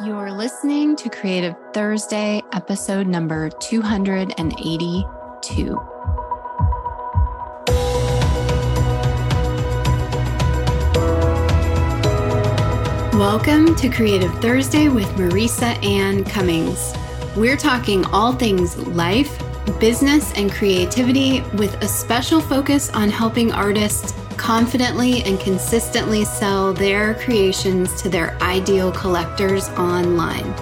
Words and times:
You're 0.00 0.32
listening 0.32 0.96
to 0.96 1.10
Creative 1.10 1.54
Thursday, 1.74 2.42
episode 2.54 3.06
number 3.06 3.50
282. 3.50 5.76
Welcome 13.18 13.76
to 13.76 13.90
Creative 13.90 14.32
Thursday 14.40 14.88
with 14.88 15.06
Marisa 15.10 15.76
Ann 15.84 16.24
Cummings. 16.24 16.94
We're 17.36 17.58
talking 17.58 18.06
all 18.06 18.32
things 18.32 18.78
life, 18.78 19.38
business, 19.78 20.32
and 20.32 20.50
creativity 20.50 21.42
with 21.58 21.74
a 21.82 21.86
special 21.86 22.40
focus 22.40 22.88
on 22.90 23.10
helping 23.10 23.52
artists 23.52 24.14
confidently 24.42 25.22
and 25.22 25.38
consistently 25.38 26.24
sell 26.24 26.72
their 26.72 27.14
creations 27.14 28.02
to 28.02 28.08
their 28.08 28.36
ideal 28.42 28.90
collectors 28.90 29.68
online. 29.70 30.52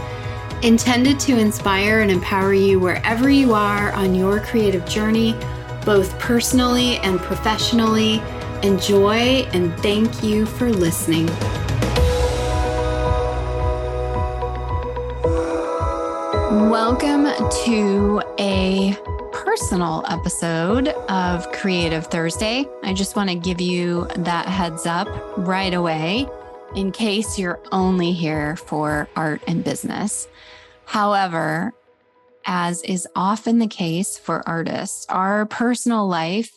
Intended 0.62 1.18
to 1.18 1.38
inspire 1.38 2.00
and 2.00 2.10
empower 2.10 2.52
you 2.52 2.78
wherever 2.78 3.30
you 3.30 3.54
are 3.54 3.90
on 3.92 4.14
your 4.14 4.38
creative 4.40 4.84
journey, 4.84 5.34
both 5.86 6.18
personally 6.18 6.98
and 6.98 7.18
professionally. 7.20 8.20
Enjoy 8.62 9.48
and 9.54 9.74
thank 9.80 10.22
you 10.22 10.44
for 10.44 10.68
listening. 10.68 11.26
Welcome 16.68 17.24
to 17.64 18.22
a 18.38 18.94
personal 19.50 20.04
episode 20.08 20.86
of 21.08 21.50
Creative 21.50 22.06
Thursday. 22.06 22.68
I 22.84 22.92
just 22.92 23.16
want 23.16 23.30
to 23.30 23.34
give 23.34 23.60
you 23.60 24.06
that 24.18 24.46
heads 24.46 24.86
up 24.86 25.08
right 25.36 25.74
away 25.74 26.28
in 26.76 26.92
case 26.92 27.36
you're 27.36 27.60
only 27.72 28.12
here 28.12 28.54
for 28.54 29.08
art 29.16 29.42
and 29.48 29.64
business. 29.64 30.28
However, 30.84 31.72
as 32.46 32.82
is 32.82 33.08
often 33.16 33.58
the 33.58 33.66
case 33.66 34.16
for 34.16 34.48
artists, 34.48 35.04
our 35.08 35.46
personal 35.46 36.06
life 36.06 36.52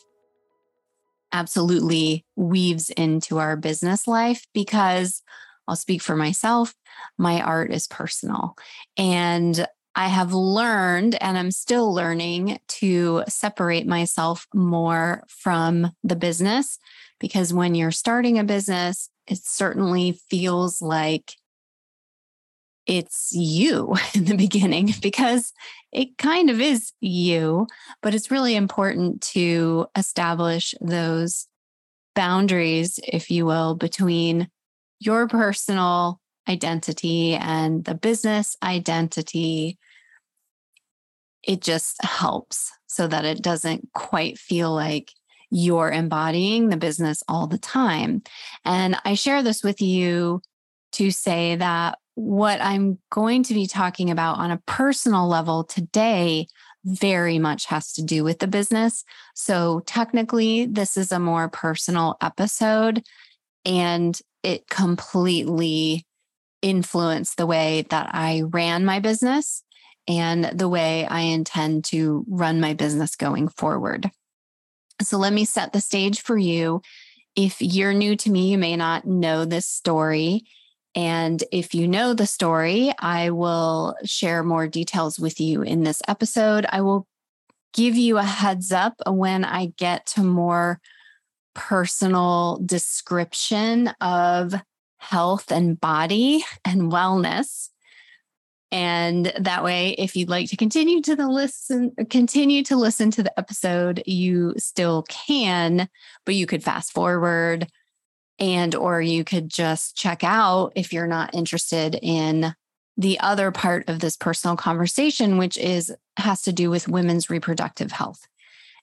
absolutely 1.32 2.24
weaves 2.36 2.90
into 2.90 3.38
our 3.38 3.56
business 3.56 4.06
life 4.06 4.46
because 4.54 5.20
I'll 5.66 5.74
speak 5.74 6.00
for 6.00 6.14
myself. 6.14 6.72
My 7.18 7.42
art 7.42 7.72
is 7.72 7.88
personal. 7.88 8.54
And 8.96 9.66
I 9.94 10.08
have 10.08 10.32
learned 10.32 11.16
and 11.22 11.38
I'm 11.38 11.50
still 11.50 11.92
learning 11.92 12.58
to 12.66 13.22
separate 13.28 13.86
myself 13.86 14.46
more 14.52 15.22
from 15.28 15.92
the 16.02 16.16
business 16.16 16.78
because 17.20 17.54
when 17.54 17.74
you're 17.74 17.92
starting 17.92 18.38
a 18.38 18.44
business, 18.44 19.08
it 19.26 19.38
certainly 19.38 20.20
feels 20.28 20.82
like 20.82 21.34
it's 22.86 23.30
you 23.32 23.94
in 24.14 24.24
the 24.24 24.36
beginning 24.36 24.92
because 25.02 25.52
it 25.92 26.18
kind 26.18 26.50
of 26.50 26.60
is 26.60 26.92
you, 27.00 27.66
but 28.02 28.14
it's 28.14 28.30
really 28.30 28.56
important 28.56 29.22
to 29.22 29.86
establish 29.96 30.74
those 30.80 31.46
boundaries, 32.14 32.98
if 33.06 33.30
you 33.30 33.46
will, 33.46 33.74
between 33.74 34.48
your 34.98 35.28
personal 35.28 36.20
identity 36.48 37.34
and 37.34 37.84
the 37.84 37.94
business 37.94 38.56
identity, 38.62 39.78
it 41.42 41.60
just 41.60 42.02
helps 42.02 42.70
so 42.86 43.06
that 43.06 43.24
it 43.24 43.42
doesn't 43.42 43.88
quite 43.92 44.38
feel 44.38 44.72
like 44.72 45.12
you're 45.50 45.90
embodying 45.90 46.68
the 46.68 46.76
business 46.76 47.22
all 47.28 47.46
the 47.46 47.58
time. 47.58 48.22
And 48.64 48.96
I 49.04 49.14
share 49.14 49.42
this 49.42 49.62
with 49.62 49.80
you 49.80 50.40
to 50.92 51.10
say 51.10 51.56
that 51.56 51.98
what 52.14 52.60
I'm 52.60 52.98
going 53.10 53.42
to 53.44 53.54
be 53.54 53.66
talking 53.66 54.10
about 54.10 54.38
on 54.38 54.50
a 54.50 54.62
personal 54.66 55.28
level 55.28 55.64
today 55.64 56.46
very 56.84 57.38
much 57.38 57.66
has 57.66 57.92
to 57.94 58.02
do 58.02 58.24
with 58.24 58.38
the 58.38 58.46
business. 58.46 59.04
So, 59.34 59.80
technically, 59.86 60.66
this 60.66 60.96
is 60.96 61.12
a 61.12 61.18
more 61.18 61.48
personal 61.48 62.16
episode, 62.20 63.02
and 63.64 64.18
it 64.42 64.68
completely 64.68 66.04
influence 66.64 67.34
the 67.34 67.46
way 67.46 67.84
that 67.90 68.10
I 68.14 68.42
ran 68.46 68.86
my 68.86 68.98
business 68.98 69.62
and 70.08 70.44
the 70.44 70.68
way 70.68 71.06
I 71.06 71.20
intend 71.20 71.84
to 71.86 72.24
run 72.26 72.58
my 72.58 72.72
business 72.72 73.16
going 73.16 73.48
forward. 73.48 74.10
So 75.02 75.18
let 75.18 75.34
me 75.34 75.44
set 75.44 75.72
the 75.72 75.80
stage 75.80 76.22
for 76.22 76.38
you. 76.38 76.80
If 77.36 77.60
you're 77.60 77.92
new 77.92 78.16
to 78.16 78.30
me, 78.30 78.50
you 78.50 78.58
may 78.58 78.76
not 78.76 79.06
know 79.06 79.44
this 79.44 79.66
story. 79.66 80.44
And 80.94 81.42
if 81.52 81.74
you 81.74 81.86
know 81.86 82.14
the 82.14 82.26
story, 82.26 82.92
I 82.98 83.30
will 83.30 83.94
share 84.04 84.42
more 84.42 84.66
details 84.66 85.18
with 85.18 85.40
you 85.40 85.62
in 85.62 85.82
this 85.82 86.00
episode. 86.08 86.64
I 86.70 86.80
will 86.80 87.06
give 87.74 87.96
you 87.96 88.16
a 88.16 88.24
heads 88.24 88.72
up 88.72 88.94
when 89.06 89.44
I 89.44 89.72
get 89.76 90.06
to 90.06 90.22
more 90.22 90.80
personal 91.54 92.60
description 92.64 93.88
of 94.00 94.54
health 95.04 95.50
and 95.50 95.80
body 95.80 96.44
and 96.64 96.92
wellness. 96.92 97.68
And 98.72 99.32
that 99.38 99.62
way, 99.62 99.90
if 99.90 100.16
you'd 100.16 100.28
like 100.28 100.48
to 100.50 100.56
continue 100.56 101.00
to 101.02 101.14
the 101.14 101.28
listen, 101.28 101.92
continue 102.10 102.64
to 102.64 102.76
listen 102.76 103.10
to 103.12 103.22
the 103.22 103.38
episode, 103.38 104.02
you 104.06 104.54
still 104.56 105.04
can, 105.04 105.88
but 106.26 106.34
you 106.34 106.46
could 106.46 106.64
fast 106.64 106.92
forward 106.92 107.68
and 108.38 108.74
or 108.74 109.00
you 109.00 109.22
could 109.22 109.48
just 109.48 109.96
check 109.96 110.24
out 110.24 110.72
if 110.74 110.92
you're 110.92 111.06
not 111.06 111.34
interested 111.34 111.96
in 112.02 112.54
the 112.96 113.20
other 113.20 113.50
part 113.52 113.88
of 113.88 114.00
this 114.00 114.16
personal 114.16 114.56
conversation, 114.56 115.38
which 115.38 115.56
is 115.56 115.94
has 116.16 116.42
to 116.42 116.52
do 116.52 116.70
with 116.70 116.88
women's 116.88 117.30
reproductive 117.30 117.92
health. 117.92 118.26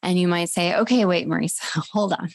And 0.03 0.17
you 0.17 0.27
might 0.27 0.49
say, 0.49 0.75
okay, 0.75 1.05
wait, 1.05 1.27
Marisa, 1.27 1.61
hold 1.91 2.13
on. 2.13 2.29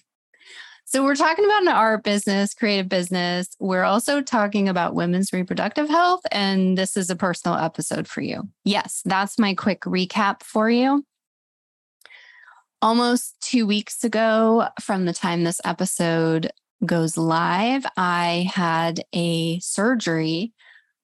So 0.89 1.03
we're 1.03 1.17
talking 1.17 1.45
about 1.45 1.63
an 1.63 1.69
art 1.69 2.05
business, 2.05 2.55
creative 2.55 2.89
business. 2.89 3.49
We're 3.59 3.83
also 3.83 4.23
talking 4.23 4.69
about 4.69 4.95
women's 4.95 5.33
reproductive 5.33 5.89
health. 5.89 6.21
And 6.31 6.79
this 6.79 6.97
is 6.97 7.11
a 7.11 7.17
personal 7.17 7.59
episode 7.59 8.07
for 8.07 8.21
you. 8.21 8.49
Yes, 8.65 9.03
that's 9.05 9.37
my 9.37 9.55
quick 9.55 9.81
recap 9.81 10.45
for 10.45 10.71
you. 10.71 11.05
Almost 12.81 13.35
two 13.41 13.67
weeks 13.67 14.05
ago, 14.05 14.69
from 14.81 15.07
the 15.07 15.13
time 15.13 15.43
this 15.43 15.61
episode 15.65 16.53
goes 16.85 17.17
live, 17.17 17.85
I 17.97 18.49
had 18.55 19.03
a 19.13 19.59
surgery 19.59 20.53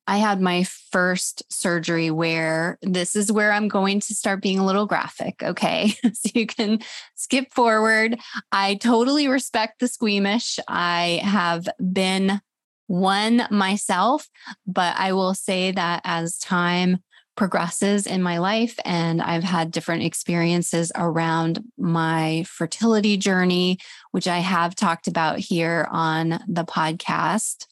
I 0.06 0.16
had 0.16 0.40
my 0.40 0.64
first 0.90 1.42
surgery 1.52 2.10
where 2.10 2.78
this 2.82 3.14
is 3.14 3.30
where 3.30 3.52
I'm 3.52 3.68
going 3.68 4.00
to 4.00 4.14
start 4.14 4.42
being 4.42 4.58
a 4.58 4.66
little 4.66 4.86
graphic. 4.86 5.42
Okay. 5.42 5.94
so 6.12 6.30
you 6.34 6.46
can 6.46 6.80
skip 7.14 7.52
forward. 7.52 8.18
I 8.50 8.74
totally 8.76 9.28
respect 9.28 9.78
the 9.78 9.88
squeamish. 9.88 10.58
I 10.66 11.20
have 11.22 11.68
been 11.92 12.40
one 12.88 13.46
myself, 13.50 14.28
but 14.66 14.98
I 14.98 15.12
will 15.12 15.34
say 15.34 15.70
that 15.72 16.02
as 16.04 16.38
time 16.38 16.98
progresses 17.36 18.06
in 18.06 18.22
my 18.22 18.38
life 18.38 18.78
and 18.84 19.22
I've 19.22 19.44
had 19.44 19.70
different 19.70 20.02
experiences 20.02 20.92
around 20.94 21.64
my 21.78 22.44
fertility 22.46 23.16
journey, 23.16 23.78
which 24.10 24.28
I 24.28 24.38
have 24.38 24.74
talked 24.74 25.08
about 25.08 25.38
here 25.38 25.88
on 25.90 26.40
the 26.46 26.64
podcast 26.64 27.66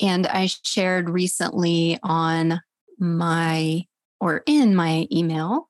and 0.00 0.26
I 0.26 0.46
shared 0.46 1.08
recently 1.08 1.98
on 2.02 2.60
my 2.98 3.84
or 4.20 4.42
in 4.46 4.74
my 4.74 5.06
email 5.12 5.68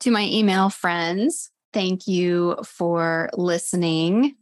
to 0.00 0.10
my 0.10 0.24
email 0.24 0.70
friends. 0.70 1.50
Thank 1.72 2.06
you 2.06 2.56
for 2.64 3.30
listening. 3.34 4.36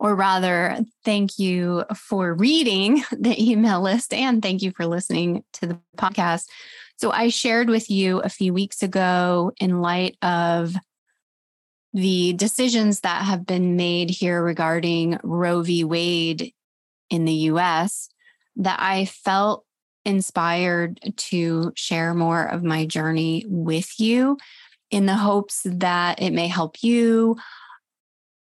Or 0.00 0.14
rather, 0.14 0.78
thank 1.04 1.38
you 1.38 1.84
for 1.94 2.34
reading 2.34 3.02
the 3.12 3.36
email 3.38 3.80
list 3.80 4.14
and 4.14 4.42
thank 4.42 4.62
you 4.62 4.72
for 4.72 4.86
listening 4.86 5.44
to 5.54 5.66
the 5.66 5.78
podcast. 5.96 6.46
So, 6.96 7.10
I 7.12 7.28
shared 7.28 7.68
with 7.68 7.90
you 7.90 8.20
a 8.20 8.28
few 8.28 8.52
weeks 8.52 8.82
ago 8.82 9.52
in 9.60 9.80
light 9.80 10.16
of 10.22 10.74
the 11.94 12.32
decisions 12.34 13.00
that 13.00 13.22
have 13.24 13.46
been 13.46 13.76
made 13.76 14.10
here 14.10 14.42
regarding 14.42 15.18
Roe 15.22 15.62
v. 15.62 15.84
Wade 15.84 16.52
in 17.10 17.24
the 17.24 17.32
US 17.32 18.08
that 18.56 18.78
I 18.80 19.04
felt 19.04 19.64
inspired 20.04 21.00
to 21.16 21.72
share 21.76 22.14
more 22.14 22.44
of 22.44 22.62
my 22.62 22.86
journey 22.86 23.44
with 23.46 23.98
you 24.00 24.38
in 24.90 25.06
the 25.06 25.14
hopes 25.14 25.62
that 25.64 26.20
it 26.22 26.32
may 26.32 26.48
help 26.48 26.82
you, 26.82 27.36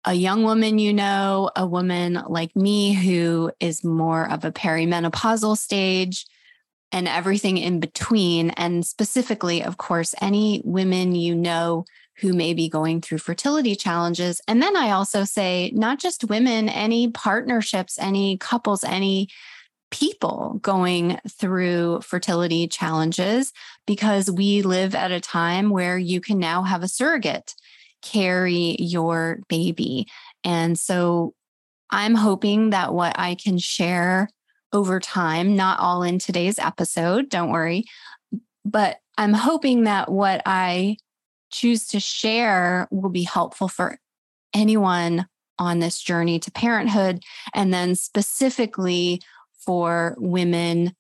a 0.06 0.14
young 0.14 0.44
woman 0.44 0.78
you 0.78 0.94
know, 0.94 1.50
a 1.56 1.66
woman 1.66 2.22
like 2.28 2.56
me 2.56 2.94
who 2.94 3.52
is 3.60 3.84
more 3.84 4.30
of 4.30 4.44
a 4.44 4.52
perimenopausal 4.52 5.58
stage, 5.58 6.26
and 6.94 7.08
everything 7.08 7.58
in 7.58 7.80
between. 7.80 8.52
And 8.52 8.86
specifically, 8.86 9.64
of 9.64 9.78
course, 9.78 10.14
any 10.22 10.62
women 10.64 11.16
you 11.16 11.34
know 11.34 11.86
who 12.20 12.34
may 12.34 12.54
be 12.54 12.70
going 12.70 13.02
through 13.02 13.18
fertility 13.18 13.76
challenges. 13.76 14.42
And 14.48 14.62
then 14.62 14.76
I 14.76 14.92
also 14.92 15.24
say, 15.24 15.72
not 15.74 16.00
just 16.00 16.26
women, 16.26 16.70
any 16.70 17.10
partnerships, 17.10 17.98
any 18.00 18.38
couples, 18.38 18.84
any 18.84 19.30
people 19.92 20.60
going 20.62 21.20
through 21.30 22.02
fertility 22.02 22.68
challenges 22.68 23.54
because 23.86 24.30
we 24.32 24.64
live 24.64 24.96
at 24.96 25.12
a 25.12 25.20
time 25.20 25.70
where 25.70 25.98
you 25.98 26.20
can 26.20 26.40
now 26.40 26.64
have 26.64 26.82
a 26.82 26.88
surrogate 26.88 27.54
carry 28.02 28.76
your 28.80 29.40
baby. 29.48 30.08
And 30.44 30.78
so 30.78 31.34
I'm 31.90 32.16
hoping 32.16 32.72
that 32.72 32.94
what 32.94 33.18
I 33.18 33.36
can 33.36 33.58
share 33.58 34.30
over 34.74 35.00
time, 35.00 35.56
not 35.56 35.80
all 35.80 36.04
in 36.04 36.20
today's 36.20 36.58
episode, 36.58 37.30
don't 37.30 37.52
worry, 37.52 37.86
but 38.66 38.98
I'm 39.18 39.34
hoping 39.34 39.84
that 39.84 40.12
what 40.12 40.42
I 40.46 40.98
choose 41.54 41.88
to 41.88 42.00
share 42.00 42.88
will 42.92 43.10
be 43.10 43.24
helpful 43.24 43.68
for 43.68 44.00
anyone 44.54 45.28
on 45.60 45.80
this 45.80 46.02
journey 46.02 46.40
to 46.40 46.52
parenthood. 46.52 47.24
And 47.54 47.74
then 47.74 47.96
specifically 47.96 49.22
for 49.66 50.16
women 50.18 50.96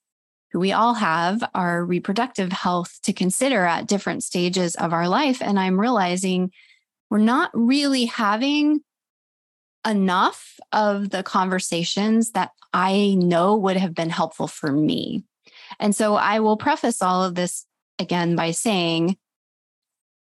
who 0.52 0.60
we 0.60 0.72
all 0.72 0.94
have 0.94 1.44
our 1.56 1.84
reproductive 1.84 2.52
health 2.52 3.00
to 3.04 3.12
consider 3.12 3.66
at 3.66 3.88
different 3.88 4.24
stages 4.24 4.76
of 4.76 4.94
our 4.94 5.10
life. 5.10 5.42
And 5.42 5.60
I'm 5.60 5.80
realizing 5.80 6.52
we're 7.10 7.18
not 7.18 7.50
really 7.54 8.06
having 8.06 8.82
enough 9.86 10.60
of 10.72 11.10
the 11.10 11.24
conversations 11.24 12.32
that 12.32 12.52
I 12.72 13.16
know 13.18 13.56
would 13.58 13.78
have 13.78 13.96
been 13.96 14.12
helpful 14.12 14.48
for 14.48 14.72
me. 14.72 15.24
And 15.80 15.96
so 15.96 16.16
I 16.16 16.40
will 16.40 16.56
preface 16.56 17.02
all 17.02 17.24
of 17.24 17.36
this 17.36 17.66
again 18.00 18.36
by 18.36 18.52
saying 18.52 19.18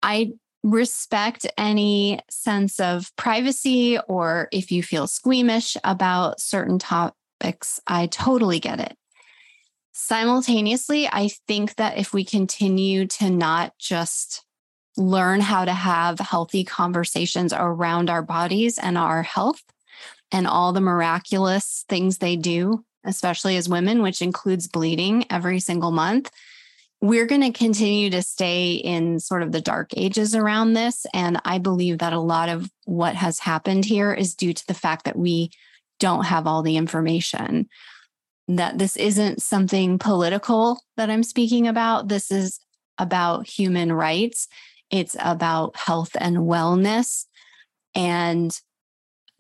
I 0.03 0.33
respect 0.63 1.47
any 1.59 2.21
sense 2.31 2.79
of 2.79 3.15
privacy 3.17 3.99
or 4.09 4.49
if 4.53 4.71
you 4.71 4.83
feel 4.83 5.07
squeamish 5.07 5.77
about 5.83 6.41
certain 6.41 6.79
topics, 6.79 7.81
I 7.87 8.07
totally 8.07 8.61
get 8.61 8.81
it. 8.81 8.97
Simultaneously, 9.93 11.09
I 11.09 11.31
think 11.47 11.77
that 11.77 11.99
if 11.99 12.13
we 12.15 12.25
continue 12.25 13.07
to 13.09 13.29
not 13.29 13.77
just 13.79 14.45
learn 14.97 15.41
how 15.41 15.65
to 15.65 15.73
have 15.73 16.19
healthy 16.19 16.65
conversations 16.65 17.53
around 17.53 18.11
our 18.11 18.23
bodies 18.23 18.79
and 18.79 18.97
our 18.97 19.23
health 19.23 19.63
and 20.31 20.47
all 20.47 20.73
the 20.73 20.81
miraculous 20.81 21.85
things 21.89 22.19
they 22.19 22.37
do, 22.37 22.85
especially 23.05 23.57
as 23.57 23.69
women, 23.69 24.03
which 24.03 24.23
includes 24.23 24.69
bleeding 24.69 25.25
every 25.31 25.61
single 25.61 25.91
month, 25.91 26.31
we're 27.03 27.27
going 27.27 27.41
to 27.41 27.51
continue 27.51 28.11
to 28.11 28.23
stay 28.23 28.75
in 28.75 29.19
sort 29.19 29.43
of 29.43 29.51
the 29.51 29.61
dark 29.61 29.91
ages 29.97 30.37
around 30.37 30.73
this. 30.73 31.05
And 31.13 31.41
I 31.45 31.59
believe 31.59 31.99
that 31.99 32.13
a 32.13 32.21
lot 32.21 32.49
of 32.49 32.71
what 32.85 33.17
has 33.17 33.41
happened 33.41 33.85
here 33.85 34.15
is 34.15 34.37
due 34.37 34.55
to 34.55 34.67
the 34.69 34.75
fact 34.75 35.05
that 35.05 35.19
we 35.19 35.51
don't 35.99 36.27
have 36.27 36.47
all 36.47 36.63
the 36.63 36.77
information. 36.77 37.69
That 38.47 38.79
this 38.79 38.97
isn't 38.97 39.43
something 39.43 39.99
political 39.99 40.81
that 40.97 41.11
I'm 41.11 41.25
speaking 41.25 41.67
about. 41.67 42.07
This 42.07 42.31
is 42.31 42.61
about 42.99 43.49
human 43.49 43.93
rights, 43.93 44.47
it's 44.91 45.17
about 45.19 45.77
health 45.77 46.17
and 46.21 46.37
wellness. 46.37 47.25
And 47.97 48.57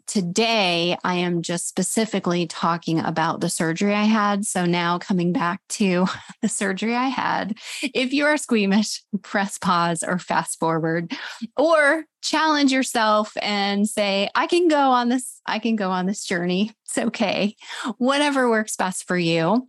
today 0.07 0.97
I 1.05 1.15
am 1.15 1.43
just 1.43 1.69
specifically 1.69 2.47
talking 2.47 3.01
about 3.01 3.41
the 3.41 3.49
surgery 3.49 3.95
I 3.95 4.05
had. 4.05 4.45
So 4.45 4.65
now 4.65 4.99
coming 4.99 5.33
back 5.33 5.61
to 5.71 6.07
the 6.43 6.49
surgery 6.49 6.95
I 6.95 7.09
had, 7.09 7.59
if 7.83 8.13
you 8.13 8.25
are 8.25 8.37
squeamish, 8.37 9.03
press 9.23 9.59
pause 9.59 10.03
or 10.03 10.19
fast 10.19 10.59
forward 10.59 11.13
or 11.57 12.05
challenge 12.23 12.73
yourself 12.73 13.33
and 13.43 13.89
say, 13.89 14.29
I 14.35 14.47
can 14.47 14.69
go 14.69 14.91
on 14.91 15.09
this, 15.09 15.41
I 15.47 15.59
can 15.59 15.77
go 15.77 15.91
on 15.91 16.07
this 16.07 16.25
journey. 16.25 16.73
It's 16.87 16.99
okay. 16.99 17.57
Whatever 17.99 18.49
works 18.49 18.77
best 18.77 19.07
for 19.07 19.17
you 19.17 19.69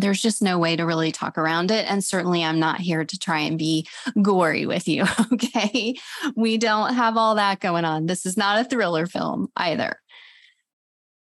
there's 0.00 0.22
just 0.22 0.42
no 0.42 0.58
way 0.58 0.76
to 0.76 0.84
really 0.84 1.12
talk 1.12 1.38
around 1.38 1.70
it. 1.70 1.90
And 1.90 2.02
certainly, 2.02 2.44
I'm 2.44 2.58
not 2.58 2.80
here 2.80 3.04
to 3.04 3.18
try 3.18 3.40
and 3.40 3.58
be 3.58 3.86
gory 4.22 4.66
with 4.66 4.88
you. 4.88 5.04
Okay. 5.32 5.96
We 6.36 6.58
don't 6.58 6.94
have 6.94 7.16
all 7.16 7.34
that 7.36 7.60
going 7.60 7.84
on. 7.84 8.06
This 8.06 8.26
is 8.26 8.36
not 8.36 8.58
a 8.58 8.64
thriller 8.64 9.06
film 9.06 9.48
either. 9.56 10.00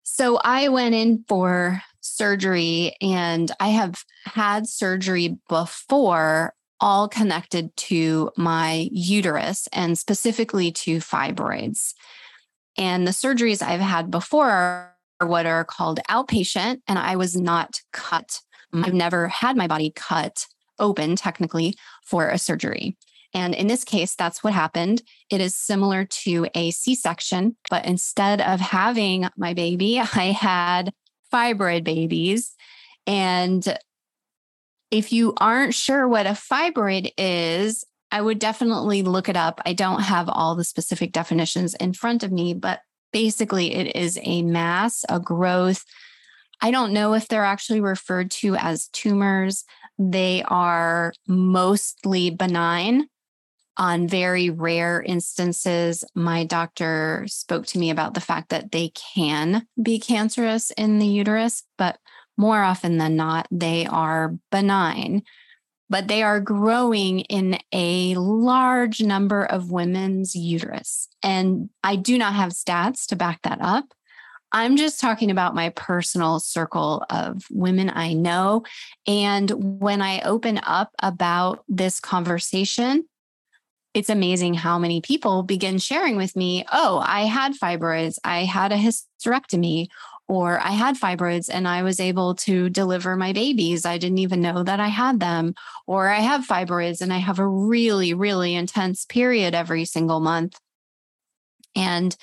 So 0.03 0.37
I 0.37 0.69
went 0.69 0.95
in 0.95 1.23
for 1.27 1.81
surgery 1.99 2.95
and 3.01 3.51
I 3.59 3.69
have 3.69 4.03
had 4.25 4.67
surgery 4.67 5.37
before, 5.49 6.53
all 6.79 7.07
connected 7.07 7.75
to 7.75 8.31
my 8.37 8.87
uterus 8.91 9.67
and 9.73 9.97
specifically 9.97 10.71
to 10.71 10.97
fibroids. 10.97 11.93
And 12.77 13.07
the 13.07 13.11
surgeries 13.11 13.61
I've 13.61 13.81
had 13.81 14.09
before 14.09 14.49
are 15.19 15.27
what 15.27 15.45
are 15.45 15.65
called 15.65 15.99
outpatient, 16.09 16.81
and 16.87 16.99
I 16.99 17.15
was 17.15 17.35
not 17.35 17.81
cut 17.91 18.41
Mm, 18.73 18.87
I've 18.87 18.93
never 18.93 19.27
had 19.27 19.57
my 19.57 19.67
body 19.67 19.91
cut 19.95 20.45
open 20.79 21.15
technically 21.15 21.75
for 22.05 22.29
a 22.29 22.37
surgery. 22.37 22.97
And 23.33 23.53
in 23.53 23.67
this 23.67 23.83
case, 23.83 24.15
that's 24.15 24.43
what 24.43 24.53
happened. 24.53 25.03
It 25.29 25.41
is 25.41 25.55
similar 25.55 26.05
to 26.05 26.47
a 26.55 26.71
C 26.71 26.95
section, 26.95 27.57
but 27.69 27.85
instead 27.85 28.41
of 28.41 28.59
having 28.59 29.27
my 29.37 29.53
baby, 29.53 29.99
I 30.15 30.31
had 30.31 30.93
fibroid 31.33 31.83
babies. 31.83 32.55
And 33.05 33.77
if 34.91 35.11
you 35.11 35.33
aren't 35.37 35.73
sure 35.73 36.07
what 36.07 36.25
a 36.25 36.31
fibroid 36.31 37.11
is, 37.17 37.83
I 38.09 38.21
would 38.21 38.39
definitely 38.39 39.03
look 39.03 39.27
it 39.27 39.35
up. 39.35 39.61
I 39.65 39.73
don't 39.73 40.01
have 40.01 40.29
all 40.29 40.55
the 40.55 40.63
specific 40.63 41.11
definitions 41.11 41.73
in 41.75 41.91
front 41.91 42.23
of 42.23 42.31
me, 42.31 42.53
but 42.53 42.79
basically, 43.11 43.75
it 43.75 43.95
is 43.95 44.17
a 44.23 44.43
mass, 44.43 45.03
a 45.09 45.19
growth 45.19 45.83
I 46.61 46.71
don't 46.71 46.93
know 46.93 47.13
if 47.13 47.27
they're 47.27 47.45
actually 47.45 47.81
referred 47.81 48.31
to 48.31 48.55
as 48.55 48.87
tumors. 48.87 49.63
They 49.99 50.43
are 50.43 51.13
mostly 51.27 52.29
benign. 52.29 53.07
On 53.79 54.07
very 54.07 54.49
rare 54.49 55.03
instances, 55.03 56.03
my 56.15 56.43
doctor 56.43 57.25
spoke 57.27 57.67
to 57.67 57.79
me 57.79 57.91
about 57.91 58.15
the 58.15 58.21
fact 58.21 58.49
that 58.49 58.71
they 58.71 58.89
can 58.89 59.67
be 59.81 59.99
cancerous 59.99 60.71
in 60.71 60.97
the 60.97 61.05
uterus, 61.05 61.63
but 61.77 61.99
more 62.37 62.63
often 62.63 62.97
than 62.97 63.15
not, 63.15 63.47
they 63.51 63.85
are 63.85 64.35
benign. 64.51 65.21
But 65.89 66.07
they 66.07 66.21
are 66.23 66.39
growing 66.39 67.21
in 67.21 67.59
a 67.71 68.15
large 68.15 69.01
number 69.01 69.45
of 69.45 69.71
women's 69.71 70.35
uterus. 70.35 71.07
And 71.23 71.69
I 71.83 71.95
do 71.95 72.17
not 72.17 72.33
have 72.33 72.51
stats 72.51 73.05
to 73.07 73.15
back 73.15 73.41
that 73.43 73.59
up. 73.61 73.93
I'm 74.51 74.77
just 74.77 74.99
talking 74.99 75.29
about 75.29 75.55
my 75.55 75.69
personal 75.69 76.39
circle 76.39 77.05
of 77.09 77.43
women 77.51 77.89
I 77.89 78.13
know. 78.13 78.63
And 79.05 79.79
when 79.81 80.01
I 80.01 80.21
open 80.21 80.59
up 80.63 80.91
about 81.01 81.63
this 81.67 81.99
conversation, 81.99 83.05
it's 83.93 84.09
amazing 84.09 84.53
how 84.53 84.77
many 84.77 85.01
people 85.01 85.43
begin 85.43 85.79
sharing 85.79 86.17
with 86.17 86.35
me, 86.35 86.65
oh, 86.71 87.01
I 87.03 87.21
had 87.21 87.53
fibroids, 87.53 88.19
I 88.23 88.43
had 88.43 88.71
a 88.71 88.77
hysterectomy, 88.77 89.87
or 90.27 90.59
I 90.59 90.71
had 90.71 90.99
fibroids 90.99 91.49
and 91.51 91.67
I 91.67 91.83
was 91.83 91.99
able 91.99 92.35
to 92.35 92.69
deliver 92.69 93.15
my 93.15 93.33
babies. 93.33 93.85
I 93.85 93.97
didn't 93.97 94.17
even 94.17 94.41
know 94.41 94.61
that 94.63 94.79
I 94.79 94.89
had 94.89 95.19
them. 95.19 95.55
Or 95.85 96.09
I 96.09 96.19
have 96.19 96.45
fibroids 96.45 97.01
and 97.01 97.13
I 97.13 97.17
have 97.17 97.39
a 97.39 97.47
really, 97.47 98.13
really 98.13 98.53
intense 98.53 99.05
period 99.05 99.55
every 99.55 99.85
single 99.85 100.19
month. 100.19 100.59
And 101.75 102.15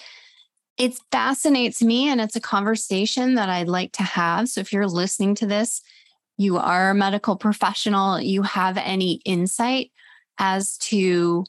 it 0.77 0.99
fascinates 1.13 1.83
me 1.83 2.09
and 2.09 2.21
it's 2.21 2.37
a 2.37 2.41
conversation 2.41 3.35
that 3.35 3.49
I'd 3.49 3.69
like 3.69 3.93
to 3.93 4.03
have. 4.03 4.49
So 4.49 4.61
if 4.61 4.73
you're 4.73 4.87
listening 4.87 5.35
to 5.37 5.47
this, 5.47 5.83
you 6.37 6.59
are 6.59 6.91
a 6.91 6.95
medical 6.95 7.37
professional, 7.37 8.21
you 8.21 8.43
have 8.43 8.77
any 8.77 9.21
insight 9.25 9.93
as 10.39 10.77
to 10.79 11.45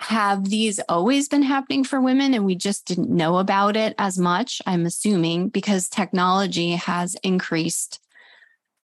have 0.00 0.50
these 0.50 0.78
always 0.90 1.28
been 1.28 1.42
happening 1.42 1.82
for 1.82 1.98
women 2.00 2.34
and 2.34 2.44
we 2.44 2.54
just 2.54 2.84
didn't 2.84 3.08
know 3.08 3.38
about 3.38 3.76
it 3.76 3.94
as 3.96 4.18
much, 4.18 4.60
I'm 4.66 4.84
assuming, 4.84 5.48
because 5.48 5.88
technology 5.88 6.72
has 6.72 7.16
increased 7.22 8.00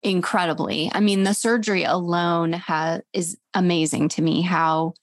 incredibly. 0.02 0.90
I 0.94 1.00
mean, 1.00 1.24
the 1.24 1.34
surgery 1.34 1.84
alone 1.84 2.54
has 2.54 3.02
is 3.12 3.36
amazing 3.52 4.08
to 4.10 4.22
me 4.22 4.40
how 4.40 4.94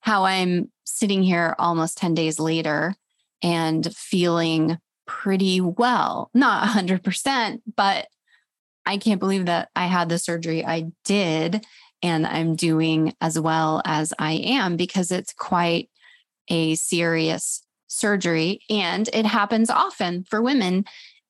how 0.00 0.24
I'm 0.24 0.70
sitting 0.84 1.24
here 1.24 1.56
almost 1.58 1.98
10 1.98 2.14
days 2.14 2.38
later 2.38 2.94
and 3.42 3.94
feeling 3.94 4.78
pretty 5.06 5.60
well. 5.60 6.30
Not 6.34 6.68
100%, 6.68 7.60
but 7.76 8.06
I 8.86 8.96
can't 8.98 9.20
believe 9.20 9.46
that 9.46 9.68
I 9.76 9.86
had 9.86 10.08
the 10.08 10.18
surgery 10.18 10.64
I 10.64 10.86
did 11.04 11.64
and 12.02 12.26
I'm 12.26 12.54
doing 12.54 13.14
as 13.20 13.38
well 13.38 13.82
as 13.84 14.14
I 14.18 14.32
am 14.32 14.76
because 14.76 15.10
it's 15.10 15.32
quite 15.32 15.90
a 16.48 16.74
serious 16.76 17.62
surgery 17.88 18.60
and 18.70 19.08
it 19.12 19.26
happens 19.26 19.70
often 19.70 20.24
for 20.24 20.40
women. 20.40 20.84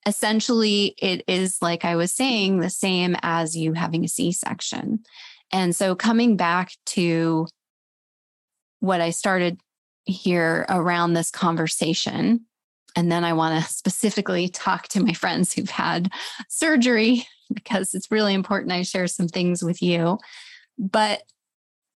Essentially, 0.05 0.95
it 1.01 1.23
is 1.27 1.61
like 1.61 1.83
I 1.83 1.95
was 1.95 2.13
saying, 2.13 2.59
the 2.59 2.69
same 2.69 3.15
as 3.21 3.57
you 3.57 3.73
having 3.73 4.05
a 4.05 4.07
C 4.07 4.31
section. 4.31 4.99
And 5.51 5.75
so, 5.75 5.95
coming 5.95 6.37
back 6.37 6.71
to 6.87 7.47
what 8.79 9.01
I 9.01 9.09
started 9.09 9.59
here 10.09 10.65
around 10.69 11.13
this 11.13 11.31
conversation 11.31 12.45
And 12.95 13.11
then 13.11 13.23
I 13.23 13.33
want 13.33 13.63
to 13.63 13.71
specifically 13.71 14.49
talk 14.49 14.87
to 14.89 15.03
my 15.03 15.13
friends 15.13 15.53
who've 15.53 15.69
had 15.69 16.11
surgery 16.47 17.25
because 17.53 17.93
it's 17.93 18.11
really 18.11 18.33
important 18.33 18.71
I 18.71 18.83
share 18.83 19.07
some 19.07 19.27
things 19.27 19.63
with 19.63 19.81
you. 19.81 20.19
But 20.77 21.23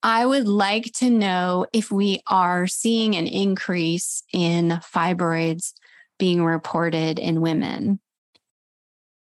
I 0.01 0.25
would 0.25 0.47
like 0.47 0.91
to 0.95 1.09
know 1.09 1.65
if 1.73 1.91
we 1.91 2.21
are 2.27 2.67
seeing 2.67 3.15
an 3.15 3.27
increase 3.27 4.23
in 4.31 4.69
fibroids 4.69 5.73
being 6.17 6.43
reported 6.43 7.19
in 7.19 7.41
women. 7.41 7.99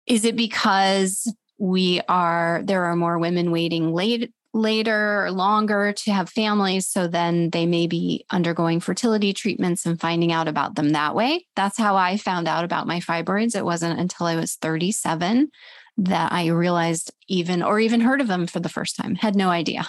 Is 0.06 0.26
it 0.26 0.36
because 0.36 1.34
we 1.58 2.02
are 2.10 2.62
there 2.64 2.86
are 2.86 2.96
more 2.96 3.20
women 3.20 3.52
waiting 3.52 3.94
late 3.94 4.32
later 4.54 5.26
or 5.26 5.32
longer 5.32 5.92
to 5.94 6.12
have 6.14 6.30
families 6.30 6.88
so 6.88 7.08
then 7.08 7.50
they 7.50 7.66
may 7.66 7.88
be 7.88 8.24
undergoing 8.30 8.80
fertility 8.80 9.34
treatments 9.34 9.86
and 9.86 10.00
finding 10.00 10.32
out 10.32 10.48
about 10.48 10.76
them 10.76 10.90
that 10.90 11.16
way. 11.16 11.46
That's 11.56 11.78
how 11.78 11.96
i 11.96 12.18
found 12.18 12.48
out 12.48 12.64
about 12.64 12.88
my 12.88 13.00
fibroids. 13.00 13.56
It 13.56 13.66
wasn't 13.66 14.00
until 14.00 14.28
i 14.28 14.36
was 14.36 14.56
37 14.56 15.50
that 15.98 16.32
i 16.32 16.48
realized 16.48 17.12
even 17.28 17.64
or 17.64 17.80
even 17.80 18.02
heard 18.02 18.22
of 18.22 18.28
them 18.28 18.48
for 18.48 18.60
the 18.60 18.70
first 18.70 18.96
time 18.96 19.16
had 19.16 19.36
no 19.36 19.50
idea. 19.50 19.82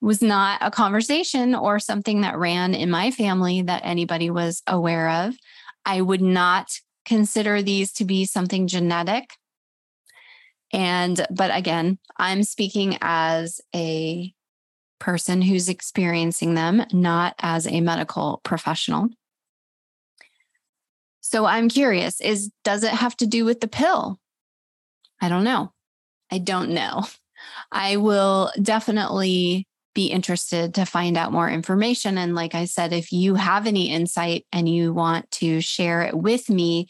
It 0.00 0.04
was 0.04 0.22
not 0.22 0.58
a 0.62 0.70
conversation 0.70 1.54
or 1.54 1.78
something 1.78 2.22
that 2.22 2.38
ran 2.38 2.74
in 2.74 2.90
my 2.90 3.10
family 3.10 3.62
that 3.62 3.82
anybody 3.84 4.30
was 4.30 4.62
aware 4.66 5.10
of. 5.10 5.34
I 5.84 6.00
would 6.00 6.22
not 6.22 6.70
consider 7.04 7.62
these 7.62 7.92
to 7.92 8.04
be 8.04 8.24
something 8.24 8.66
genetic 8.66 9.37
and, 10.72 11.26
but 11.30 11.54
again, 11.54 11.98
I'm 12.16 12.42
speaking 12.42 12.98
as 13.00 13.60
a 13.74 14.32
person 14.98 15.42
who's 15.42 15.68
experiencing 15.68 16.54
them, 16.54 16.84
not 16.92 17.34
as 17.38 17.66
a 17.66 17.80
medical 17.80 18.40
professional. 18.44 19.08
So 21.20 21.44
I'm 21.44 21.68
curious 21.68 22.20
is 22.20 22.50
does 22.64 22.82
it 22.82 22.90
have 22.90 23.16
to 23.18 23.26
do 23.26 23.44
with 23.44 23.60
the 23.60 23.68
pill? 23.68 24.18
I 25.20 25.28
don't 25.28 25.44
know. 25.44 25.72
I 26.30 26.38
don't 26.38 26.70
know. 26.70 27.04
I 27.72 27.96
will 27.96 28.50
definitely 28.60 29.66
be 29.94 30.06
interested 30.06 30.74
to 30.74 30.84
find 30.84 31.16
out 31.16 31.32
more 31.32 31.48
information 31.48 32.18
and 32.18 32.34
like 32.34 32.54
I 32.54 32.66
said 32.66 32.92
if 32.92 33.10
you 33.10 33.34
have 33.34 33.66
any 33.66 33.90
insight 33.90 34.46
and 34.52 34.68
you 34.68 34.92
want 34.92 35.30
to 35.32 35.60
share 35.60 36.02
it 36.02 36.14
with 36.16 36.48
me, 36.48 36.88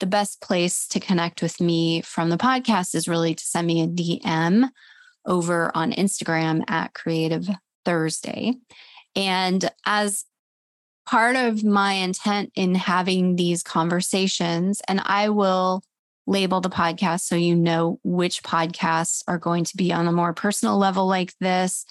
the 0.00 0.06
best 0.06 0.40
place 0.40 0.88
to 0.88 1.00
connect 1.00 1.42
with 1.42 1.60
me 1.60 2.00
from 2.00 2.30
the 2.30 2.38
podcast 2.38 2.94
is 2.94 3.06
really 3.08 3.34
to 3.34 3.44
send 3.44 3.66
me 3.66 3.82
a 3.82 3.86
DM 3.86 4.70
over 5.26 5.70
on 5.76 5.92
Instagram 5.92 6.64
at 6.68 6.94
Creative 6.94 7.48
Thursday. 7.84 8.54
And 9.14 9.70
as 9.84 10.24
part 11.06 11.36
of 11.36 11.62
my 11.62 11.94
intent 11.94 12.50
in 12.54 12.74
having 12.74 13.36
these 13.36 13.62
conversations, 13.62 14.80
and 14.88 15.00
I 15.04 15.28
will 15.28 15.82
label 16.26 16.60
the 16.60 16.70
podcast 16.70 17.20
so 17.20 17.34
you 17.36 17.56
know 17.56 17.98
which 18.04 18.42
podcasts 18.42 19.22
are 19.26 19.38
going 19.38 19.64
to 19.64 19.76
be 19.76 19.92
on 19.92 20.06
a 20.06 20.12
more 20.12 20.32
personal 20.32 20.78
level 20.78 21.06
like 21.06 21.34
this. 21.40 21.84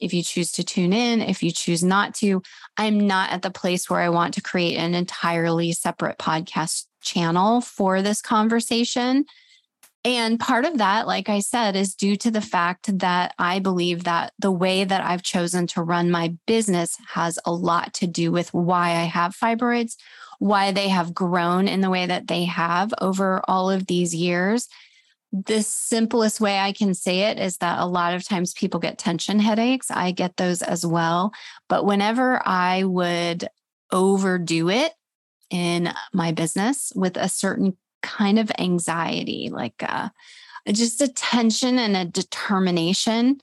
If 0.00 0.12
you 0.12 0.22
choose 0.22 0.50
to 0.52 0.64
tune 0.64 0.92
in, 0.92 1.20
if 1.20 1.42
you 1.42 1.52
choose 1.52 1.84
not 1.84 2.14
to, 2.16 2.42
I'm 2.76 3.06
not 3.06 3.30
at 3.30 3.42
the 3.42 3.50
place 3.50 3.88
where 3.88 4.00
I 4.00 4.08
want 4.08 4.34
to 4.34 4.40
create 4.40 4.76
an 4.76 4.94
entirely 4.94 5.72
separate 5.72 6.18
podcast 6.18 6.86
channel 7.02 7.60
for 7.60 8.02
this 8.02 8.22
conversation. 8.22 9.24
And 10.04 10.40
part 10.40 10.64
of 10.64 10.78
that, 10.78 11.06
like 11.06 11.28
I 11.28 11.38
said, 11.38 11.76
is 11.76 11.94
due 11.94 12.16
to 12.16 12.30
the 12.30 12.40
fact 12.40 12.98
that 12.98 13.34
I 13.38 13.60
believe 13.60 14.04
that 14.04 14.32
the 14.38 14.50
way 14.50 14.82
that 14.82 15.00
I've 15.00 15.22
chosen 15.22 15.66
to 15.68 15.82
run 15.82 16.10
my 16.10 16.34
business 16.46 16.96
has 17.10 17.38
a 17.44 17.52
lot 17.52 17.94
to 17.94 18.08
do 18.08 18.32
with 18.32 18.52
why 18.52 18.90
I 18.90 19.04
have 19.04 19.36
fibroids, 19.36 19.94
why 20.40 20.72
they 20.72 20.88
have 20.88 21.14
grown 21.14 21.68
in 21.68 21.82
the 21.82 21.90
way 21.90 22.06
that 22.06 22.26
they 22.26 22.44
have 22.44 22.92
over 23.00 23.42
all 23.46 23.70
of 23.70 23.86
these 23.86 24.12
years. 24.12 24.68
The 25.32 25.62
simplest 25.62 26.40
way 26.40 26.58
I 26.58 26.72
can 26.72 26.94
say 26.94 27.20
it 27.20 27.38
is 27.38 27.58
that 27.58 27.78
a 27.78 27.86
lot 27.86 28.14
of 28.14 28.26
times 28.26 28.52
people 28.52 28.80
get 28.80 28.98
tension 28.98 29.38
headaches. 29.38 29.88
I 29.88 30.10
get 30.10 30.36
those 30.36 30.62
as 30.62 30.84
well. 30.84 31.32
But 31.68 31.86
whenever 31.86 32.42
I 32.44 32.82
would 32.82 33.48
overdo 33.92 34.68
it, 34.68 34.92
in 35.52 35.92
my 36.12 36.32
business 36.32 36.92
with 36.96 37.16
a 37.16 37.28
certain 37.28 37.76
kind 38.02 38.38
of 38.38 38.50
anxiety, 38.58 39.50
like 39.52 39.82
uh, 39.86 40.08
just 40.68 41.00
a 41.00 41.08
tension 41.08 41.78
and 41.78 41.96
a 41.96 42.04
determination, 42.04 43.40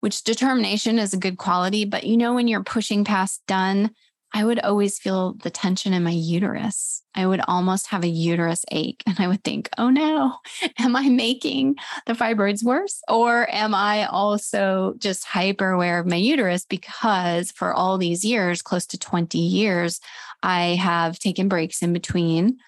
which 0.00 0.24
determination 0.24 0.98
is 0.98 1.14
a 1.14 1.18
good 1.18 1.38
quality. 1.38 1.84
But 1.84 2.04
you 2.04 2.16
know, 2.16 2.34
when 2.34 2.48
you're 2.48 2.62
pushing 2.62 3.04
past 3.04 3.42
done, 3.46 3.90
I 4.34 4.44
would 4.44 4.60
always 4.60 4.98
feel 4.98 5.34
the 5.42 5.50
tension 5.50 5.92
in 5.92 6.04
my 6.04 6.10
uterus. 6.10 7.02
I 7.14 7.26
would 7.26 7.40
almost 7.48 7.88
have 7.88 8.04
a 8.04 8.08
uterus 8.08 8.64
ache. 8.70 9.02
And 9.06 9.18
I 9.18 9.26
would 9.28 9.42
think, 9.42 9.70
oh 9.78 9.90
no, 9.90 10.36
am 10.78 10.94
I 10.94 11.08
making 11.08 11.76
the 12.06 12.12
fibroids 12.12 12.62
worse? 12.62 13.00
Or 13.08 13.48
am 13.50 13.74
I 13.74 14.06
also 14.06 14.94
just 14.98 15.24
hyper 15.24 15.70
aware 15.70 15.98
of 15.98 16.06
my 16.06 16.16
uterus 16.16 16.66
because 16.66 17.50
for 17.50 17.72
all 17.72 17.96
these 17.96 18.24
years, 18.24 18.62
close 18.62 18.86
to 18.88 18.98
20 18.98 19.38
years, 19.38 20.00
I 20.42 20.76
have 20.76 21.18
taken 21.18 21.48
breaks 21.48 21.82
in 21.82 21.92
between. 21.92 22.58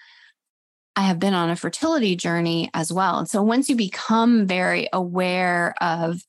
I 0.95 1.03
have 1.03 1.19
been 1.19 1.33
on 1.33 1.49
a 1.49 1.55
fertility 1.55 2.15
journey 2.15 2.69
as 2.73 2.91
well. 2.91 3.19
And 3.19 3.29
so 3.29 3.41
once 3.41 3.69
you 3.69 3.75
become 3.75 4.45
very 4.45 4.89
aware 4.91 5.73
of 5.79 6.21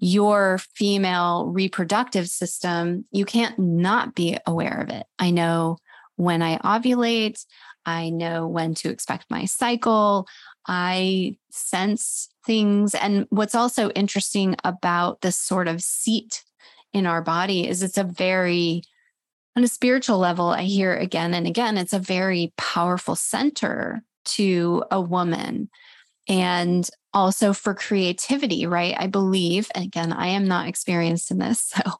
your 0.00 0.58
female 0.74 1.46
reproductive 1.46 2.28
system, 2.28 3.04
you 3.12 3.24
can't 3.24 3.58
not 3.58 4.14
be 4.14 4.38
aware 4.46 4.80
of 4.80 4.88
it. 4.88 5.06
I 5.18 5.30
know 5.30 5.76
when 6.16 6.42
I 6.42 6.58
ovulate, 6.58 7.44
I 7.84 8.08
know 8.10 8.46
when 8.48 8.74
to 8.76 8.88
expect 8.88 9.30
my 9.30 9.44
cycle. 9.44 10.26
I 10.66 11.36
sense 11.50 12.28
things. 12.46 12.94
And 12.94 13.26
what's 13.30 13.54
also 13.54 13.90
interesting 13.90 14.56
about 14.64 15.20
this 15.20 15.36
sort 15.36 15.68
of 15.68 15.82
seat 15.82 16.44
in 16.92 17.06
our 17.06 17.22
body 17.22 17.68
is 17.68 17.82
it's 17.82 17.98
a 17.98 18.04
very, 18.04 18.82
on 19.56 19.64
a 19.64 19.68
spiritual 19.68 20.18
level, 20.18 20.48
I 20.48 20.62
hear 20.62 20.94
again 20.94 21.34
and 21.34 21.46
again, 21.46 21.76
it's 21.76 21.92
a 21.92 21.98
very 21.98 22.52
powerful 22.56 23.16
center 23.16 24.02
to 24.26 24.84
a 24.90 25.00
woman. 25.00 25.68
And 26.28 26.88
also 27.12 27.52
for 27.52 27.74
creativity, 27.74 28.66
right? 28.66 28.94
I 28.98 29.06
believe, 29.06 29.68
and 29.74 29.84
again, 29.84 30.12
I 30.12 30.28
am 30.28 30.46
not 30.46 30.68
experienced 30.68 31.30
in 31.30 31.38
this. 31.38 31.72
So 31.80 31.92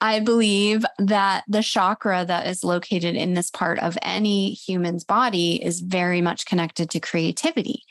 I 0.00 0.20
believe 0.20 0.84
that 0.98 1.44
the 1.46 1.62
chakra 1.62 2.24
that 2.24 2.46
is 2.46 2.64
located 2.64 3.14
in 3.14 3.34
this 3.34 3.50
part 3.50 3.78
of 3.78 3.96
any 4.02 4.52
human's 4.52 5.04
body 5.04 5.62
is 5.62 5.80
very 5.80 6.20
much 6.20 6.46
connected 6.46 6.90
to 6.90 7.00
creativity. 7.00 7.82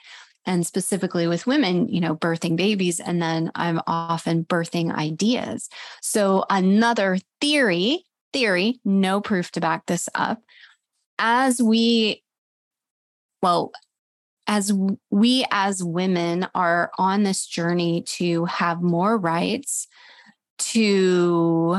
And 0.45 0.65
specifically 0.65 1.27
with 1.27 1.47
women, 1.47 1.87
you 1.87 2.01
know, 2.01 2.15
birthing 2.15 2.55
babies, 2.55 2.99
and 2.99 3.21
then 3.21 3.51
I'm 3.55 3.79
often 3.87 4.43
birthing 4.43 4.93
ideas. 4.93 5.69
So 6.01 6.45
another 6.49 7.19
theory, 7.39 8.03
theory, 8.33 8.79
no 8.83 9.21
proof 9.21 9.51
to 9.51 9.61
back 9.61 9.85
this 9.85 10.09
up. 10.15 10.41
As 11.19 11.61
we 11.61 12.23
well, 13.41 13.71
as 14.49 14.73
we 15.11 15.45
as 15.51 15.83
women 15.83 16.47
are 16.55 16.91
on 16.97 17.21
this 17.21 17.45
journey 17.45 18.01
to 18.01 18.45
have 18.45 18.81
more 18.81 19.15
rights 19.15 19.87
to 20.57 21.77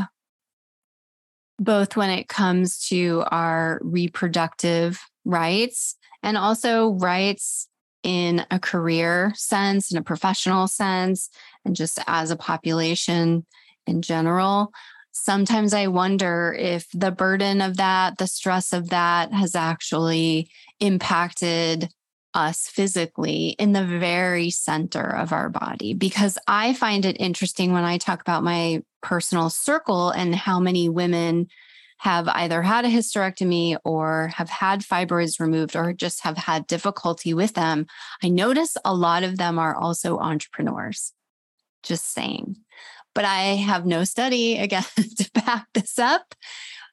both 1.58 1.96
when 1.96 2.10
it 2.10 2.28
comes 2.28 2.86
to 2.86 3.24
our 3.26 3.80
reproductive 3.82 5.00
rights 5.24 5.96
and 6.22 6.38
also 6.38 6.92
rights 6.92 7.66
in 8.04 8.46
a 8.52 8.60
career 8.60 9.32
sense, 9.34 9.90
in 9.90 9.98
a 9.98 10.02
professional 10.02 10.68
sense, 10.68 11.28
and 11.64 11.74
just 11.74 11.98
as 12.06 12.30
a 12.30 12.36
population 12.36 13.44
in 13.88 14.00
general. 14.00 14.72
Sometimes 15.10 15.74
I 15.74 15.88
wonder 15.88 16.56
if 16.56 16.86
the 16.94 17.10
burden 17.10 17.62
of 17.62 17.78
that, 17.78 18.18
the 18.18 18.28
stress 18.28 18.72
of 18.72 18.90
that 18.90 19.32
has 19.32 19.56
actually 19.56 20.48
impacted 20.78 21.90
us 22.34 22.68
physically 22.68 23.56
in 23.58 23.72
the 23.72 23.84
very 23.84 24.50
center 24.50 25.04
of 25.04 25.32
our 25.32 25.48
body 25.48 25.94
because 25.94 26.38
I 26.46 26.74
find 26.74 27.04
it 27.04 27.20
interesting 27.20 27.72
when 27.72 27.84
I 27.84 27.98
talk 27.98 28.20
about 28.20 28.44
my 28.44 28.82
personal 29.02 29.50
circle 29.50 30.10
and 30.10 30.34
how 30.34 30.60
many 30.60 30.88
women 30.88 31.48
have 31.98 32.28
either 32.28 32.62
had 32.62 32.86
a 32.86 32.88
hysterectomy 32.88 33.76
or 33.84 34.28
have 34.28 34.48
had 34.48 34.80
fibroids 34.80 35.38
removed 35.38 35.76
or 35.76 35.92
just 35.92 36.22
have 36.22 36.38
had 36.38 36.66
difficulty 36.66 37.34
with 37.34 37.52
them. 37.52 37.86
I 38.22 38.30
notice 38.30 38.74
a 38.86 38.94
lot 38.94 39.22
of 39.22 39.36
them 39.36 39.58
are 39.58 39.76
also 39.76 40.18
entrepreneurs. 40.18 41.12
Just 41.82 42.12
saying. 42.12 42.56
But 43.14 43.26
I 43.26 43.56
have 43.56 43.84
no 43.84 44.04
study 44.04 44.58
again 44.62 44.84
to 44.96 45.30
back 45.34 45.66
this 45.74 45.98
up. 45.98 46.34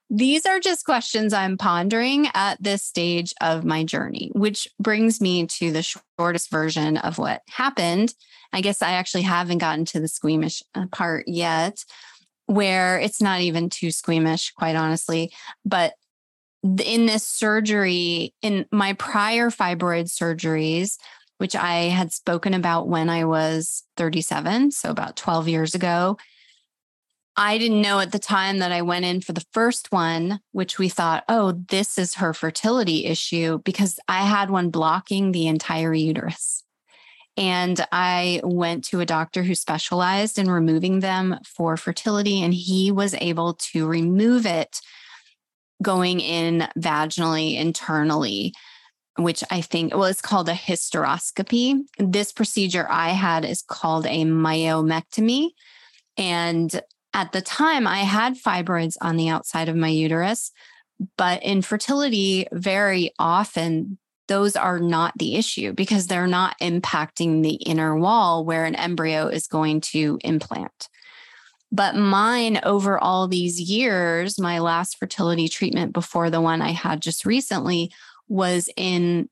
These 0.09 0.45
are 0.45 0.59
just 0.59 0.85
questions 0.85 1.33
I'm 1.33 1.57
pondering 1.57 2.29
at 2.33 2.61
this 2.63 2.81
stage 2.81 3.33
of 3.41 3.65
my 3.65 3.83
journey, 3.83 4.31
which 4.33 4.67
brings 4.79 5.19
me 5.19 5.45
to 5.47 5.71
the 5.71 5.83
shortest 6.17 6.49
version 6.49 6.97
of 6.97 7.17
what 7.17 7.41
happened. 7.49 8.13
I 8.53 8.61
guess 8.61 8.81
I 8.81 8.91
actually 8.91 9.23
haven't 9.23 9.57
gotten 9.57 9.83
to 9.85 9.99
the 9.99 10.07
squeamish 10.07 10.63
uh, 10.73 10.85
part 10.93 11.27
yet, 11.27 11.83
where 12.45 12.97
it's 12.99 13.21
not 13.21 13.41
even 13.41 13.69
too 13.69 13.91
squeamish, 13.91 14.51
quite 14.51 14.77
honestly. 14.77 15.33
But 15.65 15.93
in 16.63 17.05
this 17.05 17.27
surgery, 17.27 18.33
in 18.41 18.65
my 18.71 18.93
prior 18.93 19.49
fibroid 19.49 20.05
surgeries, 20.05 20.97
which 21.37 21.55
I 21.55 21.89
had 21.89 22.13
spoken 22.13 22.53
about 22.53 22.87
when 22.87 23.09
I 23.09 23.25
was 23.25 23.83
37, 23.97 24.71
so 24.71 24.89
about 24.89 25.17
12 25.17 25.49
years 25.49 25.75
ago, 25.75 26.17
I 27.39 27.59
didn't 27.59 27.81
know 27.81 27.99
at 27.99 28.11
the 28.11 28.19
time 28.19 28.57
that 28.57 28.71
I 28.71 28.81
went 28.81 29.05
in 29.05 29.21
for 29.21 29.31
the 29.31 29.45
first 29.51 29.91
one, 29.91 30.39
which 30.53 30.79
we 30.79 30.89
thought, 30.89 31.23
oh, 31.29 31.51
this 31.69 31.99
is 31.99 32.15
her 32.15 32.33
fertility 32.33 33.05
issue 33.05 33.59
because 33.63 33.99
I 34.07 34.25
had 34.25 34.49
one 34.49 34.71
blocking 34.71 35.31
the 35.31 35.45
entire 35.45 35.93
uterus. 35.93 36.63
And 37.37 37.85
I 37.91 38.41
went 38.43 38.85
to 38.85 38.99
a 38.99 39.05
doctor 39.05 39.43
who 39.43 39.53
specialized 39.53 40.39
in 40.39 40.49
removing 40.49 41.01
them 41.01 41.37
for 41.45 41.77
fertility, 41.77 42.41
and 42.41 42.51
he 42.51 42.91
was 42.91 43.13
able 43.21 43.53
to 43.53 43.85
remove 43.85 44.47
it 44.47 44.79
going 45.83 46.19
in 46.19 46.67
vaginally 46.77 47.55
internally 47.55 48.53
which 49.19 49.43
I 49.49 49.61
think 49.61 49.93
well, 49.93 50.03
it's 50.03 50.21
called 50.21 50.47
a 50.47 50.53
hysteroscopy. 50.53 51.81
This 51.97 52.31
procedure 52.31 52.85
I 52.87 53.09
had 53.09 53.45
is 53.45 53.63
called 53.63 54.05
a 54.05 54.25
myomectomy. 54.25 55.49
And 56.17 56.81
at 57.17 57.31
the 57.31 57.41
time, 57.41 57.87
I 57.87 58.01
had 58.01 58.35
fibroids 58.35 58.95
on 59.01 59.17
the 59.17 59.29
outside 59.29 59.69
of 59.69 59.75
my 59.75 59.89
uterus, 59.89 60.51
but 61.17 61.41
infertility, 61.41 62.47
very 62.51 63.11
often, 63.17 63.97
those 64.27 64.55
are 64.55 64.79
not 64.79 65.17
the 65.17 65.35
issue 65.35 65.73
because 65.73 66.05
they're 66.05 66.27
not 66.27 66.59
impacting 66.59 67.41
the 67.41 67.55
inner 67.55 67.97
wall 67.97 68.45
where 68.45 68.65
an 68.65 68.75
embryo 68.75 69.29
is 69.29 69.47
going 69.47 69.81
to 69.81 70.19
implant. 70.23 70.89
But 71.71 71.95
mine, 71.95 72.59
over 72.61 72.99
all 72.99 73.27
these 73.27 73.59
years, 73.59 74.39
my 74.39 74.59
last 74.59 74.99
fertility 74.99 75.47
treatment 75.47 75.93
before 75.93 76.29
the 76.29 76.39
one 76.39 76.61
I 76.61 76.71
had 76.71 77.01
just 77.01 77.25
recently 77.25 77.91
was 78.27 78.69
in, 78.77 79.27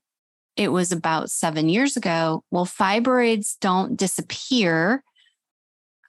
it 0.56 0.72
was 0.72 0.90
about 0.90 1.30
seven 1.30 1.68
years 1.68 1.96
ago. 1.96 2.42
Well, 2.50 2.66
fibroids 2.66 3.56
don't 3.60 3.96
disappear. 3.96 5.04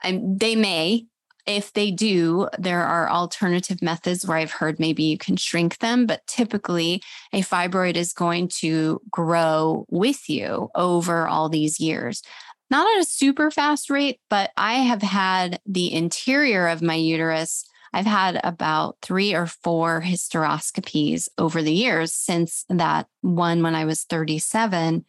They 0.03 0.55
may, 0.55 1.05
if 1.47 1.71
they 1.71 1.91
do, 1.91 2.49
there 2.59 2.83
are 2.83 3.09
alternative 3.09 3.81
methods 3.81 4.27
where 4.27 4.37
I've 4.37 4.51
heard 4.51 4.79
maybe 4.79 5.03
you 5.03 5.17
can 5.17 5.37
shrink 5.37 5.77
them, 5.79 6.05
but 6.05 6.27
typically 6.27 7.01
a 7.31 7.41
fibroid 7.41 7.95
is 7.95 8.11
going 8.11 8.49
to 8.59 9.01
grow 9.09 9.85
with 9.89 10.29
you 10.29 10.69
over 10.75 11.25
all 11.25 11.47
these 11.47 11.79
years. 11.79 12.21
Not 12.69 12.85
at 12.95 13.01
a 13.01 13.05
super 13.05 13.49
fast 13.49 13.89
rate, 13.89 14.19
but 14.29 14.51
I 14.57 14.73
have 14.73 15.01
had 15.01 15.61
the 15.65 15.93
interior 15.93 16.67
of 16.67 16.81
my 16.81 16.95
uterus. 16.95 17.65
I've 17.93 18.05
had 18.05 18.41
about 18.43 18.97
three 19.01 19.33
or 19.33 19.45
four 19.47 20.01
hysteroscopies 20.05 21.29
over 21.37 21.61
the 21.61 21.71
years 21.71 22.11
since 22.13 22.65
that 22.67 23.07
one 23.21 23.63
when 23.63 23.73
I 23.73 23.85
was 23.85 24.03
37, 24.03 25.05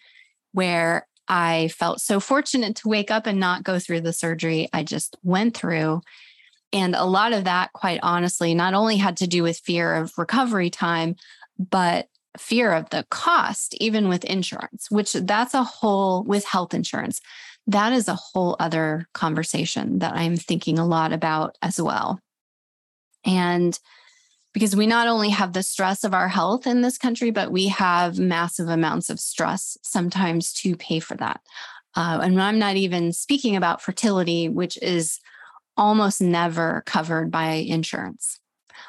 where 0.52 1.08
I 1.26 1.68
felt 1.68 2.00
so 2.00 2.20
fortunate 2.20 2.76
to 2.76 2.88
wake 2.88 3.10
up 3.10 3.26
and 3.26 3.40
not 3.40 3.64
go 3.64 3.80
through 3.80 4.02
the 4.02 4.12
surgery 4.12 4.68
I 4.72 4.84
just 4.84 5.16
went 5.24 5.56
through. 5.56 6.00
And 6.72 6.94
a 6.94 7.04
lot 7.04 7.32
of 7.32 7.44
that, 7.44 7.72
quite 7.72 8.00
honestly, 8.02 8.54
not 8.54 8.74
only 8.74 8.96
had 8.96 9.16
to 9.18 9.26
do 9.26 9.42
with 9.42 9.58
fear 9.58 9.94
of 9.94 10.16
recovery 10.18 10.70
time, 10.70 11.16
but 11.58 12.08
fear 12.36 12.72
of 12.72 12.90
the 12.90 13.06
cost, 13.10 13.74
even 13.80 14.08
with 14.08 14.24
insurance, 14.24 14.90
which 14.90 15.12
that's 15.14 15.54
a 15.54 15.62
whole 15.64 16.22
with 16.24 16.44
health 16.44 16.74
insurance. 16.74 17.20
That 17.66 17.92
is 17.92 18.08
a 18.08 18.14
whole 18.14 18.56
other 18.60 19.06
conversation 19.12 19.98
that 19.98 20.14
I'm 20.14 20.36
thinking 20.36 20.78
a 20.78 20.86
lot 20.86 21.12
about 21.12 21.56
as 21.62 21.80
well. 21.80 22.20
And 23.24 23.78
because 24.54 24.74
we 24.74 24.86
not 24.86 25.08
only 25.08 25.30
have 25.30 25.52
the 25.52 25.62
stress 25.62 26.04
of 26.04 26.14
our 26.14 26.28
health 26.28 26.66
in 26.66 26.80
this 26.80 26.98
country, 26.98 27.30
but 27.30 27.52
we 27.52 27.68
have 27.68 28.18
massive 28.18 28.68
amounts 28.68 29.10
of 29.10 29.20
stress 29.20 29.76
sometimes 29.82 30.52
to 30.54 30.76
pay 30.76 31.00
for 31.00 31.16
that. 31.16 31.40
Uh, 31.94 32.20
and 32.22 32.40
I'm 32.40 32.58
not 32.58 32.76
even 32.76 33.12
speaking 33.12 33.56
about 33.56 33.82
fertility, 33.82 34.48
which 34.48 34.78
is 34.82 35.20
almost 35.78 36.20
never 36.20 36.82
covered 36.84 37.30
by 37.30 37.52
insurance. 37.52 38.40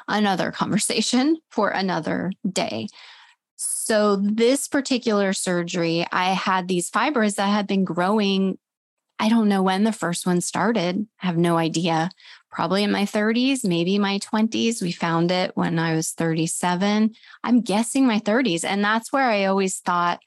Another 0.08 0.50
conversation 0.50 1.38
for 1.50 1.70
another 1.70 2.32
day. 2.50 2.88
So, 3.56 4.16
this 4.16 4.68
particular 4.68 5.32
surgery, 5.32 6.06
I 6.10 6.32
had 6.32 6.66
these 6.66 6.90
fibroids 6.90 7.36
that 7.36 7.48
had 7.48 7.66
been 7.66 7.84
growing. 7.84 8.58
I 9.18 9.28
don't 9.28 9.48
know 9.48 9.62
when 9.62 9.84
the 9.84 9.92
first 9.92 10.26
one 10.26 10.40
started. 10.40 11.06
I 11.22 11.26
have 11.26 11.36
no 11.36 11.58
idea. 11.58 12.10
Probably 12.50 12.82
in 12.82 12.90
my 12.90 13.04
30s, 13.04 13.64
maybe 13.64 13.98
my 13.98 14.18
20s. 14.18 14.80
We 14.80 14.92
found 14.92 15.30
it 15.30 15.52
when 15.56 15.78
I 15.78 15.94
was 15.94 16.12
37. 16.12 17.14
I'm 17.44 17.60
guessing 17.60 18.06
my 18.06 18.18
30s. 18.18 18.64
And 18.64 18.82
that's 18.82 19.12
where 19.12 19.28
I 19.28 19.44
always 19.44 19.78
thought, 19.78 20.20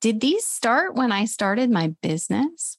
did 0.00 0.20
these 0.20 0.46
start 0.46 0.94
when 0.94 1.10
I 1.10 1.24
started 1.24 1.70
my 1.70 1.88
business? 2.00 2.77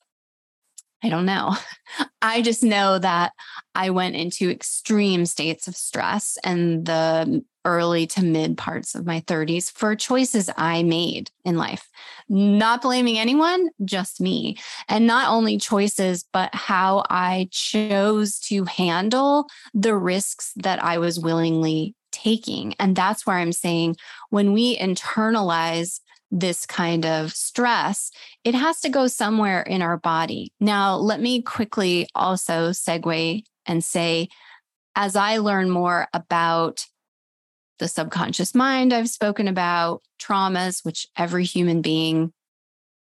I 1.04 1.10
don't 1.10 1.26
know. 1.26 1.56
I 2.22 2.42
just 2.42 2.64
know 2.64 3.00
that 3.00 3.32
I 3.74 3.90
went 3.90 4.16
into 4.16 4.50
extreme 4.50 5.26
states 5.26 5.68
of 5.68 5.76
stress 5.76 6.38
in 6.44 6.84
the 6.84 7.44
early 7.66 8.08
to 8.08 8.24
mid 8.24 8.58
parts 8.58 8.96
of 8.96 9.06
my 9.06 9.22
30s 9.22 9.72
for 9.72 9.96
choices 9.96 10.50
I 10.58 10.84
made 10.84 11.30
in 11.46 11.58
life. 11.58 11.88
Not 12.28 12.82
blaming 12.82 13.18
anyone, 13.18 13.70
just 13.84 14.22
me. 14.22 14.58
And 14.88 15.08
not 15.08 15.30
only 15.30 15.58
choices, 15.58 16.26
but 16.32 16.54
how 16.54 17.04
I 17.10 17.48
chose 17.52 18.40
to 18.42 18.66
handle 18.66 19.48
the 19.74 19.96
risks 19.96 20.52
that 20.58 20.84
I 20.84 20.98
was 20.98 21.20
willingly 21.20 21.96
taking. 22.12 22.76
And 22.80 22.96
that's 22.96 23.26
where 23.26 23.38
I'm 23.38 23.52
saying 23.52 23.98
when 24.30 24.54
we 24.54 24.78
internalize 24.78 26.00
this 26.32 26.66
kind 26.66 27.06
of 27.06 27.34
stress, 27.34 28.12
it 28.44 28.56
has 28.56 28.80
to 28.82 28.90
go 28.90 29.08
somewhere 29.08 29.62
in 29.62 29.82
our 29.82 29.98
body. 29.98 30.54
Now, 30.60 30.96
let 30.96 31.20
me 31.22 31.42
quickly 31.42 32.08
also 32.14 32.70
segue 32.70 33.44
and 33.66 33.84
say, 33.84 34.30
as 34.96 35.16
I 35.16 35.38
learn 35.38 35.70
more 35.70 36.08
about 36.14 36.86
the 37.80 37.88
subconscious 37.88 38.54
mind, 38.54 38.94
I've 38.94 39.10
spoken 39.10 39.48
about 39.48 40.02
traumas, 40.22 40.84
which 40.84 41.08
every 41.18 41.46
human 41.46 41.82
being 41.82 42.34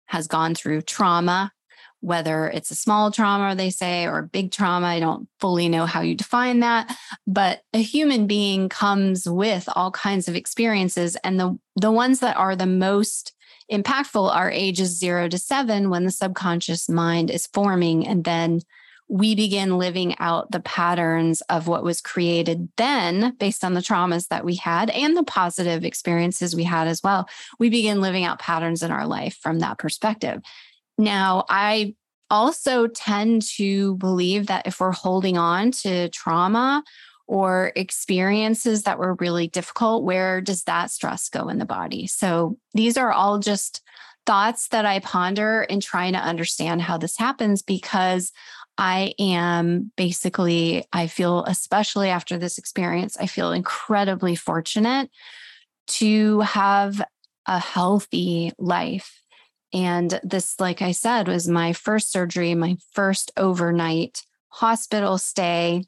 has 0.05 0.27
gone 0.27 0.55
through 0.55 0.83
trauma 0.83 1.51
whether 1.99 2.47
it's 2.47 2.71
a 2.71 2.75
small 2.75 3.11
trauma, 3.11 3.55
they 3.55 3.69
say, 3.69 4.05
or 4.05 4.19
a 4.19 4.23
big 4.23 4.51
trauma. 4.51 4.87
I 4.87 4.99
don't 4.99 5.27
fully 5.39 5.67
know 5.67 5.85
how 5.85 6.01
you 6.01 6.15
define 6.15 6.59
that, 6.59 6.95
but 7.25 7.61
a 7.73 7.81
human 7.81 8.27
being 8.27 8.69
comes 8.69 9.27
with 9.27 9.67
all 9.75 9.91
kinds 9.91 10.27
of 10.27 10.35
experiences. 10.35 11.17
And 11.23 11.39
the, 11.39 11.57
the 11.77 11.91
ones 11.91 12.19
that 12.19 12.35
are 12.35 12.55
the 12.55 12.65
most 12.65 13.33
impactful 13.71 14.33
are 14.33 14.49
ages 14.49 14.97
zero 14.97 15.29
to 15.29 15.37
seven 15.37 15.89
when 15.89 16.05
the 16.05 16.11
subconscious 16.11 16.89
mind 16.89 17.29
is 17.29 17.47
forming. 17.47 18.07
And 18.07 18.23
then 18.23 18.61
we 19.09 19.35
begin 19.35 19.77
living 19.77 20.15
out 20.19 20.51
the 20.51 20.59
patterns 20.59 21.41
of 21.41 21.67
what 21.67 21.83
was 21.83 22.01
created 22.01 22.67
then 22.77 23.35
based 23.39 23.63
on 23.63 23.73
the 23.73 23.81
traumas 23.81 24.27
that 24.27 24.43
we 24.43 24.55
had 24.55 24.89
and 24.89 25.15
the 25.15 25.23
positive 25.23 25.85
experiences 25.85 26.55
we 26.55 26.63
had 26.63 26.87
as 26.87 27.01
well. 27.03 27.29
We 27.59 27.69
begin 27.69 28.01
living 28.01 28.25
out 28.25 28.39
patterns 28.39 28.83
in 28.83 28.91
our 28.91 29.07
life 29.07 29.37
from 29.41 29.59
that 29.59 29.77
perspective. 29.77 30.41
Now, 30.97 31.45
I 31.47 31.95
also 32.29 32.87
tend 32.87 33.43
to 33.43 33.95
believe 33.95 34.47
that 34.47 34.67
if 34.67 34.79
we're 34.79 34.91
holding 34.91 35.37
on 35.37 35.71
to 35.71 36.09
trauma 36.09 36.83
or 37.27 37.71
experiences 37.75 38.83
that 38.83 38.99
were 38.99 39.15
really 39.15 39.47
difficult, 39.47 40.03
where 40.03 40.41
does 40.41 40.63
that 40.63 40.91
stress 40.91 41.29
go 41.29 41.49
in 41.49 41.59
the 41.59 41.65
body? 41.65 42.07
So 42.07 42.57
these 42.73 42.97
are 42.97 43.11
all 43.11 43.39
just 43.39 43.81
thoughts 44.25 44.69
that 44.69 44.85
I 44.85 44.99
ponder 44.99 45.63
in 45.63 45.79
trying 45.79 46.13
to 46.13 46.19
understand 46.19 46.81
how 46.81 46.97
this 46.97 47.17
happens 47.17 47.61
because 47.61 48.31
I 48.77 49.13
am 49.19 49.91
basically, 49.95 50.85
I 50.93 51.07
feel, 51.07 51.43
especially 51.45 52.09
after 52.09 52.37
this 52.37 52.57
experience, 52.57 53.17
I 53.17 53.27
feel 53.27 53.51
incredibly 53.51 54.35
fortunate 54.35 55.09
to 55.87 56.41
have 56.41 57.01
a 57.45 57.59
healthy 57.59 58.51
life 58.57 59.23
and 59.73 60.19
this, 60.23 60.59
like 60.59 60.81
I 60.81 60.91
said, 60.91 61.27
was 61.27 61.47
my 61.47 61.73
first 61.73 62.11
surgery, 62.11 62.55
my 62.55 62.77
first 62.93 63.31
overnight 63.37 64.23
hospital 64.49 65.17
stay. 65.17 65.83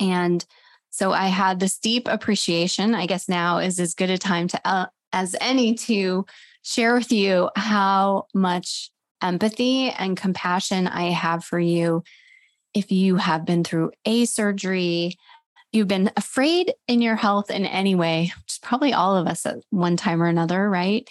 And 0.00 0.44
so 0.90 1.12
I 1.12 1.26
had 1.26 1.60
this 1.60 1.78
deep 1.78 2.08
appreciation. 2.08 2.94
I 2.94 3.06
guess 3.06 3.28
now 3.28 3.58
is 3.58 3.80
as 3.80 3.94
good 3.94 4.10
a 4.10 4.18
time 4.18 4.48
to 4.48 4.60
uh, 4.64 4.86
as 5.12 5.36
any 5.40 5.74
to 5.74 6.26
share 6.62 6.94
with 6.94 7.12
you 7.12 7.50
how 7.56 8.26
much 8.34 8.90
empathy 9.22 9.90
and 9.90 10.16
compassion 10.16 10.86
I 10.86 11.10
have 11.10 11.44
for 11.44 11.58
you 11.58 12.02
if 12.74 12.90
you 12.90 13.16
have 13.16 13.46
been 13.46 13.64
through 13.64 13.92
a 14.04 14.24
surgery, 14.24 15.16
you've 15.72 15.88
been 15.88 16.10
afraid 16.16 16.74
in 16.88 17.00
your 17.00 17.16
health 17.16 17.50
in 17.50 17.64
any 17.64 17.94
way, 17.94 18.32
which 18.36 18.54
is 18.54 18.58
probably 18.58 18.92
all 18.92 19.16
of 19.16 19.26
us 19.26 19.46
at 19.46 19.58
one 19.70 19.96
time 19.96 20.22
or 20.22 20.26
another, 20.26 20.68
right? 20.68 21.08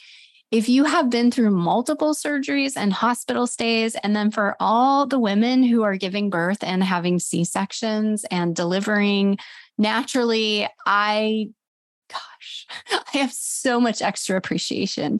If 0.53 0.69
you 0.69 0.83
have 0.83 1.09
been 1.09 1.31
through 1.31 1.49
multiple 1.49 2.13
surgeries 2.13 2.73
and 2.77 2.93
hospital 2.93 3.47
stays, 3.47 3.95
and 3.95 4.15
then 4.15 4.29
for 4.29 4.55
all 4.59 5.07
the 5.07 5.17
women 5.17 5.63
who 5.63 5.81
are 5.81 5.95
giving 5.95 6.29
birth 6.29 6.63
and 6.63 6.83
having 6.83 7.17
C 7.17 7.43
sections 7.43 8.23
and 8.29 8.55
delivering 8.55 9.39
naturally, 9.79 10.69
I 10.85 11.49
gosh, 12.07 12.67
I 13.15 13.17
have 13.17 13.33
so 13.33 13.79
much 13.79 14.03
extra 14.03 14.37
appreciation 14.37 15.19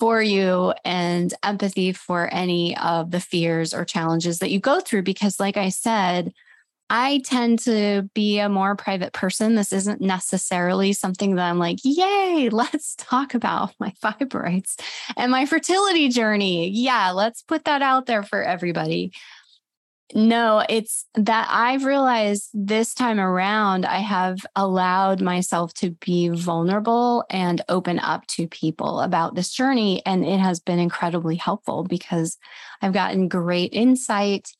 for 0.00 0.20
you 0.20 0.74
and 0.84 1.32
empathy 1.44 1.92
for 1.92 2.28
any 2.34 2.76
of 2.78 3.12
the 3.12 3.20
fears 3.20 3.72
or 3.72 3.84
challenges 3.84 4.40
that 4.40 4.50
you 4.50 4.58
go 4.58 4.80
through. 4.80 5.02
Because, 5.04 5.38
like 5.38 5.56
I 5.56 5.68
said, 5.68 6.32
I 6.88 7.20
tend 7.24 7.58
to 7.60 8.08
be 8.14 8.38
a 8.38 8.48
more 8.48 8.76
private 8.76 9.12
person. 9.12 9.54
This 9.54 9.72
isn't 9.72 10.00
necessarily 10.00 10.92
something 10.92 11.34
that 11.34 11.48
I'm 11.48 11.58
like, 11.58 11.78
yay, 11.82 12.48
let's 12.52 12.94
talk 12.96 13.34
about 13.34 13.74
my 13.80 13.92
fibroids 14.02 14.80
and 15.16 15.32
my 15.32 15.46
fertility 15.46 16.08
journey. 16.08 16.68
Yeah, 16.68 17.10
let's 17.10 17.42
put 17.42 17.64
that 17.64 17.82
out 17.82 18.06
there 18.06 18.22
for 18.22 18.42
everybody. 18.42 19.12
No, 20.14 20.64
it's 20.68 21.04
that 21.16 21.48
I've 21.50 21.84
realized 21.84 22.50
this 22.54 22.94
time 22.94 23.18
around, 23.18 23.84
I 23.84 23.98
have 23.98 24.38
allowed 24.54 25.20
myself 25.20 25.74
to 25.74 25.90
be 25.90 26.28
vulnerable 26.28 27.24
and 27.28 27.60
open 27.68 27.98
up 27.98 28.24
to 28.28 28.46
people 28.46 29.00
about 29.00 29.34
this 29.34 29.50
journey. 29.50 30.02
And 30.06 30.24
it 30.24 30.38
has 30.38 30.60
been 30.60 30.78
incredibly 30.78 31.34
helpful 31.34 31.82
because 31.82 32.38
I've 32.80 32.92
gotten 32.92 33.26
great 33.26 33.72
insight. 33.72 34.52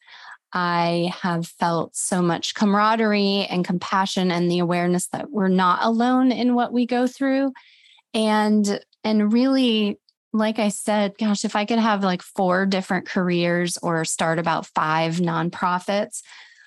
I 0.57 1.13
have 1.21 1.47
felt 1.47 1.95
so 1.95 2.23
much 2.23 2.55
camaraderie 2.55 3.47
and 3.51 3.63
compassion 3.63 4.31
and 4.31 4.51
the 4.51 4.61
awareness 4.61 5.09
that 5.09 5.31
we're 5.31 5.49
not 5.49 5.85
alone 5.85 6.33
in 6.33 6.55
what 6.55 6.73
we 6.73 6.87
go 6.87 7.07
through. 7.07 7.53
And 8.15 8.81
and 9.05 9.35
really 9.35 10.01
like 10.33 10.59
I 10.59 10.71
said, 10.71 11.13
gosh, 11.19 11.45
if 11.45 11.57
I 11.57 11.67
could 11.67 11.79
have 11.79 12.03
like 12.03 12.23
four 12.23 12.65
different 12.65 13.07
careers 13.07 13.77
or 13.83 14.07
start 14.07 14.39
about 14.39 14.65
five 14.65 15.17
nonprofits, 15.17 16.23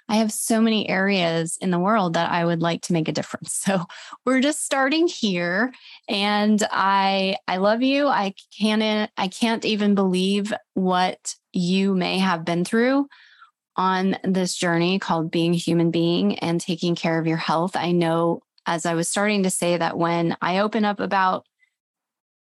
I 0.08 0.18
have 0.18 0.32
so 0.32 0.62
many 0.62 0.88
areas 0.88 1.58
in 1.60 1.72
the 1.72 1.80
world 1.80 2.14
that 2.14 2.30
I 2.32 2.46
would 2.46 2.62
like 2.62 2.84
to 2.84 2.94
make 2.94 3.08
a 3.08 3.12
difference. 3.12 3.66
So 3.70 3.86
we're 4.24 4.42
just 4.42 4.64
starting 4.64 5.08
here 5.08 5.74
and 6.08 6.64
I 6.70 7.38
I 7.48 7.58
love 7.58 7.82
you. 7.82 8.08
I 8.08 8.36
can't 8.60 9.10
I 9.18 9.28
can't 9.30 9.66
even 9.66 9.96
believe 9.96 10.54
what 10.76 11.34
you 11.54 11.96
may 11.96 12.20
have 12.20 12.46
been 12.46 12.64
through 12.64 13.08
on 13.80 14.18
this 14.26 14.56
journey 14.56 15.00
called 15.00 15.32
being 15.32 15.54
a 15.54 15.58
human 15.58 15.90
being 15.90 16.38
and 16.40 16.60
taking 16.60 16.96
care 16.96 17.18
of 17.18 17.26
your 17.26 17.38
health. 17.38 17.78
I 17.78 17.94
know 17.94 18.42
as 18.66 18.86
I 18.86 18.94
was 18.94 19.08
starting 19.08 19.44
to 19.44 19.50
say 19.50 19.78
that 19.78 19.98
when 19.98 20.36
I 20.42 20.60
open 20.60 20.84
up 20.84 21.00
about 21.00 21.46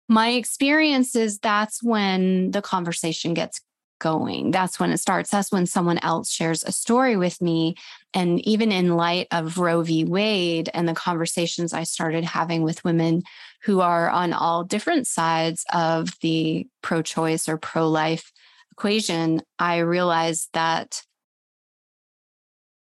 my 0.07 0.29
experiences, 0.29 1.37
that's 1.39 1.83
when 1.83 2.51
the 2.51 2.61
conversation 2.61 3.33
gets 3.33 3.59
going. 3.99 4.51
That's 4.51 4.79
when 4.79 4.91
it 4.91 4.99
starts. 4.99 5.29
That's 5.29 5.51
when 5.51 5.65
someone 5.65 5.97
else 5.97 6.31
shares 6.31 6.63
a 6.63 6.71
story 6.71 7.17
with 7.17 7.41
me. 7.41 7.75
And 8.13 8.39
even 8.47 8.71
in 8.71 8.95
light 8.95 9.27
of 9.31 9.57
Roe 9.57 9.81
v. 9.81 10.05
Wade 10.05 10.69
and 10.73 10.87
the 10.87 10.93
conversations 10.93 11.73
I 11.73 11.83
started 11.83 12.23
having 12.23 12.61
with 12.61 12.83
women 12.85 13.23
who 13.63 13.81
are 13.81 14.09
on 14.09 14.31
all 14.31 14.63
different 14.63 15.05
sides 15.05 15.65
of 15.73 16.17
the 16.21 16.65
pro 16.81 17.01
choice 17.01 17.49
or 17.49 17.57
pro 17.57 17.89
life 17.89 18.31
equation, 18.71 19.41
I 19.59 19.79
realized 19.79 20.49
that 20.53 21.01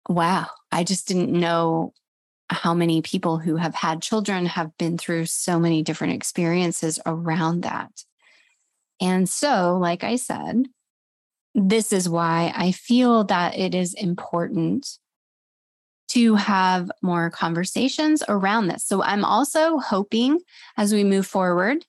wow, 0.07 0.47
I 0.71 0.83
just 0.83 1.07
didn't 1.07 1.31
know 1.31 1.93
how 2.49 2.73
many 2.73 3.01
people 3.01 3.37
who 3.37 3.57
have 3.57 3.75
had 3.75 4.01
children 4.01 4.45
have 4.45 4.77
been 4.77 4.97
through 4.97 5.25
so 5.25 5.59
many 5.59 5.83
different 5.83 6.13
experiences 6.13 6.99
around 7.05 7.61
that. 7.61 7.91
And 9.01 9.27
so, 9.27 9.77
like 9.77 10.03
I 10.03 10.15
said, 10.15 10.67
this 11.53 11.91
is 11.91 12.07
why 12.07 12.53
I 12.55 12.71
feel 12.71 13.25
that 13.25 13.57
it 13.57 13.75
is 13.75 13.93
important 13.93 14.87
to 16.09 16.35
have 16.35 16.89
more 17.01 17.29
conversations 17.29 18.23
around 18.29 18.67
this. 18.67 18.85
So, 18.85 19.03
I'm 19.03 19.25
also 19.25 19.77
hoping 19.77 20.39
as 20.77 20.93
we 20.93 21.03
move 21.03 21.27
forward 21.27 21.85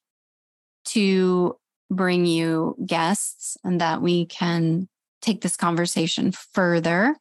to 0.87 1.57
bring 1.91 2.27
you 2.27 2.77
guests 2.85 3.57
and 3.65 3.81
that 3.81 4.03
we 4.03 4.27
can 4.27 4.89
take 5.23 5.41
this 5.41 5.57
conversation 5.57 6.33
further 6.33 7.17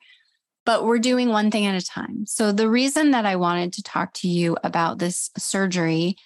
but 0.68 0.84
we're 0.84 1.00
doing 1.00 1.30
one 1.30 1.50
thing 1.50 1.66
at 1.66 1.82
a 1.82 1.86
time. 1.86 2.26
So, 2.26 2.52
the 2.52 2.70
reason 2.70 3.12
that 3.12 3.26
I 3.26 3.38
wanted 3.38 3.72
to 3.74 3.84
talk 3.84 4.12
to 4.16 4.28
you 4.28 4.58
about 4.66 5.00
this 5.00 5.32
surgery, 5.38 6.18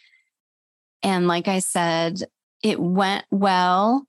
and 1.04 1.28
like 1.28 1.48
I 1.48 1.60
said, 1.60 2.24
it 2.64 2.80
went 2.80 3.26
well. 3.30 4.08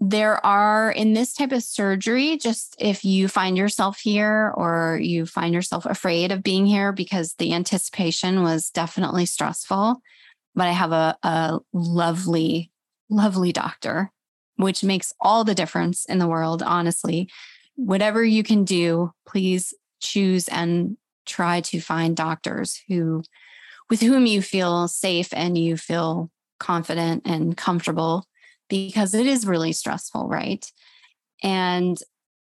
There 0.00 0.44
are 0.44 0.90
in 0.90 1.12
this 1.12 1.34
type 1.34 1.52
of 1.52 1.62
surgery, 1.62 2.38
just 2.38 2.76
if 2.78 3.04
you 3.04 3.28
find 3.28 3.58
yourself 3.58 3.98
here 3.98 4.54
or 4.56 4.98
you 5.02 5.26
find 5.26 5.52
yourself 5.52 5.84
afraid 5.84 6.32
of 6.32 6.42
being 6.42 6.64
here 6.64 6.92
because 6.92 7.34
the 7.34 7.52
anticipation 7.52 8.42
was 8.42 8.70
definitely 8.70 9.26
stressful. 9.26 10.00
But 10.54 10.66
I 10.66 10.72
have 10.72 10.92
a, 10.92 11.16
a 11.22 11.58
lovely, 11.74 12.70
lovely 13.10 13.52
doctor, 13.52 14.12
which 14.56 14.82
makes 14.82 15.12
all 15.20 15.44
the 15.44 15.54
difference 15.54 16.06
in 16.06 16.18
the 16.18 16.28
world, 16.28 16.62
honestly 16.62 17.28
whatever 17.76 18.24
you 18.24 18.42
can 18.42 18.64
do, 18.64 19.12
please 19.26 19.72
choose 20.00 20.48
and 20.48 20.96
try 21.24 21.60
to 21.60 21.80
find 21.80 22.16
doctors 22.16 22.82
who 22.88 23.22
with 23.88 24.00
whom 24.00 24.26
you 24.26 24.42
feel 24.42 24.88
safe 24.88 25.28
and 25.32 25.56
you 25.56 25.76
feel 25.76 26.30
confident 26.58 27.22
and 27.24 27.56
comfortable 27.56 28.26
because 28.68 29.14
it 29.14 29.26
is 29.26 29.46
really 29.46 29.72
stressful, 29.72 30.26
right? 30.28 30.70
And 31.42 31.96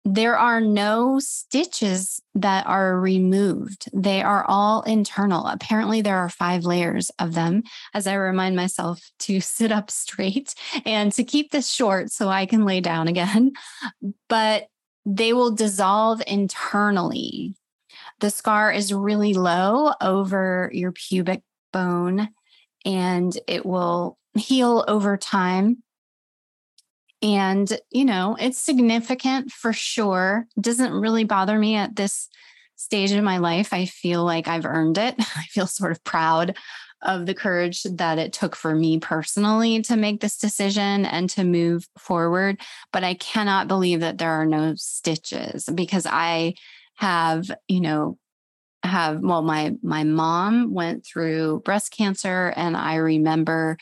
there 0.03 0.37
are 0.37 0.61
no 0.61 1.19
stitches 1.19 2.21
that 2.33 2.65
are 2.65 2.97
removed. 2.97 3.89
They 3.93 4.21
are 4.21 4.45
all 4.47 4.81
internal. 4.83 5.45
Apparently, 5.45 6.01
there 6.01 6.17
are 6.17 6.29
five 6.29 6.63
layers 6.63 7.11
of 7.19 7.33
them 7.33 7.63
as 7.93 8.07
I 8.07 8.13
remind 8.13 8.55
myself 8.55 9.01
to 9.19 9.39
sit 9.41 9.71
up 9.71 9.91
straight 9.91 10.55
and 10.85 11.11
to 11.11 11.23
keep 11.23 11.51
this 11.51 11.69
short 11.69 12.09
so 12.09 12.29
I 12.29 12.45
can 12.45 12.65
lay 12.65 12.79
down 12.79 13.07
again. 13.07 13.51
But 14.29 14.67
they 15.07 15.31
will 15.31 15.51
dissolve 15.51 16.21
internally. 16.27 17.55
The 18.19 18.29
scar 18.29 18.73
is 18.73 18.93
really 18.93 19.33
low 19.33 19.93
over 20.01 20.69
your 20.73 20.91
pubic 20.91 21.43
bone 21.71 22.27
and 22.83 23.37
it 23.47 23.65
will 23.65 24.17
heal 24.37 24.83
over 24.87 25.15
time. 25.15 25.81
And, 27.21 27.79
you 27.89 28.03
know, 28.03 28.35
it's 28.37 28.59
significant 28.59 29.51
for 29.51 29.71
sure. 29.71 30.45
Doesn't 30.59 30.91
really 30.91 31.23
bother 31.23 31.57
me 31.57 31.75
at 31.75 31.95
this 31.95 32.27
stage 32.75 33.11
in 33.11 33.23
my 33.23 33.37
life. 33.37 33.71
I 33.71 33.85
feel 33.85 34.25
like 34.25 34.49
I've 34.49 34.65
earned 34.65 34.97
it. 34.97 35.15
I 35.19 35.43
feel 35.43 35.67
sort 35.67 35.93
of 35.93 36.03
proud 36.03 36.57
of 37.01 37.25
the 37.25 37.33
courage 37.33 37.83
that 37.83 38.17
it 38.17 38.33
took 38.33 38.55
for 38.55 38.73
me 38.73 38.99
personally 38.99 39.81
to 39.83 39.95
make 39.95 40.19
this 40.19 40.37
decision 40.37 41.05
and 41.05 41.29
to 41.29 41.43
move 41.43 41.87
forward. 41.97 42.59
But 42.91 43.03
I 43.03 43.13
cannot 43.15 43.67
believe 43.67 43.99
that 43.99 44.17
there 44.17 44.31
are 44.31 44.45
no 44.45 44.73
stitches 44.75 45.69
because 45.73 46.05
I 46.09 46.55
have, 46.95 47.49
you 47.67 47.81
know, 47.81 48.17
have 48.83 49.19
well 49.21 49.41
my 49.41 49.75
my 49.81 50.03
mom 50.03 50.73
went 50.73 51.05
through 51.05 51.61
breast 51.65 51.91
cancer 51.91 52.53
and 52.55 52.77
I 52.77 52.95
remember 52.95 53.77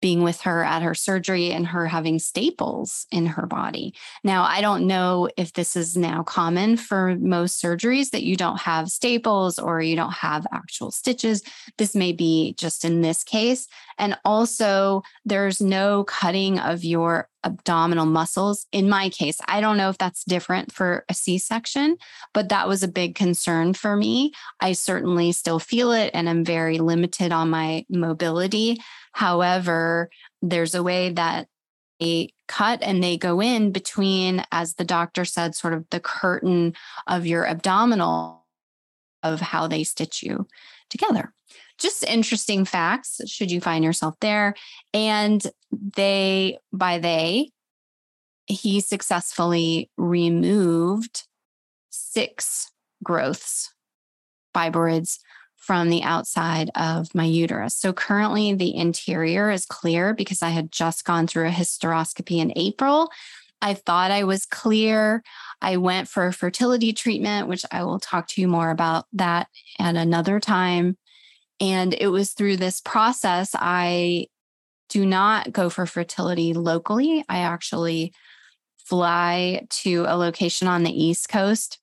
being 0.00 0.22
with 0.22 0.42
her 0.42 0.62
at 0.62 0.82
her 0.82 0.94
surgery 0.94 1.50
and 1.50 1.66
her 1.66 1.86
having 1.86 2.18
staples 2.18 3.06
in 3.10 3.26
her 3.26 3.46
body. 3.46 3.94
Now, 4.22 4.44
I 4.44 4.60
don't 4.60 4.86
know 4.86 5.28
if 5.36 5.52
this 5.52 5.76
is 5.76 5.96
now 5.96 6.22
common 6.22 6.76
for 6.76 7.16
most 7.16 7.62
surgeries 7.62 8.10
that 8.10 8.22
you 8.22 8.36
don't 8.36 8.60
have 8.60 8.90
staples 8.90 9.58
or 9.58 9.80
you 9.80 9.96
don't 9.96 10.12
have 10.12 10.46
actual 10.52 10.90
stitches. 10.90 11.42
This 11.78 11.94
may 11.94 12.12
be 12.12 12.54
just 12.58 12.84
in 12.84 13.00
this 13.00 13.24
case. 13.24 13.66
And 13.98 14.16
also, 14.24 15.02
there's 15.24 15.60
no 15.60 16.04
cutting 16.04 16.58
of 16.58 16.84
your 16.84 17.28
abdominal 17.44 18.06
muscles. 18.06 18.66
In 18.72 18.88
my 18.88 19.08
case, 19.08 19.38
I 19.48 19.60
don't 19.60 19.76
know 19.76 19.90
if 19.90 19.98
that's 19.98 20.24
different 20.24 20.72
for 20.72 21.04
a 21.08 21.14
C 21.14 21.38
section, 21.38 21.96
but 22.34 22.48
that 22.48 22.68
was 22.68 22.82
a 22.82 22.88
big 22.88 23.14
concern 23.14 23.74
for 23.74 23.96
me. 23.96 24.32
I 24.60 24.72
certainly 24.72 25.32
still 25.32 25.58
feel 25.58 25.92
it 25.92 26.10
and 26.14 26.28
I'm 26.28 26.44
very 26.44 26.78
limited 26.78 27.32
on 27.32 27.50
my 27.50 27.84
mobility. 27.88 28.80
However, 29.12 30.10
there's 30.42 30.74
a 30.74 30.82
way 30.82 31.10
that 31.10 31.48
they 32.00 32.32
cut 32.46 32.80
and 32.82 33.02
they 33.02 33.16
go 33.16 33.40
in 33.40 33.72
between, 33.72 34.44
as 34.52 34.74
the 34.74 34.84
doctor 34.84 35.24
said, 35.24 35.54
sort 35.54 35.74
of 35.74 35.84
the 35.90 36.00
curtain 36.00 36.74
of 37.06 37.26
your 37.26 37.46
abdominal 37.46 38.46
of 39.22 39.40
how 39.40 39.66
they 39.66 39.84
stitch 39.84 40.22
you 40.22 40.46
together. 40.88 41.32
Just 41.78 42.04
interesting 42.04 42.64
facts, 42.64 43.20
should 43.26 43.50
you 43.50 43.60
find 43.60 43.84
yourself 43.84 44.14
there. 44.20 44.54
And 44.92 45.44
they, 45.70 46.58
by 46.72 46.98
they, 46.98 47.50
he 48.46 48.80
successfully 48.80 49.90
removed 49.96 51.24
six 51.90 52.70
growths, 53.02 53.72
fibroids 54.54 55.18
from 55.56 55.90
the 55.90 56.02
outside 56.02 56.70
of 56.74 57.14
my 57.14 57.24
uterus. 57.24 57.76
So 57.76 57.92
currently 57.92 58.54
the 58.54 58.74
interior 58.74 59.50
is 59.50 59.66
clear 59.66 60.14
because 60.14 60.42
I 60.42 60.48
had 60.48 60.72
just 60.72 61.04
gone 61.04 61.26
through 61.26 61.48
a 61.48 61.52
hysteroscopy 61.52 62.38
in 62.38 62.52
April. 62.56 63.10
I 63.60 63.74
thought 63.74 64.10
I 64.10 64.24
was 64.24 64.46
clear. 64.46 65.22
I 65.60 65.76
went 65.76 66.08
for 66.08 66.26
a 66.26 66.32
fertility 66.32 66.92
treatment, 66.92 67.48
which 67.48 67.64
I 67.70 67.82
will 67.82 67.98
talk 67.98 68.28
to 68.28 68.40
you 68.40 68.48
more 68.48 68.70
about 68.70 69.06
that 69.12 69.48
at 69.78 69.96
another 69.96 70.40
time. 70.40 70.96
And 71.60 71.94
it 71.94 72.08
was 72.08 72.32
through 72.32 72.56
this 72.56 72.80
process, 72.80 73.50
I 73.54 74.26
do 74.88 75.04
not 75.04 75.52
go 75.52 75.68
for 75.68 75.86
fertility 75.86 76.54
locally. 76.54 77.24
I 77.28 77.38
actually 77.38 78.12
fly 78.78 79.66
to 79.68 80.04
a 80.08 80.16
location 80.16 80.68
on 80.68 80.82
the 80.82 81.04
East 81.04 81.28
Coast. 81.28 81.78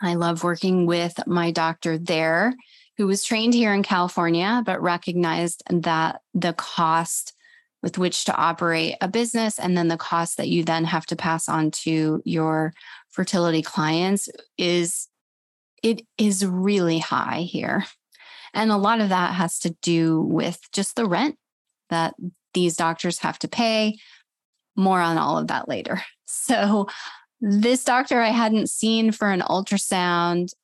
I 0.00 0.14
love 0.14 0.42
working 0.42 0.86
with 0.86 1.18
my 1.26 1.52
doctor 1.52 1.96
there, 1.96 2.54
who 2.96 3.06
was 3.06 3.24
trained 3.24 3.54
here 3.54 3.72
in 3.72 3.84
California, 3.84 4.62
but 4.66 4.82
recognized 4.82 5.62
that 5.70 6.20
the 6.34 6.54
cost 6.54 7.34
with 7.82 7.98
which 7.98 8.24
to 8.24 8.36
operate 8.36 8.96
a 9.00 9.08
business 9.08 9.58
and 9.58 9.76
then 9.76 9.88
the 9.88 9.96
cost 9.96 10.36
that 10.36 10.48
you 10.48 10.64
then 10.64 10.84
have 10.84 11.06
to 11.06 11.16
pass 11.16 11.48
on 11.48 11.70
to 11.70 12.22
your 12.24 12.72
fertility 13.10 13.62
clients 13.62 14.28
is 14.56 15.08
it 15.82 16.02
is 16.16 16.46
really 16.46 16.98
high 16.98 17.40
here. 17.40 17.84
And 18.54 18.70
a 18.70 18.76
lot 18.76 19.00
of 19.00 19.08
that 19.08 19.34
has 19.34 19.58
to 19.60 19.70
do 19.82 20.20
with 20.20 20.60
just 20.72 20.96
the 20.96 21.06
rent 21.06 21.36
that 21.90 22.14
these 22.54 22.76
doctors 22.76 23.18
have 23.18 23.38
to 23.40 23.48
pay. 23.48 23.98
More 24.76 25.00
on 25.00 25.18
all 25.18 25.38
of 25.38 25.48
that 25.48 25.68
later. 25.68 26.02
So, 26.34 26.88
this 27.42 27.84
doctor 27.84 28.20
I 28.20 28.30
hadn't 28.30 28.70
seen 28.70 29.12
for 29.12 29.30
an 29.30 29.42
ultrasound 29.42 30.54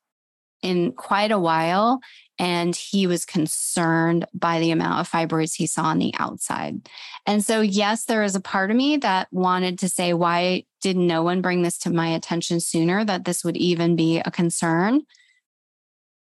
in 0.61 0.93
quite 0.93 1.31
a 1.31 1.39
while. 1.39 1.99
And 2.37 2.73
he 2.73 3.05
was 3.05 3.25
concerned 3.25 4.25
by 4.33 4.59
the 4.59 4.71
amount 4.71 5.01
of 5.01 5.11
fibroids 5.11 5.55
he 5.55 5.67
saw 5.67 5.83
on 5.83 5.99
the 5.99 6.13
outside. 6.17 6.87
And 7.25 7.43
so, 7.43 7.59
yes, 7.59 8.05
there 8.05 8.23
is 8.23 8.35
a 8.35 8.41
part 8.41 8.71
of 8.71 8.77
me 8.77 8.95
that 8.97 9.27
wanted 9.31 9.77
to 9.79 9.89
say, 9.89 10.13
why 10.13 10.63
did 10.81 10.95
no 10.95 11.21
one 11.21 11.41
bring 11.41 11.63
this 11.63 11.77
to 11.79 11.89
my 11.89 12.07
attention 12.07 12.61
sooner 12.61 13.03
that 13.03 13.25
this 13.25 13.43
would 13.43 13.57
even 13.57 13.97
be 13.97 14.19
a 14.19 14.31
concern? 14.31 15.01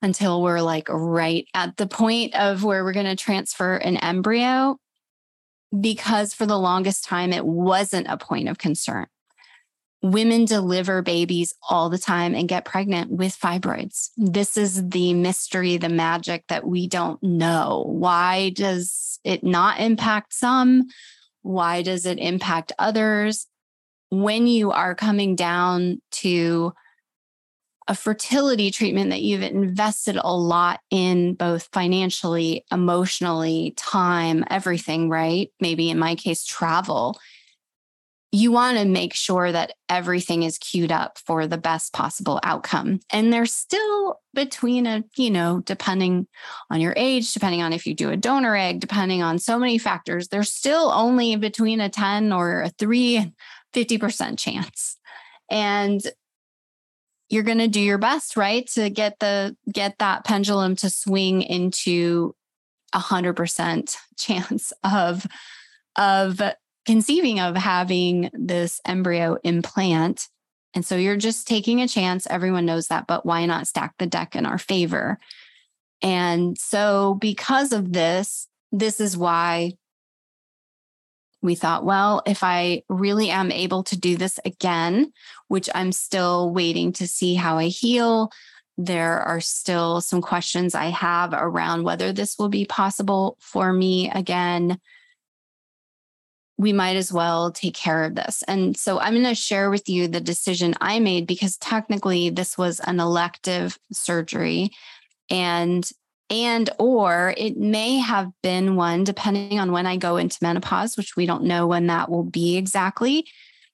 Until 0.01 0.41
we're 0.41 0.61
like 0.61 0.87
right 0.89 1.45
at 1.53 1.75
the 1.77 1.87
point 1.87 2.33
of 2.33 2.63
where 2.63 2.83
we're 2.83 2.93
going 2.93 3.05
to 3.05 3.17
transfer 3.17 3.75
an 3.75 3.97
embryo 3.97 4.79
because 5.77 6.33
for 6.33 6.45
the 6.45 6.57
longest 6.57 7.03
time, 7.03 7.33
it 7.33 7.45
wasn't 7.45 8.07
a 8.07 8.17
point 8.17 8.49
of 8.49 8.57
concern. 8.57 9.07
Women 10.01 10.45
deliver 10.45 11.01
babies 11.01 11.53
all 11.69 11.89
the 11.89 11.97
time 11.97 12.33
and 12.33 12.47
get 12.47 12.63
pregnant 12.63 13.11
with 13.11 13.37
fibroids. 13.37 14.09
This 14.15 14.55
is 14.55 14.89
the 14.89 15.13
mystery, 15.13 15.75
the 15.75 15.89
magic 15.89 16.45
that 16.47 16.65
we 16.65 16.87
don't 16.87 17.21
know. 17.21 17.83
Why 17.85 18.51
does 18.51 19.19
it 19.25 19.43
not 19.43 19.81
impact 19.81 20.33
some? 20.33 20.87
Why 21.41 21.81
does 21.81 22.05
it 22.05 22.17
impact 22.17 22.71
others? 22.79 23.47
When 24.09 24.47
you 24.47 24.71
are 24.71 24.95
coming 24.95 25.35
down 25.35 26.01
to 26.11 26.73
a 27.89 27.95
fertility 27.95 28.69
treatment 28.69 29.09
that 29.09 29.23
you've 29.23 29.41
invested 29.41 30.15
a 30.15 30.31
lot 30.31 30.79
in 30.91 31.33
both 31.33 31.67
financially, 31.73 32.63
emotionally, 32.71 33.73
time, 33.75 34.45
everything, 34.49 35.09
right? 35.09 35.51
Maybe 35.59 35.89
in 35.89 35.97
my 35.97 36.13
case, 36.13 36.45
travel. 36.45 37.19
You 38.31 38.51
want 38.51 38.77
to 38.77 38.85
make 38.85 39.15
sure 39.15 39.51
that 39.51 39.73
everything 39.89 40.43
is 40.43 40.59
queued 40.59 40.91
up 40.91 41.17
for 41.17 41.47
the 41.47 41.57
best 41.57 41.91
possible 41.91 42.39
outcome. 42.43 42.99
And 43.09 43.33
there's 43.33 43.55
still 43.55 44.19
between 44.35 44.85
a, 44.85 45.03
you 45.17 45.31
know, 45.31 45.63
depending 45.65 46.27
on 46.69 46.81
your 46.81 46.93
age, 46.95 47.33
depending 47.33 47.63
on 47.63 47.73
if 47.73 47.87
you 47.87 47.95
do 47.95 48.11
a 48.11 48.17
donor 48.17 48.55
egg, 48.55 48.81
depending 48.81 49.23
on 49.23 49.39
so 49.39 49.57
many 49.57 49.79
factors, 49.79 50.27
there's 50.27 50.53
still 50.53 50.91
only 50.93 51.35
between 51.37 51.81
a 51.81 51.89
10 51.89 52.31
or 52.31 52.61
a 52.61 52.69
3 52.69 53.33
50% 53.73 54.37
chance. 54.37 54.97
And 55.49 56.01
you're 57.29 57.43
going 57.43 57.59
to 57.59 57.67
do 57.67 57.79
your 57.79 57.97
best, 57.97 58.35
right? 58.35 58.67
To 58.71 58.89
get 58.89 59.19
the 59.19 59.55
get 59.71 59.97
that 59.99 60.25
pendulum 60.25 60.75
to 60.77 60.89
swing 60.89 61.41
into 61.41 62.35
a 62.93 62.99
hundred 62.99 63.35
percent 63.35 63.97
chance 64.17 64.73
of 64.83 65.25
of 65.95 66.41
conceiving 66.85 67.39
of 67.39 67.55
having 67.55 68.29
this 68.33 68.81
embryo 68.85 69.37
implant. 69.43 70.27
And 70.73 70.85
so 70.85 70.95
you're 70.95 71.17
just 71.17 71.47
taking 71.47 71.81
a 71.81 71.87
chance. 71.87 72.27
Everyone 72.27 72.65
knows 72.65 72.87
that, 72.87 73.07
but 73.07 73.25
why 73.25 73.45
not 73.45 73.67
stack 73.67 73.95
the 73.97 74.05
deck 74.05 74.35
in 74.35 74.45
our 74.45 74.57
favor? 74.57 75.19
And 76.01 76.57
so, 76.57 77.15
because 77.19 77.73
of 77.73 77.91
this, 77.91 78.47
this 78.71 78.99
is 78.99 79.17
why 79.17 79.73
we 81.41 81.55
thought, 81.55 81.85
well, 81.85 82.21
if 82.25 82.43
I 82.43 82.83
really 82.89 83.29
am 83.29 83.51
able 83.51 83.83
to 83.83 83.97
do 83.97 84.17
this 84.17 84.39
again, 84.43 85.13
which 85.47 85.69
I'm 85.73 85.91
still 85.91 86.51
waiting 86.51 86.91
to 86.93 87.07
see 87.07 87.35
how 87.35 87.57
I 87.57 87.67
heal, 87.67 88.31
there 88.77 89.19
are 89.19 89.41
still 89.41 90.01
some 90.01 90.21
questions 90.21 90.75
I 90.75 90.85
have 90.85 91.33
around 91.33 91.83
whether 91.83 92.13
this 92.13 92.37
will 92.37 92.49
be 92.49 92.65
possible 92.65 93.37
for 93.39 93.73
me 93.73 94.09
again. 94.09 94.79
We 96.57 96.73
might 96.73 96.95
as 96.95 97.11
well 97.11 97.51
take 97.51 97.73
care 97.73 98.03
of 98.03 98.15
this. 98.15 98.43
And 98.47 98.75
so 98.75 98.99
I'm 98.99 99.13
going 99.13 99.25
to 99.25 99.35
share 99.35 99.69
with 99.69 99.87
you 99.87 100.07
the 100.07 100.21
decision 100.21 100.75
I 100.81 100.99
made 100.99 101.27
because 101.27 101.57
technically 101.57 102.29
this 102.29 102.57
was 102.57 102.79
an 102.81 102.99
elective 102.99 103.77
surgery. 103.91 104.71
And 105.29 105.89
and 106.29 106.69
or 106.77 107.33
it 107.37 107.57
may 107.57 107.97
have 107.97 108.31
been 108.43 108.75
one 108.75 109.03
depending 109.03 109.59
on 109.59 109.71
when 109.71 109.85
i 109.85 109.97
go 109.97 110.17
into 110.17 110.37
menopause 110.41 110.97
which 110.97 111.15
we 111.15 111.25
don't 111.25 111.43
know 111.43 111.67
when 111.67 111.87
that 111.87 112.09
will 112.09 112.23
be 112.23 112.57
exactly 112.57 113.27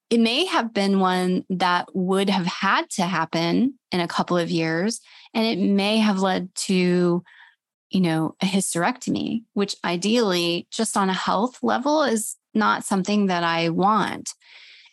it 0.10 0.20
may 0.20 0.46
have 0.46 0.74
been 0.74 1.00
one 1.00 1.44
that 1.50 1.88
would 1.94 2.30
have 2.30 2.46
had 2.46 2.90
to 2.90 3.04
happen 3.04 3.74
in 3.92 4.00
a 4.00 4.08
couple 4.08 4.38
of 4.38 4.52
years 4.52 5.02
and 5.34 5.46
it 5.46 5.60
may 5.62 5.98
have 5.98 6.20
led 6.20 6.54
to 6.56 7.24
you 7.90 8.02
know 8.02 8.36
a 8.42 8.46
hysterectomy 8.46 9.44
which 9.54 9.76
ideally 9.84 10.68
just 10.72 10.96
on 10.98 11.10
a 11.10 11.14
health 11.14 11.60
level 11.62 12.04
is 12.04 12.36
not 12.54 12.86
something 12.86 13.28
that 13.28 13.44
i 13.44 13.70
want. 13.70 14.34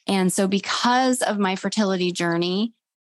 And 0.08 0.32
so 0.32 0.48
because 0.48 1.22
of 1.22 1.38
my 1.38 1.54
fertility 1.54 2.10
journey 2.10 2.72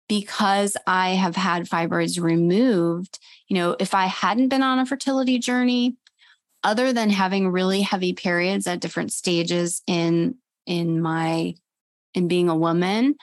because 0.09 0.77
I 0.87 1.11
have 1.11 1.37
had 1.37 1.69
fibroids 1.69 2.21
removed, 2.21 3.19
you 3.49 3.57
know, 3.57 3.77
if 3.79 3.95
I 3.95 4.07
hadn't 4.07 4.49
been 4.49 4.63
on 4.63 4.79
a 4.79 4.87
fertility 4.87 5.39
journey, 5.39 5.97
other 6.63 6.93
than 6.93 7.11
having 7.11 7.49
really 7.49 7.83
heavy 7.83 8.15
periods 8.15 8.67
at 8.67 8.81
different 8.81 9.13
stages 9.13 9.83
in 9.87 10.37
in 10.67 11.01
my 11.03 11.55
in 12.15 12.29
being 12.29 12.49
a 12.49 12.57
woman, 12.57 13.17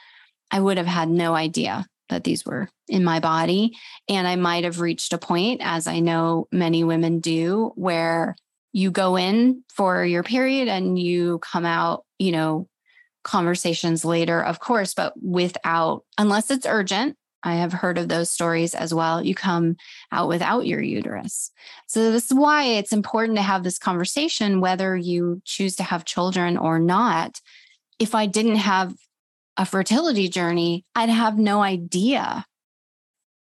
I 0.52 0.60
would 0.60 0.78
have 0.78 0.88
had 0.88 1.10
no 1.10 1.34
idea 1.34 1.86
that 2.10 2.24
these 2.24 2.46
were 2.46 2.70
in 2.88 3.04
my 3.04 3.20
body. 3.20 3.76
And 4.08 4.28
I 4.28 4.36
might 4.36 4.66
have 4.66 4.80
reached 4.80 5.14
a 5.14 5.18
point, 5.18 5.62
as 5.64 5.88
I 5.88 6.00
know 6.00 6.48
many 6.52 6.84
women 6.84 7.20
do, 7.20 7.72
where 7.76 8.36
you 8.74 8.92
go 8.92 9.16
in 9.18 9.64
for 9.74 10.06
your 10.06 10.22
period 10.24 10.68
and 10.68 11.00
you 11.00 11.40
come 11.40 11.66
out, 11.66 12.04
you 12.20 12.32
know, 12.32 12.68
conversations 13.24 14.06
later, 14.06 14.44
of 14.44 14.60
course, 14.60 14.94
but 14.94 15.14
without, 15.22 16.04
unless 16.18 16.52
it's 16.52 16.66
urgent. 16.66 17.16
I 17.44 17.56
have 17.56 17.74
heard 17.74 17.98
of 17.98 18.08
those 18.08 18.30
stories 18.30 18.76
as 18.76 18.94
well. 18.94 19.24
You 19.24 19.36
come 19.36 19.78
out 20.12 20.28
without 20.28 20.66
your 20.66 20.82
uterus. 20.82 21.52
So, 21.88 22.12
this 22.12 22.32
is 22.32 22.34
why 22.34 22.66
it's 22.66 22.94
important 22.94 23.38
to 23.38 23.44
have 23.44 23.64
this 23.64 23.80
conversation, 23.80 24.62
whether 24.62 24.96
you 24.96 25.42
choose 25.46 25.76
to 25.78 25.84
have 25.84 26.06
children 26.06 26.58
or 26.58 26.80
not. 26.80 27.42
If 28.00 28.16
I 28.16 28.26
didn't 28.26 28.56
have 28.58 28.96
a 29.58 29.66
fertility 29.66 30.28
journey, 30.30 30.86
I'd 30.96 31.10
have 31.10 31.38
no 31.38 31.62
idea. 31.62 32.46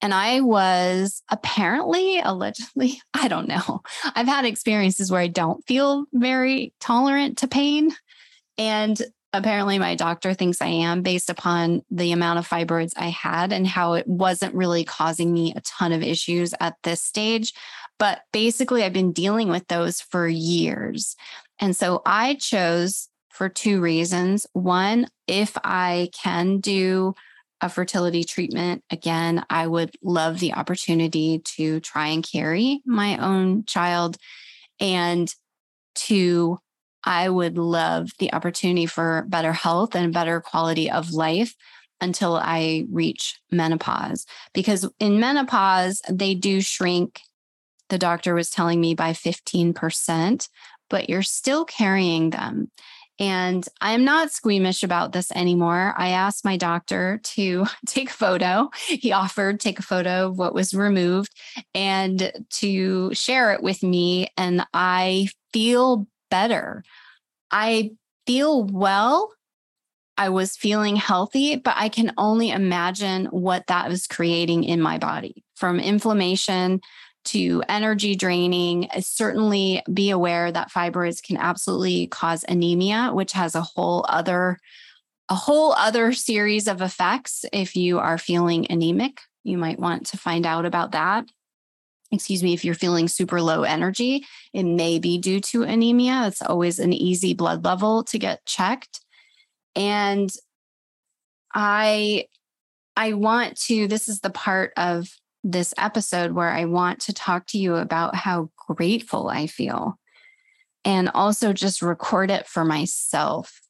And 0.01 0.13
I 0.13 0.41
was 0.41 1.21
apparently, 1.29 2.19
allegedly, 2.19 3.01
I 3.13 3.27
don't 3.27 3.47
know. 3.47 3.81
I've 4.15 4.27
had 4.27 4.45
experiences 4.45 5.11
where 5.11 5.21
I 5.21 5.27
don't 5.27 5.65
feel 5.67 6.05
very 6.13 6.73
tolerant 6.79 7.39
to 7.39 7.47
pain. 7.47 7.91
And 8.57 9.01
apparently 9.33 9.77
my 9.77 9.95
doctor 9.95 10.33
thinks 10.33 10.61
I 10.61 10.67
am 10.67 11.01
based 11.01 11.29
upon 11.29 11.83
the 11.91 12.11
amount 12.11 12.39
of 12.39 12.47
fibroids 12.47 12.93
I 12.95 13.09
had 13.09 13.53
and 13.53 13.67
how 13.67 13.93
it 13.93 14.07
wasn't 14.07 14.55
really 14.55 14.83
causing 14.83 15.31
me 15.31 15.53
a 15.55 15.61
ton 15.61 15.91
of 15.91 16.01
issues 16.01 16.53
at 16.59 16.75
this 16.83 17.01
stage. 17.01 17.53
But 17.99 18.21
basically, 18.31 18.83
I've 18.83 18.93
been 18.93 19.11
dealing 19.11 19.49
with 19.49 19.67
those 19.67 20.01
for 20.01 20.27
years. 20.27 21.15
And 21.59 21.75
so 21.75 22.01
I 22.05 22.35
chose 22.35 23.09
for 23.29 23.49
two 23.49 23.81
reasons. 23.81 24.47
One, 24.53 25.07
if 25.27 25.57
I 25.63 26.09
can 26.13 26.59
do 26.59 27.13
a 27.61 27.69
fertility 27.69 28.23
treatment 28.23 28.83
again, 28.89 29.43
I 29.49 29.67
would 29.67 29.91
love 30.01 30.39
the 30.39 30.53
opportunity 30.53 31.39
to 31.57 31.81
try 31.81 32.07
and 32.07 32.25
carry 32.25 32.81
my 32.85 33.17
own 33.17 33.65
child. 33.65 34.17
And 34.79 35.33
to 35.95 36.57
I 37.03 37.29
would 37.29 37.57
love 37.57 38.09
the 38.19 38.33
opportunity 38.33 38.85
for 38.85 39.25
better 39.27 39.53
health 39.53 39.95
and 39.95 40.13
better 40.13 40.41
quality 40.41 40.91
of 40.91 41.11
life 41.11 41.55
until 42.01 42.35
I 42.35 42.85
reach 42.91 43.39
menopause. 43.51 44.25
Because 44.53 44.89
in 44.99 45.19
menopause, 45.19 46.01
they 46.09 46.33
do 46.35 46.61
shrink, 46.61 47.21
the 47.89 47.97
doctor 47.97 48.33
was 48.33 48.49
telling 48.49 48.79
me 48.79 48.95
by 48.95 49.11
15%, 49.11 50.49
but 50.89 51.09
you're 51.09 51.21
still 51.21 51.65
carrying 51.65 52.29
them. 52.29 52.71
And 53.21 53.67
I'm 53.81 54.05
not 54.05 54.31
squeamish 54.31 54.81
about 54.81 55.11
this 55.11 55.29
anymore. 55.33 55.93
I 55.97 56.09
asked 56.09 56.45
my 56.45 56.55
doctor 56.55 57.19
to 57.23 57.65
take 57.85 58.09
a 58.09 58.13
photo. 58.13 58.69
He 58.87 59.11
offered 59.11 59.59
take 59.59 59.79
a 59.79 59.83
photo 59.83 60.27
of 60.27 60.37
what 60.37 60.53
was 60.53 60.73
removed 60.73 61.33
and 61.73 62.31
to 62.51 63.13
share 63.13 63.51
it 63.51 63.61
with 63.61 63.83
me. 63.83 64.29
And 64.37 64.65
I 64.73 65.27
feel 65.51 66.07
better. 66.29 66.83
I 67.51 67.91
feel 68.25 68.63
well. 68.63 69.31
I 70.17 70.29
was 70.29 70.57
feeling 70.57 70.97
healthy, 70.97 71.55
but 71.55 71.75
I 71.77 71.87
can 71.87 72.11
only 72.17 72.49
imagine 72.49 73.27
what 73.27 73.67
that 73.67 73.87
was 73.87 74.05
creating 74.05 74.65
in 74.65 74.81
my 74.81 74.97
body 74.97 75.45
from 75.55 75.79
inflammation 75.79 76.81
to 77.25 77.63
energy 77.69 78.15
draining. 78.15 78.89
Certainly 78.99 79.81
be 79.91 80.09
aware 80.09 80.51
that 80.51 80.71
fibroids 80.71 81.23
can 81.23 81.37
absolutely 81.37 82.07
cause 82.07 82.43
anemia, 82.47 83.11
which 83.13 83.31
has 83.31 83.55
a 83.55 83.61
whole 83.61 84.05
other 84.09 84.57
a 85.31 85.35
whole 85.35 85.73
other 85.73 86.11
series 86.11 86.67
of 86.67 86.81
effects 86.81 87.45
if 87.53 87.75
you 87.75 87.99
are 87.99 88.17
feeling 88.17 88.65
anemic. 88.69 89.21
You 89.43 89.57
might 89.59 89.79
want 89.79 90.07
to 90.07 90.17
find 90.17 90.45
out 90.45 90.65
about 90.65 90.91
that. 90.93 91.25
Excuse 92.11 92.41
me, 92.41 92.53
if 92.53 92.65
you're 92.65 92.75
feeling 92.75 93.07
super 93.07 93.41
low 93.41 93.63
energy, 93.63 94.25
it 94.53 94.63
may 94.63 94.97
be 94.99 95.17
due 95.17 95.39
to 95.41 95.63
anemia. 95.63 96.25
It's 96.27 96.41
always 96.41 96.79
an 96.79 96.91
easy 96.91 97.33
blood 97.33 97.63
level 97.63 98.03
to 98.05 98.17
get 98.17 98.45
checked. 98.45 99.01
And 99.75 100.29
I 101.53 102.25
I 102.95 103.13
want 103.13 103.57
to 103.61 103.87
this 103.87 104.07
is 104.07 104.21
the 104.21 104.29
part 104.29 104.73
of 104.75 105.09
this 105.43 105.73
episode 105.77 106.31
where 106.33 106.49
I 106.51 106.65
want 106.65 106.99
to 107.01 107.13
talk 107.13 107.45
to 107.47 107.57
you 107.57 107.75
about 107.75 108.15
how 108.15 108.49
grateful 108.67 109.29
I 109.29 109.47
feel 109.47 109.97
and 110.85 111.09
also 111.13 111.53
just 111.53 111.81
record 111.81 112.31
it 112.31 112.47
for 112.47 112.65
myself 112.65 113.61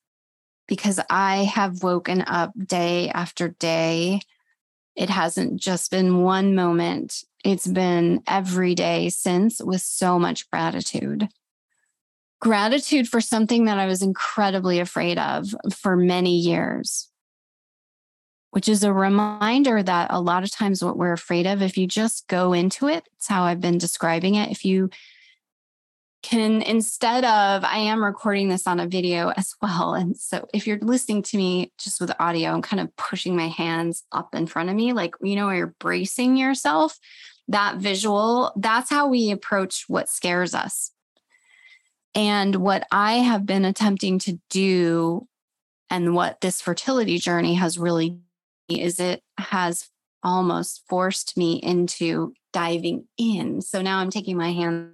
because 0.67 0.99
I 1.09 1.43
have 1.45 1.83
woken 1.83 2.21
up 2.21 2.51
day 2.57 3.09
after 3.09 3.49
day. 3.49 4.21
It 4.95 5.09
hasn't 5.09 5.59
just 5.59 5.91
been 5.91 6.21
one 6.21 6.55
moment, 6.55 7.23
it's 7.43 7.67
been 7.67 8.21
every 8.27 8.75
day 8.75 9.09
since 9.09 9.61
with 9.61 9.81
so 9.81 10.19
much 10.19 10.49
gratitude. 10.49 11.29
Gratitude 12.41 13.07
for 13.07 13.21
something 13.21 13.65
that 13.65 13.79
I 13.79 13.85
was 13.85 14.01
incredibly 14.01 14.79
afraid 14.79 15.17
of 15.17 15.53
for 15.73 15.95
many 15.95 16.37
years 16.37 17.09
which 18.51 18.67
is 18.67 18.83
a 18.83 18.93
reminder 18.93 19.83
that 19.83 20.07
a 20.11 20.21
lot 20.21 20.43
of 20.43 20.51
times 20.51 20.83
what 20.83 20.97
we're 20.97 21.13
afraid 21.13 21.45
of, 21.45 21.61
if 21.61 21.77
you 21.77 21.85
just 21.85 22.27
go 22.27 22.53
into 22.53 22.87
it, 22.87 23.07
it's 23.15 23.27
how 23.27 23.43
I've 23.43 23.61
been 23.61 23.77
describing 23.77 24.35
it. 24.35 24.49
If 24.49 24.65
you 24.65 24.89
can, 26.21 26.61
instead 26.61 27.23
of, 27.23 27.63
I 27.63 27.77
am 27.77 28.03
recording 28.03 28.49
this 28.49 28.67
on 28.67 28.79
a 28.79 28.87
video 28.87 29.29
as 29.29 29.53
well. 29.61 29.93
And 29.93 30.17
so 30.17 30.47
if 30.53 30.67
you're 30.67 30.79
listening 30.79 31.23
to 31.23 31.37
me 31.37 31.71
just 31.77 32.01
with 32.01 32.11
audio, 32.19 32.51
I'm 32.51 32.61
kind 32.61 32.81
of 32.81 32.95
pushing 32.97 33.35
my 33.35 33.47
hands 33.47 34.03
up 34.11 34.35
in 34.35 34.45
front 34.45 34.69
of 34.69 34.75
me, 34.75 34.93
like, 34.93 35.15
you 35.21 35.35
know, 35.35 35.49
you're 35.49 35.75
bracing 35.79 36.35
yourself, 36.35 36.97
that 37.47 37.77
visual, 37.77 38.51
that's 38.57 38.89
how 38.89 39.07
we 39.07 39.31
approach 39.31 39.85
what 39.87 40.09
scares 40.09 40.53
us. 40.53 40.91
And 42.15 42.55
what 42.57 42.85
I 42.91 43.13
have 43.13 43.45
been 43.45 43.65
attempting 43.65 44.19
to 44.19 44.39
do 44.49 45.27
and 45.89 46.13
what 46.13 46.41
this 46.41 46.61
fertility 46.61 47.17
journey 47.17 47.55
has 47.55 47.77
really 47.77 48.19
is 48.67 48.99
it 48.99 49.23
has 49.37 49.89
almost 50.21 50.83
forced 50.87 51.37
me 51.37 51.53
into 51.63 52.33
diving 52.51 53.07
in. 53.17 53.61
So 53.61 53.81
now 53.81 53.99
I'm 53.99 54.09
taking 54.09 54.37
my 54.37 54.51
hand 54.51 54.91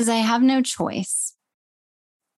because 0.00 0.08
I 0.08 0.16
have 0.16 0.42
no 0.42 0.62
choice. 0.62 1.34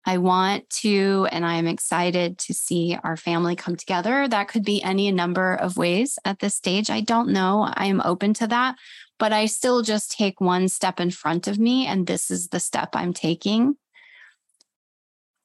I 0.05 0.19
want 0.19 0.69
to, 0.81 1.29
and 1.31 1.47
I 1.47 1.55
am 1.55 1.69
excited 1.69 2.37
to 2.39 2.53
see 2.53 2.99
our 3.05 3.17
family 3.17 3.55
come 3.55 3.77
together. 3.77 4.27
That 4.27 4.49
could 4.49 4.65
be 4.65 4.83
any 4.83 5.13
number 5.13 5.55
of 5.55 5.77
ways 5.77 6.19
at 6.25 6.41
this 6.41 6.57
stage. 6.57 6.91
I 6.91 7.03
don't 7.03 7.29
know. 7.29 7.71
I 7.73 7.87
am 7.87 8.03
open 8.05 8.35
to 8.35 8.49
that, 8.49 8.75
but 9.17 9.33
I 9.33 9.47
still 9.47 9.83
just 9.83 10.11
take 10.11 10.41
one 10.41 10.69
step 10.69 10.99
in 10.99 11.13
front 11.13 11.47
of 11.47 11.61
me, 11.61 11.87
and 11.87 12.05
this 12.05 12.33
is 12.33 12.49
the 12.49 12.59
step 12.59 12.97
I'm 12.97 13.13
taking. 13.13 13.77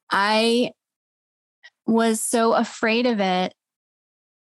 I 0.09 0.71
was 1.85 2.19
so 2.19 2.53
afraid 2.53 3.05
of 3.05 3.19
it 3.19 3.53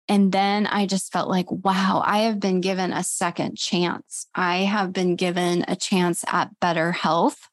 and 0.08 0.30
then 0.30 0.66
I 0.66 0.86
just 0.86 1.12
felt 1.12 1.28
like, 1.28 1.50
wow, 1.50 2.02
I 2.04 2.18
have 2.20 2.38
been 2.38 2.60
given 2.60 2.92
a 2.92 3.02
second 3.02 3.58
chance. 3.58 4.28
I 4.34 4.58
have 4.58 4.92
been 4.92 5.16
given 5.16 5.64
a 5.66 5.74
chance 5.74 6.24
at 6.28 6.58
better 6.60 6.92
health. 6.92 7.48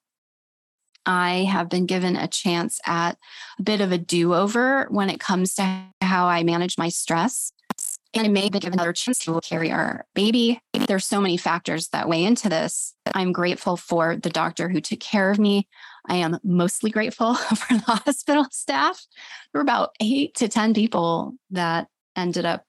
I 1.05 1.45
have 1.49 1.69
been 1.69 1.85
given 1.85 2.15
a 2.15 2.27
chance 2.27 2.79
at 2.85 3.17
a 3.59 3.63
bit 3.63 3.81
of 3.81 3.91
a 3.91 3.97
do 3.97 4.33
over 4.33 4.87
when 4.89 5.09
it 5.09 5.19
comes 5.19 5.55
to 5.55 5.83
how 6.01 6.27
I 6.27 6.43
manage 6.43 6.77
my 6.77 6.89
stress. 6.89 7.51
And 8.15 8.25
I 8.25 8.29
may 8.29 8.49
be 8.49 8.59
given 8.59 8.77
another 8.77 8.93
chance 8.93 9.17
to 9.19 9.39
carry 9.41 9.71
our 9.71 10.05
baby. 10.13 10.59
There's 10.87 11.05
so 11.05 11.19
many 11.19 11.35
factors 11.35 11.89
that 11.89 12.07
weigh 12.07 12.23
into 12.23 12.47
this. 12.47 12.93
I'm 13.15 13.31
grateful 13.31 13.75
for 13.75 14.15
the 14.15 14.29
doctor 14.29 14.69
who 14.69 14.81
took 14.81 14.99
care 14.99 15.31
of 15.31 15.39
me. 15.39 15.67
I 16.07 16.17
am 16.17 16.37
mostly 16.43 16.91
grateful 16.91 17.33
for 17.55 17.73
the 17.73 17.79
hospital 17.81 18.45
staff. 18.51 19.03
There 19.51 19.59
were 19.59 19.63
about 19.63 19.95
eight 19.99 20.35
to 20.35 20.47
10 20.47 20.75
people 20.75 21.33
that 21.51 21.87
ended 22.15 22.45
up 22.45 22.65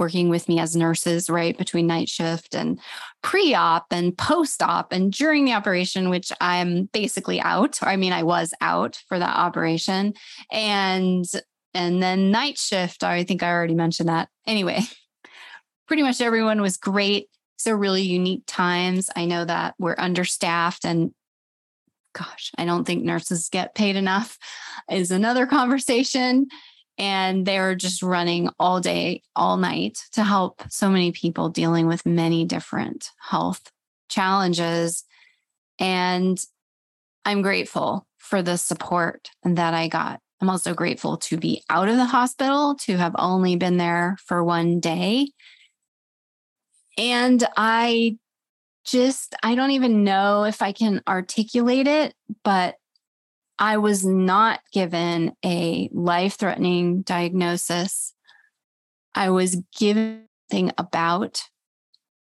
working 0.00 0.30
with 0.30 0.48
me 0.48 0.58
as 0.58 0.74
nurses, 0.74 1.30
right, 1.30 1.56
between 1.56 1.86
night 1.86 2.08
shift 2.08 2.54
and 2.54 2.80
pre 3.22 3.54
op 3.54 3.86
and 3.92 4.16
post 4.16 4.62
op 4.62 4.92
and 4.92 5.12
during 5.12 5.44
the 5.44 5.52
operation, 5.52 6.08
which 6.08 6.32
I'm 6.40 6.86
basically 6.86 7.40
out. 7.40 7.78
I 7.82 7.96
mean, 7.96 8.12
I 8.12 8.22
was 8.22 8.52
out 8.60 9.00
for 9.06 9.18
that 9.18 9.36
operation. 9.36 10.14
And 10.50 11.24
and 11.72 12.02
then 12.02 12.32
night 12.32 12.58
shift, 12.58 13.04
I 13.04 13.22
think 13.22 13.42
I 13.44 13.50
already 13.50 13.74
mentioned 13.74 14.08
that. 14.08 14.28
Anyway, 14.46 14.80
pretty 15.86 16.02
much 16.02 16.20
everyone 16.20 16.60
was 16.60 16.76
great. 16.76 17.28
So 17.58 17.72
really 17.72 18.02
unique 18.02 18.44
times. 18.46 19.10
I 19.14 19.26
know 19.26 19.44
that 19.44 19.74
we're 19.78 19.94
understaffed 19.98 20.84
and 20.84 21.12
gosh, 22.12 22.50
I 22.58 22.64
don't 22.64 22.84
think 22.84 23.04
nurses 23.04 23.48
get 23.50 23.74
paid 23.74 23.96
enough 23.96 24.38
is 24.90 25.10
another 25.10 25.46
conversation 25.58 26.48
and 27.00 27.46
they're 27.46 27.74
just 27.74 28.02
running 28.02 28.50
all 28.58 28.78
day, 28.78 29.22
all 29.34 29.56
night 29.56 29.98
to 30.12 30.22
help 30.22 30.62
so 30.68 30.90
many 30.90 31.12
people 31.12 31.48
dealing 31.48 31.86
with 31.86 32.04
many 32.04 32.44
different 32.44 33.08
health 33.18 33.72
challenges. 34.10 35.04
And 35.78 36.38
I'm 37.24 37.40
grateful 37.40 38.06
for 38.18 38.42
the 38.42 38.58
support 38.58 39.30
that 39.44 39.72
I 39.72 39.88
got. 39.88 40.20
I'm 40.42 40.50
also 40.50 40.74
grateful 40.74 41.16
to 41.16 41.38
be 41.38 41.64
out 41.70 41.88
of 41.88 41.96
the 41.96 42.04
hospital, 42.04 42.76
to 42.82 42.98
have 42.98 43.16
only 43.18 43.56
been 43.56 43.78
there 43.78 44.18
for 44.26 44.44
one 44.44 44.78
day. 44.78 45.30
And 46.98 47.42
I 47.56 48.18
just, 48.84 49.34
I 49.42 49.54
don't 49.54 49.70
even 49.70 50.04
know 50.04 50.44
if 50.44 50.60
I 50.60 50.72
can 50.72 51.00
articulate 51.08 51.86
it, 51.86 52.12
but 52.44 52.74
I 53.60 53.76
was 53.76 54.06
not 54.06 54.60
given 54.72 55.32
a 55.44 55.90
life 55.92 56.38
threatening 56.38 57.02
diagnosis. 57.02 58.14
I 59.14 59.28
was 59.28 59.62
given 59.78 60.24
thing 60.50 60.72
about 60.78 61.42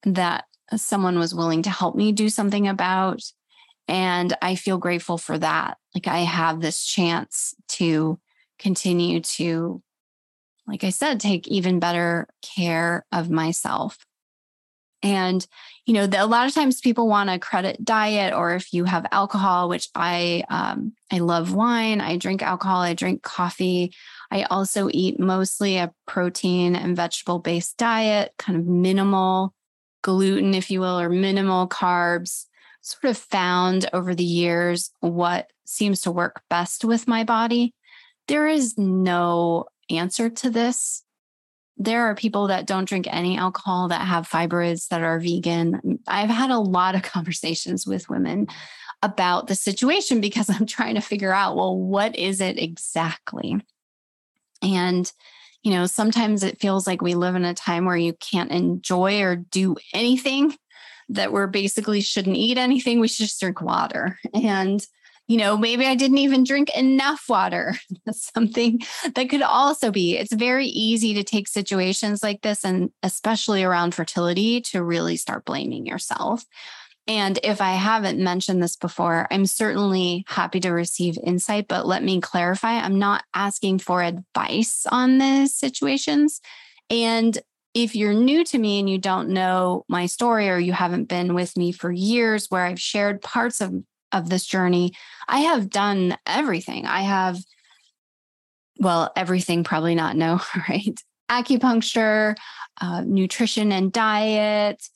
that 0.04 0.46
someone 0.76 1.20
was 1.20 1.36
willing 1.36 1.62
to 1.62 1.70
help 1.70 1.96
me 1.96 2.12
do 2.12 2.28
something 2.28 2.68
about. 2.68 3.22
And 3.88 4.36
I 4.42 4.56
feel 4.56 4.80
grateful 4.80 5.20
for 5.20 5.38
that. 5.38 5.78
Like 5.94 6.08
I 6.08 6.20
have 6.20 6.60
this 6.60 6.84
chance 6.84 7.54
to 7.70 8.20
continue 8.58 9.22
to, 9.22 9.82
like 10.66 10.84
I 10.84 10.90
said, 10.90 11.20
take 11.20 11.48
even 11.48 11.80
better 11.80 12.28
care 12.42 13.06
of 13.12 13.30
myself. 13.30 13.98
And, 15.04 15.46
you 15.86 15.94
know, 15.94 16.08
the, 16.08 16.24
a 16.24 16.26
lot 16.26 16.48
of 16.48 16.54
times 16.54 16.82
people 16.82 17.08
want 17.08 17.30
to 17.30 17.38
credit 17.38 17.84
diet 17.86 18.34
or 18.34 18.56
if 18.56 18.74
you 18.74 18.86
have 18.86 19.06
alcohol, 19.12 19.70
which 19.70 19.90
I, 19.94 20.44
um, 20.50 20.94
I 21.12 21.20
love 21.20 21.54
wine, 21.54 22.02
I 22.02 22.18
drink 22.18 22.42
alcohol, 22.42 22.82
I 22.82 22.94
drink 22.94 23.22
coffee. 23.22 23.94
I 24.32 24.44
also 24.44 24.90
eat 24.92 25.20
mostly 25.20 25.78
a 25.78 25.94
protein 26.08 26.76
and 26.76 26.96
vegetable 26.96 27.40
based 27.40 27.78
diet, 27.78 28.34
kind 28.40 28.58
of 28.58 28.66
minimal 28.66 29.54
gluten, 30.02 30.54
if 30.54 30.72
you 30.72 30.80
will, 30.80 31.00
or 31.00 31.10
minimal 31.10 31.68
carbs. 31.68 32.46
Sort 32.82 33.12
of 33.12 33.18
found 33.18 33.90
over 33.92 34.16
the 34.16 34.24
years 34.24 34.92
what 35.02 35.52
seems 35.66 36.02
to 36.02 36.12
work 36.12 36.42
best 36.50 36.86
with 36.86 37.08
my 37.08 37.24
body. 37.24 37.74
There 38.28 38.48
is 38.48 38.78
no 38.78 39.66
answer 39.90 40.30
to 40.30 40.50
this 40.50 41.04
there 41.78 42.08
are 42.08 42.16
people 42.16 42.48
that 42.48 42.66
don't 42.66 42.88
drink 42.88 43.08
any 43.10 43.38
alcohol 43.38 43.90
that 43.90 44.02
have 44.02 44.28
fibroids 44.28 44.88
that 44.90 45.02
are 45.02 45.20
vegan. 45.20 46.00
I've 46.08 46.30
had 46.30 46.50
a 46.50 46.60
lot 46.60 46.96
of 46.96 47.02
conversations 47.04 47.86
with 47.86 48.10
women 48.10 48.48
about 49.04 49.48
the 49.48 49.56
situation 49.56 50.22
because 50.22 50.50
I'm 50.54 50.66
trying 50.66 50.96
to 50.96 51.02
figure 51.02 51.34
out, 51.34 51.56
well, 51.56 51.78
what 51.78 52.16
is 52.16 52.42
it 52.42 52.58
exactly? 52.58 53.62
And, 54.62 55.12
you 55.62 55.72
know, 55.72 55.86
sometimes 55.86 56.44
it 56.44 56.60
feels 56.60 56.88
like 56.88 57.02
we 57.02 57.14
live 57.14 57.36
in 57.36 57.46
a 57.46 57.54
time 57.54 57.86
where 57.86 57.98
you 57.98 58.14
can't 58.14 58.52
enjoy 58.52 59.22
or 59.22 59.36
do 59.36 59.76
anything, 59.94 60.56
that 61.10 61.32
we're 61.32 61.48
basically 61.48 62.02
shouldn't 62.02 62.36
eat 62.36 62.58
anything. 62.58 63.00
We 63.00 63.08
should 63.08 63.28
just 63.28 63.40
drink 63.40 63.62
water. 63.62 64.20
And 64.34 64.86
you 65.28 65.38
know, 65.38 65.58
maybe 65.58 65.86
I 65.86 65.96
didn't 65.96 66.20
even 66.20 66.44
drink 66.44 66.70
enough 66.76 67.26
water. 67.28 67.76
That's 68.06 68.32
something 68.36 68.82
that 69.14 69.30
could 69.30 69.42
also 69.42 69.92
be. 69.92 70.18
It's 70.18 70.34
very 70.34 70.68
easy 70.68 71.14
to 71.16 71.24
take 71.24 71.48
situations 71.48 72.24
like 72.24 72.42
this, 72.42 72.64
and 72.64 72.92
especially 73.04 73.64
around 73.64 73.94
fertility, 73.94 74.62
to 74.62 74.84
really 74.84 75.18
start 75.18 75.46
blaming 75.46 75.86
yourself. 75.86 76.46
And 77.08 77.40
if 77.42 77.62
I 77.62 77.72
haven't 77.72 78.20
mentioned 78.20 78.62
this 78.62 78.76
before, 78.76 79.28
I'm 79.32 79.46
certainly 79.46 80.26
happy 80.28 80.60
to 80.60 80.72
receive 80.72 81.18
insight, 81.24 81.68
but 81.70 81.88
let 81.88 82.04
me 82.04 82.20
clarify 82.20 82.74
I'm 82.74 83.00
not 83.00 83.24
asking 83.34 83.80
for 83.80 84.04
advice 84.04 84.86
on 84.92 85.18
these 85.18 85.56
situations. 85.56 86.42
And 86.90 87.38
if 87.74 87.96
you're 87.96 88.14
new 88.14 88.44
to 88.44 88.58
me 88.58 88.80
and 88.80 88.90
you 88.90 88.98
don't 88.98 89.30
know 89.30 89.86
my 89.88 90.06
story 90.06 90.50
or 90.50 90.58
you 90.58 90.74
haven't 90.74 91.06
been 91.06 91.34
with 91.34 91.56
me 91.56 91.72
for 91.72 91.92
years 91.92 92.48
where 92.50 92.66
I've 92.66 92.80
shared 92.80 93.22
parts 93.22 93.62
of, 93.62 93.74
of 94.12 94.30
this 94.30 94.46
journey, 94.46 94.94
I 95.28 95.40
have 95.40 95.70
done 95.70 96.18
everything. 96.26 96.86
I 96.86 97.02
have, 97.02 97.40
well, 98.80 99.12
everything, 99.16 99.64
probably 99.64 99.96
not 99.96 100.16
no, 100.16 100.42
right? 100.70 101.00
Acupuncture, 101.30 102.36
uh, 102.80 103.02
nutrition 103.06 103.72
and 103.72 103.92
diet, 103.92 104.88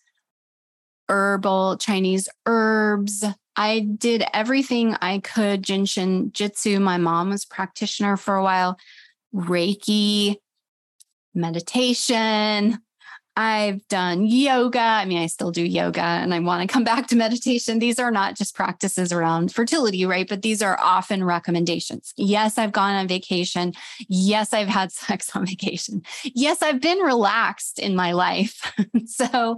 herbal 1.10 1.78
Chinese 1.78 2.30
herbs. 2.46 3.26
I 3.56 3.80
did 3.80 4.24
everything 4.34 4.96
I 5.02 5.20
could. 5.20 5.62
Jin 5.62 5.86
Shin 5.86 6.32
Jyutsu. 6.32 6.82
My 6.82 6.98
mom 6.98 7.32
was 7.32 7.44
practitioner 7.44 8.16
for 8.16 8.36
a 8.36 8.44
while. 8.44 8.78
Reiki, 9.36 10.38
meditation, 11.34 12.80
I've 13.38 13.88
done 13.88 14.26
yoga. 14.26 14.80
I 14.80 15.06
mean, 15.06 15.20
I 15.20 15.28
still 15.28 15.52
do 15.52 15.64
yoga 15.64 16.02
and 16.02 16.34
I 16.34 16.40
want 16.40 16.68
to 16.68 16.72
come 16.72 16.84
back 16.84 17.08
to 17.08 17.16
meditation. 17.16 17.80
These 17.80 17.98
are 17.98 18.12
not 18.12 18.36
just 18.36 18.56
practices 18.56 19.14
around 19.14 19.54
fertility, 19.54 20.06
right? 20.06 20.28
But 20.28 20.42
these 20.42 20.62
are 20.62 20.78
often 20.82 21.24
recommendations. 21.24 22.14
Yes, 22.18 22.58
I've 22.58 22.74
gone 22.74 22.96
on 22.96 23.08
vacation. 23.08 23.74
Yes, 24.10 24.54
I've 24.54 24.68
had 24.68 24.92
sex 24.92 25.34
on 25.36 25.46
vacation. 25.46 26.04
Yes, 26.24 26.62
I've 26.62 26.82
been 26.82 27.00
relaxed 27.00 27.80
in 27.80 27.96
my 27.96 28.12
life. 28.12 28.74
so 29.06 29.58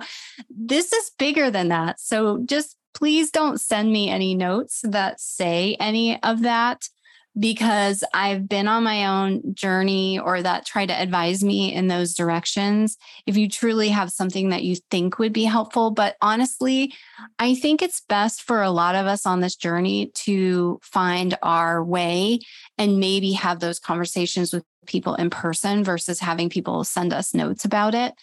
this 0.50 0.94
is 0.94 1.12
bigger 1.18 1.50
than 1.50 1.70
that. 1.70 2.00
So 2.00 2.44
just 2.46 2.78
please 2.94 3.32
don't 3.32 3.60
send 3.60 3.92
me 3.92 4.10
any 4.10 4.36
notes 4.36 4.82
that 4.84 5.20
say 5.20 5.76
any 5.80 6.22
of 6.22 6.44
that 6.44 6.90
because 7.38 8.04
I've 8.14 8.48
been 8.48 8.68
on 8.68 8.84
my 8.84 9.08
own 9.08 9.56
journey 9.56 10.20
or 10.20 10.42
that 10.42 10.66
try 10.66 10.86
to 10.86 10.94
advise 10.94 11.44
me 11.44 11.74
in 11.74 11.88
those 11.88 12.14
directions. 12.14 12.98
If 13.26 13.38
you 13.38 13.50
truly 13.50 13.90
have 13.90 14.12
something 14.12 14.50
that 14.50 14.64
you 14.64 14.76
think 14.92 15.18
would 15.18 15.34
be 15.34 15.46
helpful, 15.46 15.92
but 15.92 16.16
honestly, 16.22 16.94
I 17.40 17.56
think 17.56 17.82
it's 17.82 18.02
best 18.08 18.44
for 18.44 18.62
a 18.62 18.72
lot 18.72 18.96
of 18.96 19.08
us 19.08 19.26
on 19.26 19.40
this 19.40 19.56
journey 19.56 20.12
to 20.16 20.80
find 20.84 21.38
our 21.42 21.84
way 21.84 22.40
and 22.78 23.00
maybe 23.00 23.32
have 23.34 23.60
those 23.60 23.80
conversations 23.80 24.54
with 24.54 24.64
people 24.86 25.16
in 25.16 25.30
person 25.30 25.84
versus 25.84 26.20
having 26.20 26.50
people 26.50 26.84
send 26.84 27.14
us 27.14 27.34
notes 27.34 27.66
about 27.66 27.96
it 27.96 28.14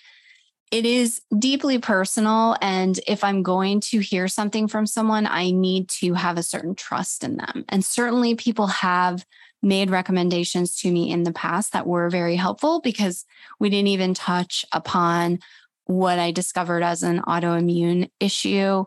it 0.71 0.87
is 0.87 1.21
deeply 1.37 1.79
personal. 1.79 2.57
And 2.61 2.99
if 3.07 3.25
I'm 3.25 3.43
going 3.43 3.81
to 3.81 3.99
hear 3.99 4.29
something 4.29 4.69
from 4.69 4.87
someone, 4.87 5.27
I 5.27 5.51
need 5.51 5.89
to 6.01 6.15
have 6.15 6.39
a 6.39 6.45
certain 6.45 6.75
trust 6.75 7.25
in 7.25 7.37
them. 7.37 7.65
And 7.69 7.85
certainly 7.85 8.37
people 8.37 8.69
have 8.69 9.25
made 9.63 9.91
recommendations 9.91 10.77
to 10.77 10.91
me 10.91 11.11
in 11.11 11.25
the 11.25 11.33
past 11.33 11.73
that 11.73 11.87
were 11.87 12.09
very 12.09 12.37
helpful 12.37 12.81
because 12.81 13.25
we 13.59 13.69
didn't 13.69 13.89
even 13.89 14.15
touch 14.15 14.65
upon 14.73 15.41
what 15.85 16.19
I 16.19 16.31
discovered 16.31 16.83
as 16.83 17.03
an 17.03 17.21
autoimmune 17.23 18.11
issue 18.21 18.85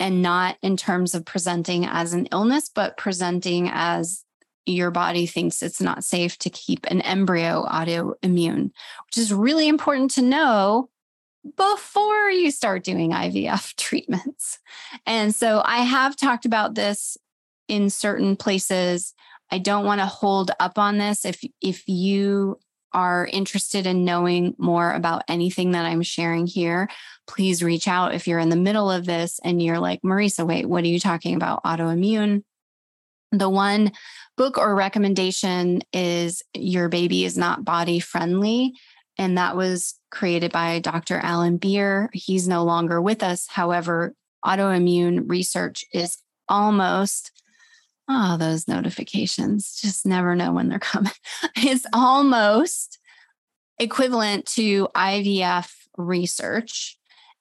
and 0.00 0.20
not 0.20 0.56
in 0.62 0.76
terms 0.76 1.14
of 1.14 1.24
presenting 1.24 1.86
as 1.86 2.12
an 2.12 2.26
illness, 2.26 2.68
but 2.68 2.96
presenting 2.96 3.70
as 3.72 4.24
your 4.66 4.90
body 4.90 5.26
thinks 5.26 5.62
it's 5.62 5.80
not 5.80 6.04
safe 6.04 6.38
to 6.38 6.50
keep 6.50 6.86
an 6.86 7.00
embryo 7.02 7.64
autoimmune, 7.64 8.72
which 9.06 9.18
is 9.18 9.32
really 9.32 9.68
important 9.68 10.10
to 10.12 10.22
know 10.22 10.88
before 11.56 12.30
you 12.30 12.50
start 12.50 12.84
doing 12.84 13.12
IVF 13.12 13.76
treatments. 13.76 14.58
And 15.06 15.34
so 15.34 15.62
I 15.64 15.78
have 15.78 16.16
talked 16.16 16.44
about 16.44 16.74
this 16.74 17.16
in 17.68 17.90
certain 17.90 18.36
places. 18.36 19.14
I 19.50 19.58
don't 19.58 19.84
want 19.84 20.00
to 20.00 20.06
hold 20.06 20.50
up 20.58 20.78
on 20.78 20.98
this. 20.98 21.24
If 21.24 21.44
if 21.60 21.88
you 21.88 22.58
are 22.92 23.28
interested 23.32 23.86
in 23.86 24.04
knowing 24.04 24.54
more 24.56 24.92
about 24.92 25.24
anything 25.28 25.72
that 25.72 25.84
I'm 25.84 26.02
sharing 26.02 26.46
here, 26.46 26.88
please 27.26 27.62
reach 27.62 27.88
out 27.88 28.14
if 28.14 28.28
you're 28.28 28.38
in 28.38 28.50
the 28.50 28.56
middle 28.56 28.90
of 28.90 29.04
this 29.04 29.40
and 29.42 29.60
you're 29.60 29.80
like, 29.80 30.00
Marisa, 30.02 30.46
wait, 30.46 30.66
what 30.66 30.84
are 30.84 30.88
you 30.88 31.00
talking 31.00 31.34
about? 31.34 31.64
Autoimmune. 31.64 32.44
The 33.32 33.48
one 33.48 33.90
book 34.36 34.58
or 34.58 34.76
recommendation 34.76 35.82
is 35.92 36.42
Your 36.54 36.88
Baby 36.88 37.24
is 37.24 37.36
Not 37.36 37.64
Body 37.64 37.98
Friendly. 37.98 38.74
And 39.18 39.38
that 39.38 39.56
was 39.56 39.94
created 40.10 40.52
by 40.52 40.80
Dr. 40.80 41.18
Alan 41.18 41.56
Beer. 41.56 42.10
He's 42.12 42.48
no 42.48 42.64
longer 42.64 43.00
with 43.00 43.22
us. 43.22 43.46
However, 43.48 44.14
autoimmune 44.44 45.24
research 45.26 45.84
is 45.92 46.18
almost, 46.48 47.30
oh, 48.08 48.36
those 48.36 48.68
notifications 48.68 49.78
just 49.80 50.04
never 50.04 50.34
know 50.34 50.52
when 50.52 50.68
they're 50.68 50.78
coming. 50.78 51.12
It's 51.56 51.86
almost 51.92 52.98
equivalent 53.78 54.46
to 54.46 54.88
IVF 54.94 55.70
research. 55.96 56.98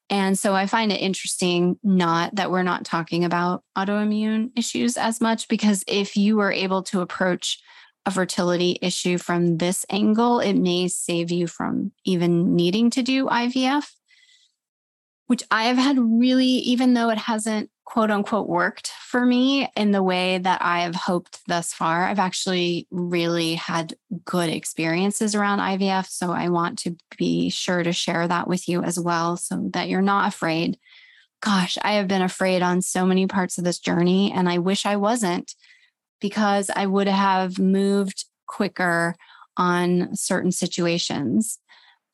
And 0.09 0.37
so 0.37 0.53
I 0.53 0.67
find 0.67 0.91
it 0.91 1.01
interesting 1.01 1.77
not 1.83 2.35
that 2.35 2.51
we're 2.51 2.63
not 2.63 2.85
talking 2.85 3.25
about 3.25 3.63
autoimmune 3.77 4.51
issues 4.55 4.97
as 4.97 5.21
much 5.21 5.47
because 5.47 5.83
if 5.87 6.15
you 6.15 6.35
were 6.35 6.51
able 6.51 6.83
to 6.83 7.01
approach 7.01 7.59
a 8.05 8.11
fertility 8.11 8.77
issue 8.81 9.17
from 9.17 9.57
this 9.57 9.85
angle, 9.89 10.39
it 10.39 10.53
may 10.53 10.87
save 10.87 11.31
you 11.31 11.47
from 11.47 11.91
even 12.03 12.55
needing 12.55 12.89
to 12.91 13.01
do 13.01 13.27
IVF, 13.27 13.89
which 15.27 15.43
I 15.49 15.65
have 15.65 15.77
had 15.77 15.97
really, 15.97 16.45
even 16.45 16.93
though 16.93 17.09
it 17.09 17.17
hasn't 17.17 17.69
quote 17.85 18.11
unquote 18.11 18.47
worked 18.47 18.87
for 18.87 19.25
me 19.25 19.69
in 19.75 19.91
the 19.91 20.03
way 20.03 20.37
that 20.37 20.61
I 20.61 20.81
have 20.81 20.95
hoped 20.95 21.39
thus 21.47 21.73
far, 21.73 22.05
I've 22.05 22.19
actually 22.19 22.87
really 22.91 23.55
had 23.55 23.95
good 24.25 24.49
experiences 24.49 25.35
around 25.35 25.59
IVF. 25.59 26.07
So 26.07 26.31
I 26.31 26.49
want 26.49 26.79
to 26.79 26.95
be 27.17 27.49
sure 27.49 27.83
to 27.83 27.93
share 27.93 28.27
that 28.27 28.47
with 28.47 28.67
you 28.67 28.83
as 28.83 28.99
well 28.99 29.37
so 29.37 29.69
that 29.73 29.89
you're 29.89 30.01
not 30.01 30.27
afraid. 30.27 30.77
Gosh, 31.41 31.77
I 31.81 31.93
have 31.93 32.07
been 32.07 32.21
afraid 32.21 32.61
on 32.61 32.81
so 32.81 33.05
many 33.05 33.27
parts 33.27 33.57
of 33.57 33.65
this 33.65 33.79
journey, 33.79 34.31
and 34.31 34.47
I 34.47 34.59
wish 34.59 34.85
I 34.85 34.95
wasn't 34.95 35.53
because 36.23 36.71
I 36.73 36.85
would 36.85 37.09
have 37.09 37.59
moved 37.59 38.23
quicker 38.47 39.17
on 39.57 40.15
certain 40.15 40.53
situations 40.53 41.59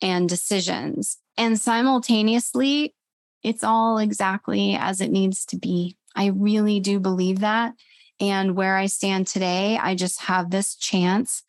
and 0.01 0.27
decisions. 0.27 1.19
And 1.37 1.59
simultaneously, 1.59 2.95
it's 3.43 3.63
all 3.63 3.99
exactly 3.99 4.75
as 4.75 4.99
it 4.99 5.11
needs 5.11 5.45
to 5.45 5.57
be. 5.57 5.95
I 6.15 6.27
really 6.27 6.79
do 6.79 6.99
believe 6.99 7.41
that. 7.41 7.73
And 8.19 8.55
where 8.55 8.77
I 8.77 8.87
stand 8.87 9.27
today, 9.27 9.77
I 9.77 9.93
just 9.93 10.21
have 10.21 10.49
this 10.49 10.75
chance 10.75 11.43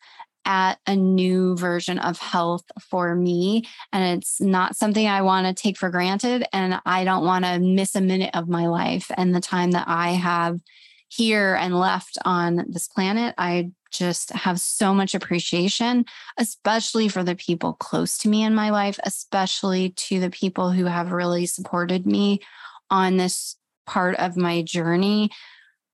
at 0.45 0.77
a 0.85 0.95
new 0.95 1.57
version 1.57 1.97
of 1.97 2.19
health 2.19 2.65
for 2.79 3.15
me. 3.15 3.63
And 3.91 4.19
it's 4.19 4.39
not 4.39 4.75
something 4.75 5.07
I 5.07 5.23
want 5.23 5.47
to 5.47 5.59
take 5.59 5.77
for 5.77 5.89
granted. 5.89 6.45
And 6.53 6.79
I 6.85 7.05
don't 7.05 7.25
want 7.25 7.43
to 7.43 7.59
miss 7.59 7.95
a 7.95 8.01
minute 8.01 8.35
of 8.35 8.47
my 8.47 8.67
life 8.67 9.09
and 9.17 9.33
the 9.33 9.41
time 9.41 9.71
that 9.71 9.87
I 9.87 10.09
have 10.11 10.59
here 11.11 11.55
and 11.55 11.77
left 11.77 12.17
on 12.23 12.65
this 12.69 12.87
planet. 12.87 13.35
I 13.37 13.71
just 13.91 14.29
have 14.31 14.61
so 14.61 14.93
much 14.93 15.13
appreciation, 15.13 16.05
especially 16.37 17.09
for 17.09 17.21
the 17.21 17.35
people 17.35 17.73
close 17.73 18.17
to 18.19 18.29
me 18.29 18.43
in 18.43 18.55
my 18.55 18.69
life, 18.69 18.97
especially 19.03 19.89
to 19.89 20.21
the 20.21 20.29
people 20.29 20.71
who 20.71 20.85
have 20.85 21.11
really 21.11 21.45
supported 21.45 22.05
me 22.05 22.39
on 22.89 23.17
this 23.17 23.57
part 23.85 24.15
of 24.15 24.37
my 24.37 24.61
journey. 24.61 25.29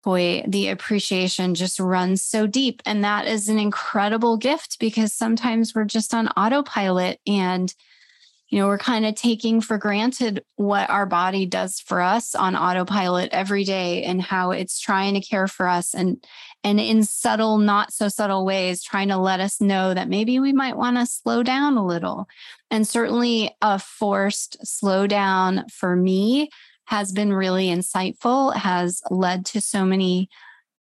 Boy, 0.03 0.43
the 0.47 0.69
appreciation 0.69 1.55
just 1.55 1.79
runs 1.79 2.21
so 2.21 2.45
deep. 2.45 2.83
And 2.85 3.03
that 3.03 3.25
is 3.25 3.49
an 3.49 3.57
incredible 3.57 4.37
gift 4.37 4.77
because 4.79 5.13
sometimes 5.13 5.73
we're 5.73 5.85
just 5.85 6.13
on 6.13 6.27
autopilot 6.29 7.19
and 7.25 7.73
you 8.49 8.59
know, 8.59 8.67
we're 8.67 8.77
kind 8.77 9.05
of 9.05 9.15
taking 9.15 9.59
for 9.59 9.77
granted 9.77 10.43
what 10.55 10.89
our 10.89 11.05
body 11.05 11.45
does 11.45 11.79
for 11.79 12.01
us 12.01 12.33
on 12.33 12.55
autopilot 12.55 13.29
every 13.33 13.65
day 13.65 14.03
and 14.03 14.21
how 14.21 14.51
it's 14.51 14.79
trying 14.79 15.15
to 15.15 15.21
care 15.21 15.47
for 15.47 15.67
us 15.67 15.93
and 15.93 16.23
and 16.63 16.79
in 16.79 17.03
subtle, 17.03 17.59
not 17.59 17.93
so 17.93 18.07
subtle 18.09 18.45
ways, 18.45 18.83
trying 18.83 19.09
to 19.09 19.17
let 19.17 19.39
us 19.39 19.61
know 19.61 19.93
that 19.93 20.09
maybe 20.09 20.39
we 20.39 20.53
might 20.53 20.75
want 20.75 20.97
to 20.97 21.05
slow 21.05 21.43
down 21.43 21.77
a 21.77 21.85
little. 21.85 22.27
And 22.71 22.85
certainly 22.85 23.55
a 23.61 23.79
forced 23.79 24.57
slowdown 24.65 25.69
for 25.71 25.95
me 25.95 26.49
has 26.85 27.11
been 27.11 27.31
really 27.31 27.67
insightful, 27.67 28.55
has 28.55 29.01
led 29.09 29.45
to 29.45 29.61
so 29.61 29.85
many 29.85 30.29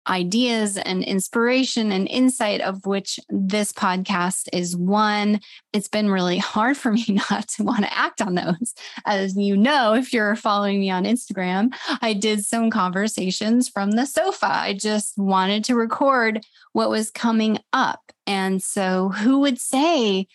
ideas 0.09 0.77
and 0.77 1.03
inspiration 1.03 1.91
and 1.91 2.07
insight, 2.07 2.61
of 2.61 2.85
which 2.85 3.19
this 3.29 3.71
podcast 3.71 4.49
is 4.51 4.75
one. 4.75 5.39
It's 5.71 5.87
been 5.87 6.09
really 6.09 6.37
hard 6.37 6.77
for 6.77 6.91
me 6.91 7.05
not 7.29 7.47
to 7.49 7.63
want 7.63 7.85
to 7.85 7.97
act 7.97 8.21
on 8.21 8.35
those. 8.35 8.73
As 9.05 9.37
you 9.37 9.55
know, 9.55 9.93
if 9.93 10.11
you're 10.11 10.35
following 10.35 10.79
me 10.79 10.89
on 10.89 11.05
Instagram, 11.05 11.73
I 12.01 12.13
did 12.13 12.43
some 12.43 12.69
conversations 12.69 13.69
from 13.69 13.91
the 13.91 14.05
sofa. 14.05 14.49
I 14.49 14.73
just 14.73 15.17
wanted 15.17 15.63
to 15.65 15.75
record 15.75 16.45
what 16.73 16.89
was 16.89 17.11
coming 17.11 17.59
up. 17.73 18.11
And 18.25 18.61
so, 18.61 19.09
who 19.09 19.39
would 19.39 19.59
say, 19.59 20.27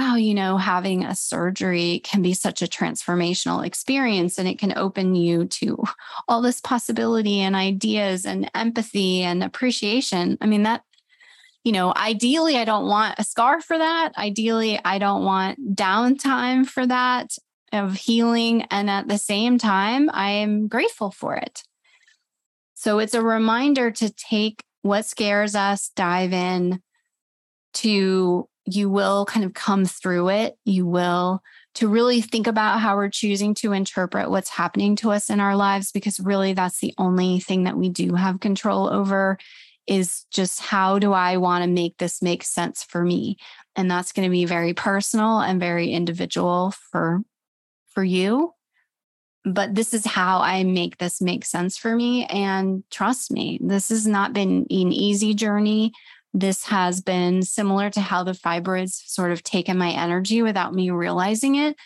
wow, 0.00 0.14
you 0.14 0.32
know, 0.32 0.56
having 0.56 1.04
a 1.04 1.14
surgery 1.14 2.00
can 2.02 2.22
be 2.22 2.32
such 2.32 2.62
a 2.62 2.66
transformational 2.66 3.66
experience 3.66 4.38
and 4.38 4.48
it 4.48 4.58
can 4.58 4.76
open 4.78 5.14
you 5.14 5.44
to 5.44 5.84
all 6.28 6.40
this 6.40 6.58
possibility 6.58 7.40
and 7.40 7.54
ideas 7.54 8.24
and 8.24 8.50
empathy 8.54 9.20
and 9.20 9.44
appreciation. 9.44 10.38
I 10.40 10.46
mean, 10.46 10.62
that, 10.62 10.84
you 11.64 11.72
know, 11.72 11.92
ideally, 11.94 12.56
I 12.56 12.64
don't 12.64 12.86
want 12.86 13.18
a 13.18 13.24
scar 13.24 13.60
for 13.60 13.76
that. 13.76 14.12
Ideally, 14.16 14.80
I 14.82 14.98
don't 14.98 15.22
want 15.22 15.76
downtime 15.76 16.66
for 16.66 16.86
that 16.86 17.36
of 17.70 17.94
healing. 17.94 18.62
And 18.70 18.88
at 18.88 19.06
the 19.06 19.18
same 19.18 19.58
time, 19.58 20.08
I 20.14 20.30
am 20.30 20.66
grateful 20.66 21.10
for 21.10 21.36
it. 21.36 21.62
So 22.72 23.00
it's 23.00 23.12
a 23.12 23.22
reminder 23.22 23.90
to 23.90 24.10
take 24.10 24.64
what 24.80 25.04
scares 25.04 25.54
us, 25.54 25.90
dive 25.94 26.32
in 26.32 26.80
to 27.74 28.48
you 28.74 28.88
will 28.90 29.24
kind 29.24 29.44
of 29.44 29.54
come 29.54 29.84
through 29.84 30.28
it. 30.30 30.56
You 30.64 30.86
will 30.86 31.42
to 31.76 31.88
really 31.88 32.20
think 32.20 32.46
about 32.46 32.80
how 32.80 32.96
we're 32.96 33.08
choosing 33.08 33.54
to 33.54 33.72
interpret 33.72 34.30
what's 34.30 34.48
happening 34.48 34.96
to 34.96 35.10
us 35.12 35.30
in 35.30 35.40
our 35.40 35.54
lives, 35.54 35.92
because 35.92 36.18
really 36.18 36.52
that's 36.52 36.80
the 36.80 36.94
only 36.98 37.38
thing 37.38 37.64
that 37.64 37.76
we 37.76 37.88
do 37.88 38.14
have 38.14 38.40
control 38.40 38.92
over 38.92 39.38
is 39.86 40.24
just 40.30 40.60
how 40.60 40.98
do 40.98 41.12
I 41.12 41.36
want 41.36 41.64
to 41.64 41.70
make 41.70 41.98
this 41.98 42.22
make 42.22 42.44
sense 42.44 42.82
for 42.82 43.04
me? 43.04 43.36
And 43.76 43.90
that's 43.90 44.12
going 44.12 44.26
to 44.28 44.32
be 44.32 44.44
very 44.44 44.74
personal 44.74 45.40
and 45.40 45.60
very 45.60 45.90
individual 45.90 46.72
for 46.90 47.22
for 47.88 48.04
you. 48.04 48.52
But 49.44 49.74
this 49.74 49.94
is 49.94 50.04
how 50.04 50.40
I 50.40 50.64
make 50.64 50.98
this 50.98 51.22
make 51.22 51.44
sense 51.44 51.78
for 51.78 51.96
me. 51.96 52.26
And 52.26 52.84
trust 52.90 53.30
me, 53.30 53.58
this 53.62 53.88
has 53.88 54.06
not 54.06 54.32
been 54.32 54.66
an 54.70 54.92
easy 54.92 55.34
journey. 55.34 55.92
This 56.32 56.64
has 56.66 57.00
been 57.00 57.42
similar 57.42 57.90
to 57.90 58.00
how 58.00 58.22
the 58.22 58.32
fibroids 58.32 59.02
sort 59.06 59.32
of 59.32 59.42
taken 59.42 59.76
my 59.76 59.90
energy 59.90 60.42
without 60.42 60.74
me 60.74 60.90
realizing 60.90 61.56
it. 61.56 61.76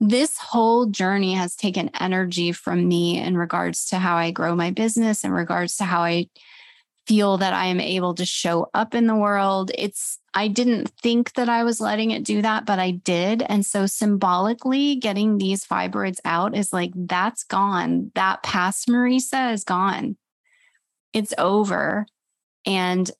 This 0.00 0.36
whole 0.36 0.86
journey 0.86 1.34
has 1.34 1.54
taken 1.54 1.90
energy 2.00 2.50
from 2.50 2.88
me 2.88 3.18
in 3.18 3.36
regards 3.36 3.86
to 3.86 3.98
how 3.98 4.16
I 4.16 4.32
grow 4.32 4.56
my 4.56 4.72
business, 4.72 5.22
in 5.22 5.30
regards 5.30 5.76
to 5.76 5.84
how 5.84 6.02
I 6.02 6.26
feel 7.06 7.36
that 7.36 7.52
I 7.52 7.66
am 7.66 7.80
able 7.80 8.14
to 8.14 8.24
show 8.24 8.68
up 8.74 8.94
in 8.94 9.06
the 9.06 9.14
world. 9.14 9.70
It's, 9.76 10.18
I 10.34 10.48
didn't 10.48 10.88
think 11.02 11.34
that 11.34 11.48
I 11.48 11.62
was 11.62 11.80
letting 11.80 12.10
it 12.10 12.24
do 12.24 12.42
that, 12.42 12.66
but 12.66 12.78
I 12.78 12.92
did. 12.92 13.42
And 13.42 13.64
so 13.64 13.86
symbolically, 13.86 14.96
getting 14.96 15.38
these 15.38 15.64
fibroids 15.64 16.18
out 16.24 16.56
is 16.56 16.72
like, 16.72 16.92
that's 16.94 17.44
gone. 17.44 18.10
That 18.14 18.42
past 18.42 18.88
Marisa 18.88 19.52
is 19.52 19.64
gone. 19.64 20.16
It's 21.12 21.34
over. 21.38 22.06
And 22.66 23.10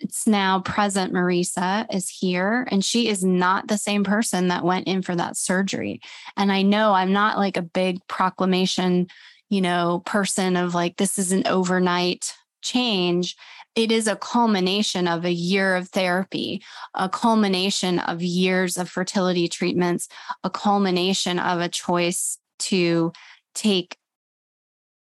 it's 0.00 0.26
now 0.26 0.60
present 0.60 1.12
Marisa 1.12 1.86
is 1.92 2.08
here 2.08 2.66
and 2.70 2.84
she 2.84 3.08
is 3.08 3.24
not 3.24 3.68
the 3.68 3.78
same 3.78 4.04
person 4.04 4.48
that 4.48 4.64
went 4.64 4.86
in 4.86 5.02
for 5.02 5.14
that 5.16 5.36
surgery. 5.36 6.00
And 6.36 6.52
I 6.52 6.62
know 6.62 6.92
I'm 6.92 7.12
not 7.12 7.38
like 7.38 7.56
a 7.56 7.62
big 7.62 7.98
proclamation, 8.08 9.08
you 9.48 9.60
know, 9.60 10.02
person 10.06 10.56
of 10.56 10.74
like, 10.74 10.96
this 10.96 11.18
is 11.18 11.32
an 11.32 11.46
overnight 11.46 12.34
change. 12.62 13.36
It 13.74 13.92
is 13.92 14.06
a 14.06 14.16
culmination 14.16 15.06
of 15.06 15.24
a 15.24 15.32
year 15.32 15.76
of 15.76 15.88
therapy, 15.88 16.62
a 16.94 17.08
culmination 17.08 17.98
of 18.00 18.22
years 18.22 18.76
of 18.76 18.88
fertility 18.88 19.48
treatments, 19.48 20.08
a 20.42 20.50
culmination 20.50 21.38
of 21.38 21.60
a 21.60 21.68
choice 21.68 22.38
to 22.60 23.12
take 23.54 23.96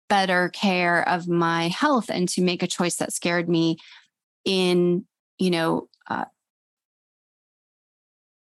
better 0.09 0.51
care 0.51 1.09
of 1.09 1.27
my 1.27 1.69
health 1.69 2.11
and 2.11 2.29
to 2.29 2.43
make 2.43 2.63
a 2.63 2.67
choice 2.67 2.97
that 2.97 3.15
scared 3.15 3.49
me 3.49 3.79
in, 4.45 5.05
you 5.39 5.51
know, 5.51 5.89
uh, 6.09 6.25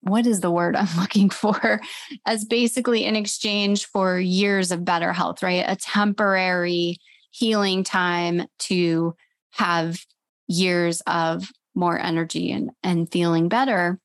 what 0.02 0.26
is 0.26 0.39
the 0.39 0.52
word 0.52 0.76
I'm 0.76 0.88
looking 1.00 1.30
for? 1.30 1.82
As 2.26 2.45
basically 2.45 3.06
in 3.06 3.16
exchange 3.16 3.86
for 3.88 4.20
years 4.20 4.72
of 4.72 4.86
better 4.86 5.14
health, 5.14 5.43
right? 5.43 5.66
A 5.68 5.76
temporary 5.76 6.98
healing 7.32 7.84
time 7.84 8.48
to 8.60 9.16
have 9.52 10.00
years 10.48 11.02
of 11.02 11.50
more 11.76 12.00
energy 12.00 12.52
and, 12.52 12.72
and 12.84 13.12
feeling 13.12 13.50
better. 13.50 14.00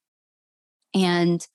And 0.95 1.47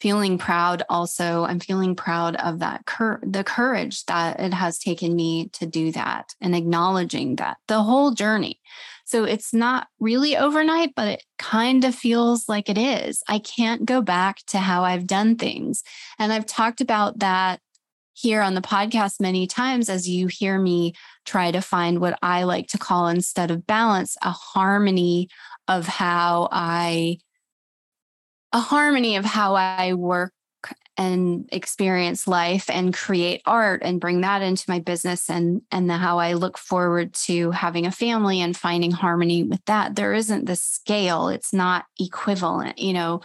feeling 0.00 0.36
proud 0.36 0.82
also 0.90 1.44
i'm 1.44 1.58
feeling 1.58 1.96
proud 1.96 2.36
of 2.36 2.58
that 2.58 2.84
cur- 2.84 3.20
the 3.22 3.42
courage 3.42 4.04
that 4.04 4.38
it 4.38 4.52
has 4.52 4.78
taken 4.78 5.16
me 5.16 5.48
to 5.48 5.64
do 5.64 5.90
that 5.92 6.34
and 6.42 6.54
acknowledging 6.54 7.36
that 7.36 7.56
the 7.68 7.82
whole 7.82 8.10
journey 8.10 8.60
so 9.04 9.24
it's 9.24 9.52
not 9.52 9.86
really 10.00 10.36
overnight, 10.36 10.94
but 10.96 11.08
it 11.08 11.22
kind 11.38 11.84
of 11.84 11.94
feels 11.94 12.48
like 12.48 12.68
it 12.68 12.78
is. 12.78 13.22
I 13.28 13.38
can't 13.38 13.84
go 13.84 14.00
back 14.00 14.38
to 14.48 14.58
how 14.58 14.82
I've 14.82 15.06
done 15.06 15.36
things. 15.36 15.82
And 16.18 16.32
I've 16.32 16.46
talked 16.46 16.80
about 16.80 17.18
that 17.18 17.60
here 18.14 18.40
on 18.40 18.54
the 18.54 18.60
podcast 18.60 19.20
many 19.20 19.46
times 19.46 19.88
as 19.88 20.08
you 20.08 20.28
hear 20.28 20.58
me 20.58 20.94
try 21.24 21.50
to 21.50 21.60
find 21.60 22.00
what 22.00 22.18
I 22.22 22.44
like 22.44 22.68
to 22.68 22.78
call 22.78 23.08
instead 23.08 23.50
of 23.50 23.66
balance, 23.66 24.16
a 24.22 24.30
harmony 24.30 25.28
of 25.68 25.86
how 25.86 26.48
I 26.50 27.18
a 28.52 28.60
harmony 28.60 29.16
of 29.16 29.24
how 29.24 29.56
I 29.56 29.94
work 29.94 30.32
and 30.96 31.48
experience 31.50 32.28
life 32.28 32.70
and 32.70 32.94
create 32.94 33.42
art 33.46 33.82
and 33.82 34.00
bring 34.00 34.20
that 34.20 34.42
into 34.42 34.64
my 34.68 34.78
business 34.78 35.28
and 35.28 35.62
and 35.72 35.90
the, 35.90 35.96
how 35.96 36.18
I 36.18 36.34
look 36.34 36.56
forward 36.56 37.12
to 37.24 37.50
having 37.50 37.86
a 37.86 37.90
family 37.90 38.40
and 38.40 38.56
finding 38.56 38.92
harmony 38.92 39.42
with 39.42 39.64
that. 39.64 39.96
There 39.96 40.14
isn't 40.14 40.46
the 40.46 40.56
scale. 40.56 41.28
It's 41.28 41.52
not 41.52 41.86
equivalent 41.98 42.78
you 42.78 42.92
know. 42.92 43.20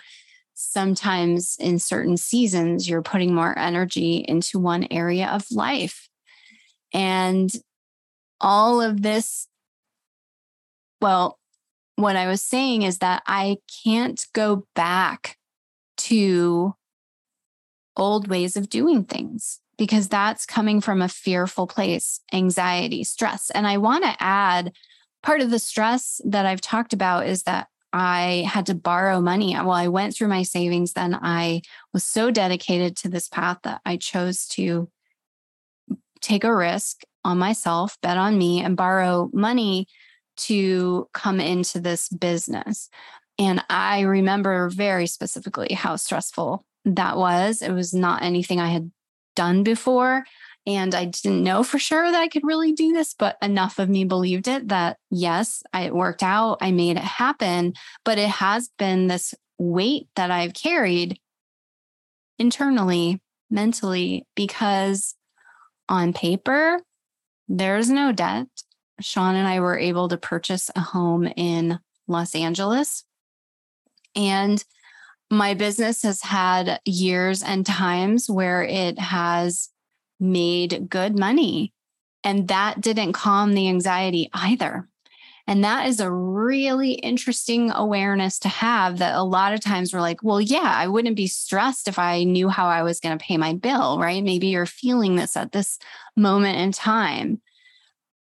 Sometimes 0.61 1.55
in 1.57 1.79
certain 1.79 2.17
seasons 2.17 2.89
you're 2.89 3.01
putting 3.01 3.33
more 3.33 3.57
energy 3.57 4.25
into 4.27 4.59
one 4.59 4.87
area 4.91 5.27
of 5.27 5.45
life. 5.51 6.09
And 6.93 7.49
all 8.41 8.81
of 8.81 9.01
this 9.01 9.47
well 11.01 11.37
what 11.95 12.15
I 12.15 12.27
was 12.27 12.41
saying 12.41 12.83
is 12.83 12.99
that 12.99 13.21
I 13.27 13.57
can't 13.83 14.25
go 14.33 14.65
back 14.73 15.37
to 15.97 16.73
old 17.99 18.27
ways 18.27 18.55
of 18.57 18.69
doing 18.69 19.03
things 19.03 19.59
because 19.77 20.09
that's 20.09 20.45
coming 20.45 20.81
from 20.81 21.01
a 21.01 21.07
fearful 21.07 21.67
place, 21.67 22.19
anxiety, 22.33 23.03
stress. 23.03 23.49
And 23.51 23.65
I 23.65 23.77
want 23.77 24.03
to 24.03 24.15
add 24.19 24.73
part 25.23 25.41
of 25.41 25.51
the 25.51 25.59
stress 25.59 26.21
that 26.25 26.45
I've 26.45 26.61
talked 26.61 26.93
about 26.93 27.27
is 27.27 27.43
that 27.43 27.67
I 27.91 28.47
had 28.47 28.65
to 28.67 28.75
borrow 28.75 29.19
money. 29.19 29.55
Well, 29.55 29.71
I 29.71 29.87
went 29.87 30.15
through 30.15 30.27
my 30.27 30.43
savings, 30.43 30.93
then 30.93 31.15
I 31.15 31.61
was 31.93 32.03
so 32.03 32.29
dedicated 32.29 32.95
to 32.97 33.09
this 33.09 33.27
path 33.27 33.59
that 33.63 33.81
I 33.85 33.97
chose 33.97 34.47
to 34.49 34.89
take 36.21 36.43
a 36.43 36.55
risk 36.55 37.01
on 37.23 37.37
myself, 37.37 37.97
bet 38.01 38.17
on 38.17 38.37
me, 38.37 38.61
and 38.61 38.77
borrow 38.77 39.29
money 39.33 39.87
to 40.37 41.07
come 41.13 41.39
into 41.39 41.79
this 41.79 42.09
business. 42.09 42.89
And 43.37 43.63
I 43.69 44.01
remember 44.01 44.69
very 44.69 45.07
specifically 45.07 45.73
how 45.73 45.95
stressful 45.95 46.65
that 46.85 47.17
was. 47.17 47.61
It 47.61 47.71
was 47.71 47.93
not 47.93 48.23
anything 48.23 48.59
I 48.59 48.69
had 48.69 48.91
done 49.35 49.63
before. 49.63 50.25
And 50.67 50.93
I 50.93 51.05
didn't 51.05 51.43
know 51.43 51.63
for 51.63 51.79
sure 51.79 52.11
that 52.11 52.21
I 52.21 52.27
could 52.27 52.45
really 52.45 52.73
do 52.73 52.93
this, 52.93 53.13
but 53.13 53.37
enough 53.41 53.79
of 53.79 53.89
me 53.89 54.03
believed 54.03 54.47
it 54.47 54.67
that 54.67 54.97
yes, 55.09 55.63
it 55.73 55.95
worked 55.95 56.21
out. 56.21 56.57
I 56.61 56.71
made 56.71 56.97
it 56.97 57.03
happen. 57.03 57.73
But 58.03 58.17
it 58.17 58.29
has 58.29 58.69
been 58.77 59.07
this 59.07 59.33
weight 59.57 60.07
that 60.15 60.31
I've 60.31 60.53
carried 60.53 61.19
internally, 62.37 63.21
mentally, 63.49 64.27
because 64.35 65.15
on 65.87 66.13
paper, 66.13 66.79
there's 67.47 67.89
no 67.89 68.11
debt. 68.11 68.47
Sean 69.01 69.35
and 69.35 69.47
I 69.47 69.59
were 69.59 69.77
able 69.77 70.07
to 70.09 70.17
purchase 70.17 70.69
a 70.75 70.81
home 70.81 71.25
in 71.25 71.79
Los 72.07 72.35
Angeles. 72.35 73.05
And 74.15 74.63
my 75.29 75.53
business 75.53 76.03
has 76.03 76.21
had 76.21 76.79
years 76.85 77.43
and 77.43 77.65
times 77.65 78.29
where 78.29 78.63
it 78.63 78.97
has 78.99 79.69
made 80.19 80.89
good 80.89 81.17
money. 81.17 81.73
And 82.23 82.47
that 82.47 82.81
didn't 82.81 83.13
calm 83.13 83.53
the 83.53 83.67
anxiety 83.67 84.29
either. 84.33 84.87
And 85.47 85.63
that 85.63 85.87
is 85.87 85.99
a 85.99 86.11
really 86.11 86.91
interesting 86.91 87.71
awareness 87.71 88.37
to 88.39 88.49
have 88.49 88.99
that 88.99 89.15
a 89.15 89.23
lot 89.23 89.53
of 89.53 89.61
times 89.61 89.91
we're 89.91 89.99
like, 89.99 90.21
well, 90.21 90.39
yeah, 90.39 90.73
I 90.75 90.87
wouldn't 90.87 91.15
be 91.15 91.25
stressed 91.25 91.87
if 91.87 91.97
I 91.97 92.23
knew 92.23 92.49
how 92.49 92.67
I 92.67 92.83
was 92.83 92.99
going 92.99 93.17
to 93.17 93.25
pay 93.25 93.35
my 93.35 93.53
bill, 93.53 93.97
right? 93.97 94.23
Maybe 94.23 94.47
you're 94.47 94.67
feeling 94.67 95.15
this 95.15 95.35
at 95.35 95.51
this 95.51 95.79
moment 96.15 96.59
in 96.59 96.71
time. 96.71 97.41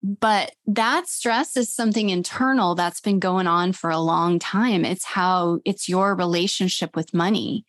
But 0.02 0.52
that 0.66 1.08
stress 1.08 1.56
is 1.56 1.72
something 1.72 2.10
internal 2.10 2.74
that's 2.74 3.00
been 3.00 3.20
going 3.20 3.46
on 3.46 3.72
for 3.72 3.90
a 3.90 3.98
long 3.98 4.38
time. 4.38 4.84
It's 4.84 5.04
how 5.04 5.60
it's 5.64 5.88
your 5.88 6.14
relationship 6.14 6.96
with 6.96 7.14
money. 7.14 7.64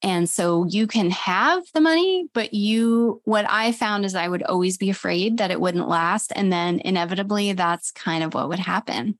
And 0.00 0.28
so 0.28 0.66
you 0.66 0.86
can 0.86 1.10
have 1.10 1.64
the 1.72 1.80
money, 1.80 2.28
but 2.34 2.52
you, 2.52 3.22
what 3.24 3.46
I 3.48 3.72
found 3.72 4.04
is 4.04 4.14
I 4.14 4.28
would 4.28 4.42
always 4.42 4.76
be 4.76 4.90
afraid 4.90 5.38
that 5.38 5.50
it 5.50 5.60
wouldn't 5.60 5.88
last. 5.88 6.32
And 6.36 6.52
then 6.52 6.80
inevitably, 6.80 7.54
that's 7.54 7.90
kind 7.90 8.22
of 8.22 8.34
what 8.34 8.50
would 8.50 8.58
happen. 8.58 9.18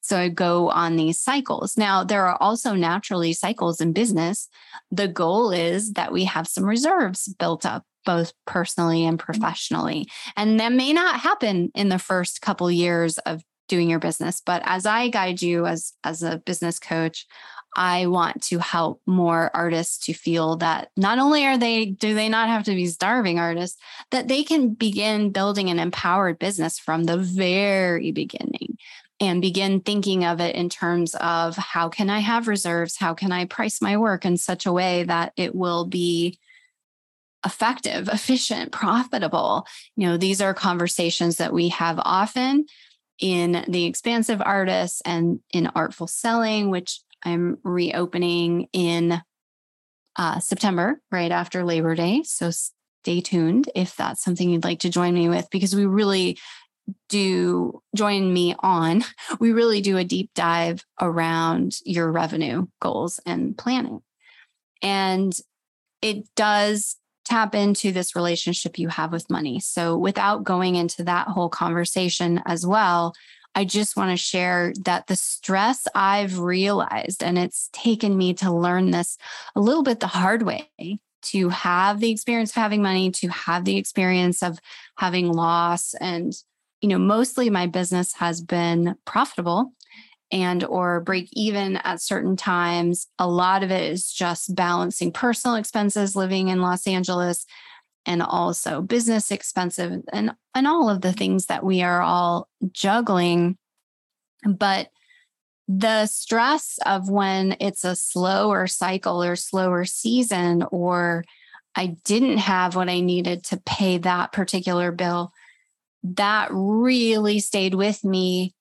So 0.00 0.18
I 0.18 0.28
go 0.28 0.68
on 0.70 0.96
these 0.96 1.20
cycles. 1.20 1.78
Now, 1.78 2.02
there 2.02 2.26
are 2.26 2.36
also 2.40 2.74
naturally 2.74 3.32
cycles 3.32 3.80
in 3.80 3.92
business. 3.92 4.48
The 4.90 5.06
goal 5.06 5.52
is 5.52 5.92
that 5.92 6.12
we 6.12 6.24
have 6.24 6.48
some 6.48 6.64
reserves 6.64 7.32
built 7.38 7.64
up 7.64 7.86
both 8.04 8.32
personally 8.46 9.04
and 9.04 9.18
mm-hmm. 9.18 9.24
professionally. 9.24 10.08
And 10.36 10.60
that 10.60 10.72
may 10.72 10.92
not 10.92 11.20
happen 11.20 11.70
in 11.74 11.88
the 11.88 11.98
first 11.98 12.42
couple 12.42 12.70
years 12.70 13.18
of 13.18 13.42
doing 13.68 13.88
your 13.88 14.00
business, 14.00 14.42
but 14.44 14.62
as 14.64 14.84
I 14.84 15.08
guide 15.08 15.40
you 15.40 15.66
as 15.66 15.94
as 16.04 16.22
a 16.22 16.38
business 16.38 16.78
coach, 16.78 17.26
I 17.74 18.06
want 18.06 18.42
to 18.44 18.58
help 18.58 19.00
more 19.06 19.50
artists 19.54 20.04
to 20.06 20.12
feel 20.12 20.56
that 20.56 20.90
not 20.96 21.18
only 21.18 21.46
are 21.46 21.56
they, 21.56 21.86
do 21.86 22.14
they 22.14 22.28
not 22.28 22.48
have 22.48 22.64
to 22.64 22.74
be 22.74 22.86
starving 22.86 23.38
artists, 23.38 23.80
that 24.10 24.28
they 24.28 24.44
can 24.44 24.74
begin 24.74 25.30
building 25.30 25.70
an 25.70 25.78
empowered 25.78 26.38
business 26.38 26.78
from 26.78 27.04
the 27.04 27.16
very 27.16 28.12
beginning 28.12 28.76
and 29.20 29.40
begin 29.40 29.80
thinking 29.80 30.24
of 30.24 30.40
it 30.40 30.54
in 30.54 30.68
terms 30.68 31.14
of 31.14 31.56
how 31.56 31.88
can 31.88 32.10
I 32.10 32.18
have 32.18 32.48
reserves? 32.48 32.96
How 32.98 33.14
can 33.14 33.32
I 33.32 33.46
price 33.46 33.80
my 33.80 33.96
work 33.96 34.24
in 34.24 34.36
such 34.36 34.66
a 34.66 34.72
way 34.72 35.04
that 35.04 35.32
it 35.36 35.54
will 35.54 35.86
be 35.86 36.38
effective, 37.44 38.08
efficient, 38.08 38.72
profitable? 38.72 39.66
You 39.96 40.08
know, 40.08 40.16
these 40.16 40.40
are 40.40 40.54
conversations 40.54 41.36
that 41.36 41.52
we 41.52 41.68
have 41.70 42.00
often 42.04 42.66
in 43.18 43.64
the 43.68 43.84
expansive 43.84 44.42
artists 44.44 45.00
and 45.04 45.40
in 45.52 45.68
artful 45.68 46.06
selling, 46.06 46.70
which 46.70 47.00
I'm 47.22 47.58
reopening 47.62 48.68
in 48.72 49.22
uh, 50.16 50.40
September, 50.40 51.00
right 51.10 51.30
after 51.30 51.64
Labor 51.64 51.94
Day. 51.94 52.22
So 52.24 52.50
stay 52.50 53.20
tuned 53.20 53.70
if 53.74 53.96
that's 53.96 54.22
something 54.22 54.50
you'd 54.50 54.64
like 54.64 54.80
to 54.80 54.90
join 54.90 55.14
me 55.14 55.28
with, 55.28 55.48
because 55.50 55.74
we 55.74 55.86
really 55.86 56.38
do 57.08 57.80
join 57.94 58.32
me 58.32 58.54
on. 58.58 59.04
We 59.40 59.52
really 59.52 59.80
do 59.80 59.96
a 59.96 60.04
deep 60.04 60.30
dive 60.34 60.84
around 61.00 61.76
your 61.84 62.10
revenue 62.10 62.66
goals 62.80 63.20
and 63.24 63.56
planning. 63.56 64.02
And 64.82 65.32
it 66.02 66.26
does 66.34 66.96
tap 67.24 67.54
into 67.54 67.92
this 67.92 68.16
relationship 68.16 68.78
you 68.78 68.88
have 68.88 69.12
with 69.12 69.30
money. 69.30 69.60
So, 69.60 69.96
without 69.96 70.44
going 70.44 70.76
into 70.76 71.04
that 71.04 71.28
whole 71.28 71.48
conversation 71.48 72.42
as 72.46 72.66
well, 72.66 73.14
I 73.54 73.64
just 73.64 73.96
want 73.96 74.10
to 74.10 74.16
share 74.16 74.72
that 74.84 75.06
the 75.06 75.16
stress 75.16 75.86
I've 75.94 76.38
realized, 76.38 77.22
and 77.22 77.38
it's 77.38 77.68
taken 77.72 78.16
me 78.16 78.34
to 78.34 78.52
learn 78.52 78.90
this 78.90 79.18
a 79.54 79.60
little 79.60 79.82
bit 79.82 80.00
the 80.00 80.06
hard 80.06 80.42
way 80.42 80.70
to 81.22 81.48
have 81.50 82.00
the 82.00 82.10
experience 82.10 82.50
of 82.50 82.56
having 82.56 82.82
money, 82.82 83.10
to 83.12 83.28
have 83.28 83.64
the 83.64 83.76
experience 83.76 84.42
of 84.42 84.58
having 84.96 85.32
loss. 85.32 85.94
And, 85.94 86.32
you 86.80 86.88
know, 86.88 86.98
mostly 86.98 87.50
my 87.50 87.66
business 87.66 88.14
has 88.14 88.40
been 88.40 88.96
profitable 89.04 89.72
and 90.32 90.64
or 90.64 91.00
break 91.00 91.28
even 91.32 91.76
at 91.76 92.00
certain 92.00 92.36
times. 92.36 93.06
A 93.18 93.28
lot 93.28 93.62
of 93.62 93.70
it 93.70 93.92
is 93.92 94.10
just 94.10 94.54
balancing 94.56 95.12
personal 95.12 95.56
expenses 95.56 96.16
living 96.16 96.48
in 96.48 96.60
los 96.60 96.86
angeles 96.86 97.46
and 98.04 98.22
also 98.22 98.80
business 98.80 99.30
expensive 99.30 100.02
and 100.12 100.32
and 100.54 100.66
all 100.66 100.90
of 100.90 101.02
the 101.02 101.12
things 101.12 101.46
that 101.46 101.62
we 101.62 101.82
are 101.82 102.02
all 102.02 102.48
juggling. 102.72 103.56
But 104.44 104.88
the 105.68 106.06
stress 106.06 106.78
of 106.84 107.08
when 107.08 107.56
it's 107.60 107.84
a 107.84 107.94
slower 107.94 108.66
cycle 108.66 109.22
or 109.22 109.36
slower 109.36 109.84
season 109.84 110.64
or 110.72 111.24
I 111.74 111.96
didn't 112.04 112.38
have 112.38 112.74
what 112.74 112.88
I 112.88 113.00
needed 113.00 113.44
to 113.44 113.62
pay 113.64 113.98
that 113.98 114.32
particular 114.32 114.92
bill 114.92 115.32
that 116.02 116.48
really 116.50 117.38
stayed 117.38 117.74
with 117.74 118.04
me. 118.04 118.54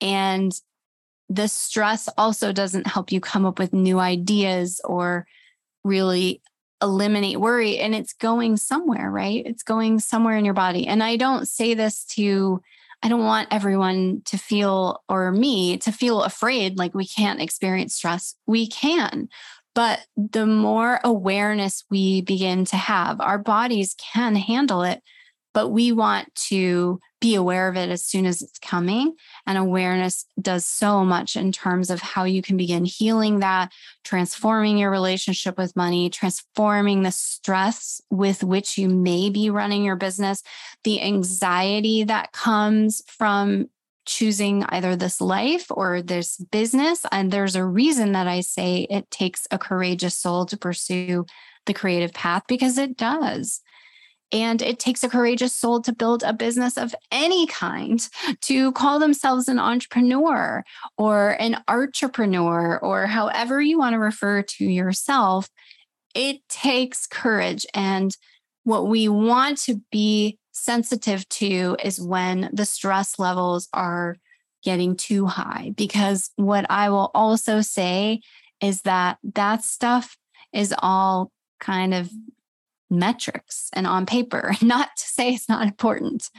And 0.00 0.52
the 1.28 1.48
stress 1.48 2.08
also 2.16 2.52
doesn't 2.52 2.86
help 2.86 3.12
you 3.12 3.20
come 3.20 3.44
up 3.44 3.58
with 3.58 3.72
new 3.72 3.98
ideas 3.98 4.80
or 4.84 5.26
really 5.84 6.40
eliminate 6.82 7.40
worry 7.40 7.78
and 7.78 7.94
it's 7.94 8.12
going 8.12 8.56
somewhere, 8.56 9.10
right? 9.10 9.42
It's 9.44 9.62
going 9.62 9.98
somewhere 9.98 10.36
in 10.36 10.44
your 10.44 10.54
body. 10.54 10.86
And 10.86 11.02
I 11.02 11.16
don't 11.16 11.48
say 11.48 11.74
this 11.74 12.04
to, 12.16 12.62
I 13.02 13.08
don't 13.08 13.24
want 13.24 13.48
everyone 13.50 14.22
to 14.26 14.38
feel 14.38 15.02
or 15.08 15.32
me 15.32 15.78
to 15.78 15.92
feel 15.92 16.22
afraid 16.22 16.78
like 16.78 16.94
we 16.94 17.06
can't 17.06 17.42
experience 17.42 17.94
stress. 17.94 18.34
We 18.46 18.68
can. 18.68 19.28
But 19.74 20.00
the 20.16 20.46
more 20.46 21.00
awareness 21.04 21.84
we 21.90 22.22
begin 22.22 22.64
to 22.66 22.76
have, 22.76 23.20
our 23.20 23.38
bodies 23.38 23.94
can 24.14 24.34
handle 24.34 24.82
it 24.82 25.02
but 25.58 25.68
we 25.68 25.90
want 25.90 26.32
to 26.34 27.00
be 27.20 27.34
aware 27.34 27.68
of 27.68 27.76
it 27.76 27.88
as 27.88 28.04
soon 28.04 28.26
as 28.26 28.42
it's 28.42 28.58
coming. 28.58 29.14
And 29.46 29.58
awareness 29.58 30.24
does 30.40 30.64
so 30.64 31.04
much 31.04 31.36
in 31.36 31.52
terms 31.52 31.90
of 31.90 32.00
how 32.00 32.24
you 32.24 32.42
can 32.42 32.56
begin 32.56 32.84
healing 32.84 33.40
that, 33.40 33.72
transforming 34.04 34.78
your 34.78 34.90
relationship 34.90 35.58
with 35.58 35.76
money, 35.76 36.10
transforming 36.10 37.02
the 37.02 37.10
stress 37.10 38.00
with 38.10 38.44
which 38.44 38.78
you 38.78 38.88
may 38.88 39.30
be 39.30 39.50
running 39.50 39.84
your 39.84 39.96
business, 39.96 40.42
the 40.84 41.02
anxiety 41.02 42.04
that 42.04 42.32
comes 42.32 43.02
from 43.06 43.68
choosing 44.06 44.64
either 44.70 44.96
this 44.96 45.20
life 45.20 45.66
or 45.70 46.00
this 46.00 46.38
business. 46.50 47.04
And 47.12 47.30
there's 47.30 47.56
a 47.56 47.64
reason 47.64 48.12
that 48.12 48.26
I 48.26 48.40
say 48.40 48.86
it 48.88 49.10
takes 49.10 49.46
a 49.50 49.58
courageous 49.58 50.16
soul 50.16 50.46
to 50.46 50.56
pursue 50.56 51.26
the 51.66 51.74
creative 51.74 52.14
path 52.14 52.44
because 52.48 52.78
it 52.78 52.96
does. 52.96 53.60
And 54.30 54.60
it 54.60 54.78
takes 54.78 55.02
a 55.02 55.08
courageous 55.08 55.56
soul 55.56 55.80
to 55.82 55.94
build 55.94 56.22
a 56.22 56.32
business 56.32 56.76
of 56.76 56.94
any 57.10 57.46
kind, 57.46 58.06
to 58.42 58.72
call 58.72 58.98
themselves 58.98 59.48
an 59.48 59.58
entrepreneur 59.58 60.62
or 60.98 61.30
an 61.40 61.62
entrepreneur, 61.66 62.78
or 62.78 63.06
however 63.06 63.60
you 63.60 63.78
want 63.78 63.94
to 63.94 63.98
refer 63.98 64.42
to 64.42 64.64
yourself. 64.64 65.48
It 66.14 66.46
takes 66.48 67.06
courage. 67.06 67.64
And 67.74 68.14
what 68.64 68.88
we 68.88 69.08
want 69.08 69.58
to 69.62 69.80
be 69.90 70.38
sensitive 70.52 71.26
to 71.28 71.76
is 71.82 72.00
when 72.00 72.50
the 72.52 72.66
stress 72.66 73.18
levels 73.18 73.68
are 73.72 74.16
getting 74.62 74.96
too 74.96 75.26
high. 75.26 75.72
Because 75.76 76.30
what 76.36 76.66
I 76.68 76.90
will 76.90 77.10
also 77.14 77.60
say 77.60 78.20
is 78.60 78.82
that 78.82 79.18
that 79.34 79.62
stuff 79.62 80.16
is 80.52 80.74
all 80.78 81.30
kind 81.60 81.94
of 81.94 82.10
metrics 82.90 83.70
and 83.72 83.86
on 83.86 84.06
paper, 84.06 84.54
not 84.62 84.90
to 84.96 85.04
say 85.04 85.34
it's 85.34 85.48
not 85.48 85.66
important. 85.66 86.30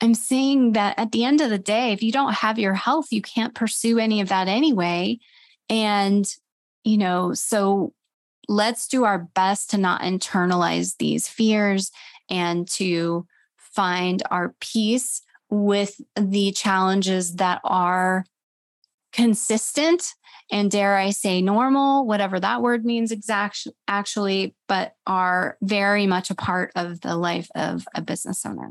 I'm 0.00 0.14
seeing 0.14 0.72
that 0.72 0.98
at 0.98 1.12
the 1.12 1.24
end 1.24 1.40
of 1.40 1.50
the 1.50 1.58
day, 1.58 1.92
if 1.92 2.02
you 2.02 2.10
don't 2.10 2.34
have 2.34 2.58
your 2.58 2.74
health, 2.74 3.12
you 3.12 3.22
can't 3.22 3.54
pursue 3.54 3.98
any 3.98 4.20
of 4.20 4.28
that 4.30 4.48
anyway. 4.48 5.20
And, 5.68 6.26
you 6.82 6.98
know, 6.98 7.34
so 7.34 7.92
let's 8.48 8.88
do 8.88 9.04
our 9.04 9.18
best 9.18 9.70
to 9.70 9.78
not 9.78 10.02
internalize 10.02 10.96
these 10.96 11.28
fears 11.28 11.92
and 12.28 12.66
to 12.70 13.26
find 13.56 14.22
our 14.30 14.54
peace 14.60 15.22
with 15.50 16.00
the 16.16 16.50
challenges 16.52 17.36
that 17.36 17.60
are 17.62 18.24
consistent 19.12 20.14
and 20.50 20.70
dare 20.70 20.96
I 20.96 21.10
say 21.10 21.40
normal, 21.40 22.06
whatever 22.06 22.38
that 22.40 22.62
word 22.62 22.84
means 22.84 23.10
exact 23.10 23.66
actually, 23.88 24.54
but 24.68 24.94
are 25.06 25.56
very 25.62 26.06
much 26.06 26.30
a 26.30 26.34
part 26.34 26.72
of 26.76 27.00
the 27.00 27.16
life 27.16 27.48
of 27.54 27.86
a 27.94 28.02
business 28.02 28.44
owner. 28.44 28.70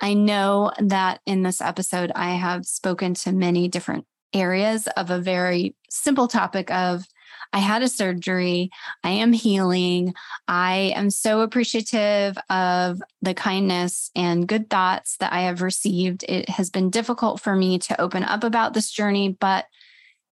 I 0.00 0.14
know 0.14 0.72
that 0.78 1.20
in 1.26 1.42
this 1.42 1.60
episode, 1.60 2.10
I 2.14 2.30
have 2.30 2.64
spoken 2.64 3.14
to 3.14 3.32
many 3.32 3.68
different 3.68 4.06
areas 4.32 4.86
of 4.96 5.10
a 5.10 5.18
very 5.18 5.76
simple 5.90 6.26
topic 6.26 6.70
of 6.70 7.04
I 7.52 7.58
had 7.58 7.82
a 7.82 7.88
surgery. 7.88 8.70
I 9.02 9.10
am 9.10 9.32
healing. 9.32 10.14
I 10.46 10.92
am 10.94 11.10
so 11.10 11.40
appreciative 11.40 12.38
of 12.48 13.02
the 13.22 13.34
kindness 13.34 14.10
and 14.14 14.46
good 14.46 14.70
thoughts 14.70 15.16
that 15.18 15.32
I 15.32 15.42
have 15.42 15.62
received. 15.62 16.24
It 16.28 16.48
has 16.48 16.70
been 16.70 16.90
difficult 16.90 17.40
for 17.40 17.56
me 17.56 17.78
to 17.80 18.00
open 18.00 18.22
up 18.22 18.44
about 18.44 18.74
this 18.74 18.90
journey, 18.90 19.36
but 19.40 19.66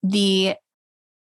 the 0.02 0.54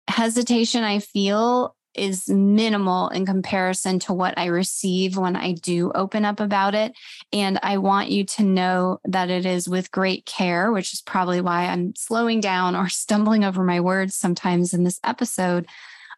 hesitation 0.08 0.84
I 0.84 0.98
feel 0.98 1.74
is 1.94 2.28
minimal 2.28 3.08
in 3.08 3.26
comparison 3.26 3.98
to 4.00 4.12
what 4.12 4.38
I 4.38 4.46
receive 4.46 5.16
when 5.16 5.36
I 5.36 5.52
do 5.52 5.90
open 5.92 6.24
up 6.24 6.40
about 6.40 6.74
it. 6.74 6.92
And 7.32 7.58
I 7.62 7.78
want 7.78 8.10
you 8.10 8.24
to 8.24 8.42
know 8.42 9.00
that 9.04 9.30
it 9.30 9.46
is 9.46 9.68
with 9.68 9.90
great 9.90 10.26
care, 10.26 10.72
which 10.72 10.92
is 10.92 11.02
probably 11.02 11.40
why 11.40 11.66
I'm 11.66 11.94
slowing 11.96 12.40
down 12.40 12.76
or 12.76 12.88
stumbling 12.90 13.44
over 13.44 13.64
my 13.64 13.80
words 13.80 14.14
sometimes 14.14 14.72
in 14.72 14.84
this 14.84 15.00
episode. 15.04 15.66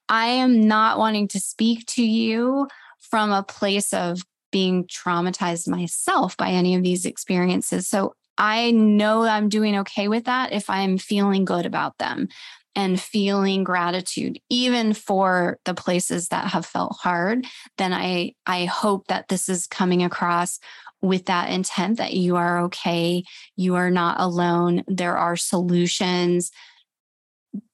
I 0.08 0.26
am 0.26 0.66
not 0.66 0.98
wanting 0.98 1.28
to 1.28 1.40
speak 1.40 1.86
to 1.86 2.04
you 2.04 2.68
from 2.98 3.30
a 3.30 3.42
place 3.42 3.92
of 3.92 4.22
being 4.50 4.84
traumatized 4.84 5.68
myself 5.68 6.36
by 6.36 6.50
any 6.50 6.74
of 6.74 6.82
these 6.82 7.06
experiences. 7.06 7.88
So 7.88 8.14
I 8.36 8.70
know 8.70 9.22
I'm 9.22 9.48
doing 9.48 9.78
okay 9.78 10.08
with 10.08 10.24
that 10.24 10.52
if 10.52 10.68
I'm 10.68 10.98
feeling 10.98 11.44
good 11.44 11.66
about 11.66 11.98
them 11.98 12.28
and 12.74 13.00
feeling 13.00 13.64
gratitude 13.64 14.38
even 14.48 14.94
for 14.94 15.58
the 15.64 15.74
places 15.74 16.28
that 16.28 16.48
have 16.48 16.66
felt 16.66 16.96
hard 17.00 17.44
then 17.78 17.92
i 17.92 18.32
i 18.46 18.64
hope 18.64 19.06
that 19.08 19.28
this 19.28 19.48
is 19.48 19.66
coming 19.66 20.02
across 20.02 20.58
with 21.00 21.26
that 21.26 21.50
intent 21.50 21.98
that 21.98 22.14
you 22.14 22.36
are 22.36 22.60
okay 22.60 23.22
you 23.56 23.74
are 23.74 23.90
not 23.90 24.20
alone 24.20 24.82
there 24.86 25.16
are 25.16 25.36
solutions. 25.36 26.50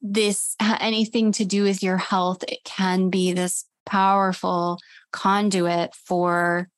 This 0.03 0.57
anything 0.61 1.32
to 1.32 1.44
do 1.44 1.62
with 1.62 1.82
your 1.82 1.99
health 1.99 2.42
it 2.49 2.59
can 2.64 3.11
be 3.11 3.32
this 3.32 3.64
powerful 3.86 4.78
conduit 5.12 5.94
for 5.94 6.68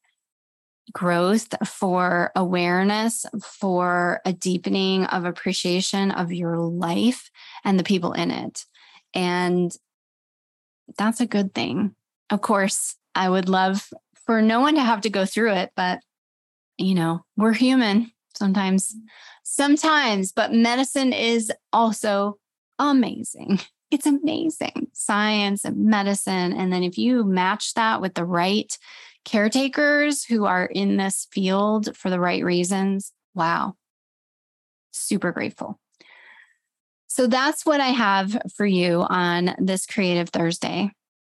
growth, 0.93 1.49
for 1.67 2.33
awareness, 2.35 3.27
for 3.43 4.21
a 4.25 4.33
deepening 4.33 5.05
of 5.07 5.25
appreciation 5.25 6.11
of 6.11 6.33
your 6.33 6.59
life 6.59 7.31
and 7.65 7.79
the 7.79 7.85
people 7.85 8.13
in 8.13 8.31
it. 8.31 8.65
And 9.15 9.75
that's 10.97 11.21
a 11.21 11.27
good 11.27 11.55
thing. 11.55 11.95
Of 12.31 12.41
course, 12.41 12.97
I 13.15 13.29
would 13.29 13.49
love 13.49 13.91
for 14.27 14.43
no 14.43 14.61
one 14.61 14.75
to 14.77 14.83
have 14.83 15.03
to 15.03 15.11
go 15.11 15.25
through 15.25 15.55
it, 15.55 15.73
but 15.75 16.01
you 16.79 16.95
know, 16.95 17.25
we're 17.37 17.53
human 17.53 18.11
sometimes, 18.35 18.97
sometimes, 19.43 20.33
but 20.33 20.53
medicine 20.53 21.13
is 21.13 21.53
also 21.73 22.39
amazing. 22.79 23.61
It's 23.93 24.07
amazing. 24.07 24.87
Science 24.93 25.65
and 25.65 25.87
medicine. 25.87 26.53
And 26.53 26.73
then 26.73 26.85
if 26.85 26.97
you 26.97 27.25
match 27.25 27.75
that 27.75 28.01
with 28.01 28.15
the 28.15 28.25
right 28.25 28.79
caretakers 29.25 30.25
who 30.25 30.45
are 30.45 30.67
in 30.67 30.97
this 30.97 31.27
field 31.33 31.97
for 31.97 32.11
the 32.11 32.21
right 32.21 32.45
reasons, 32.45 33.13
wow, 33.35 33.75
super 34.93 35.33
grateful. 35.33 35.79
So 37.07 37.27
that's 37.27 37.67
what 37.67 37.81
I 37.81 37.89
have 37.89 38.41
for 38.57 38.65
you 38.65 39.05
on 39.09 39.55
this 39.59 39.85
Creative 39.85 40.29
Thursday. 40.29 40.91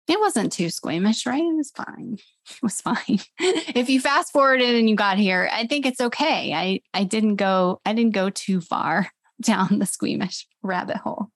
It 0.10 0.20
wasn't 0.20 0.52
too 0.52 0.70
squeamish, 0.70 1.26
right? 1.26 1.42
It 1.42 1.56
was 1.56 1.72
fine. 1.72 2.18
It 2.52 2.64
was 2.64 2.82
fine. 2.82 3.20
if 3.40 3.92
you 3.92 4.02
fast 4.02 4.32
forwarded 4.34 4.74
and 4.74 4.90
you 4.90 4.96
got 4.96 5.20
here, 5.20 5.48
I 5.54 5.68
think 5.68 5.86
it's 5.86 6.02
okay. 6.02 6.52
I 6.52 6.82
I 6.96 7.04
didn't 7.04 7.36
go 7.36 7.80
I 7.86 7.94
didn't 7.94 8.16
go 8.16 8.32
too 8.32 8.60
far 8.60 9.12
down 9.42 9.78
the 9.78 9.86
squeamish 9.86 10.48
rabbit 10.64 10.98
hole. 10.98 11.28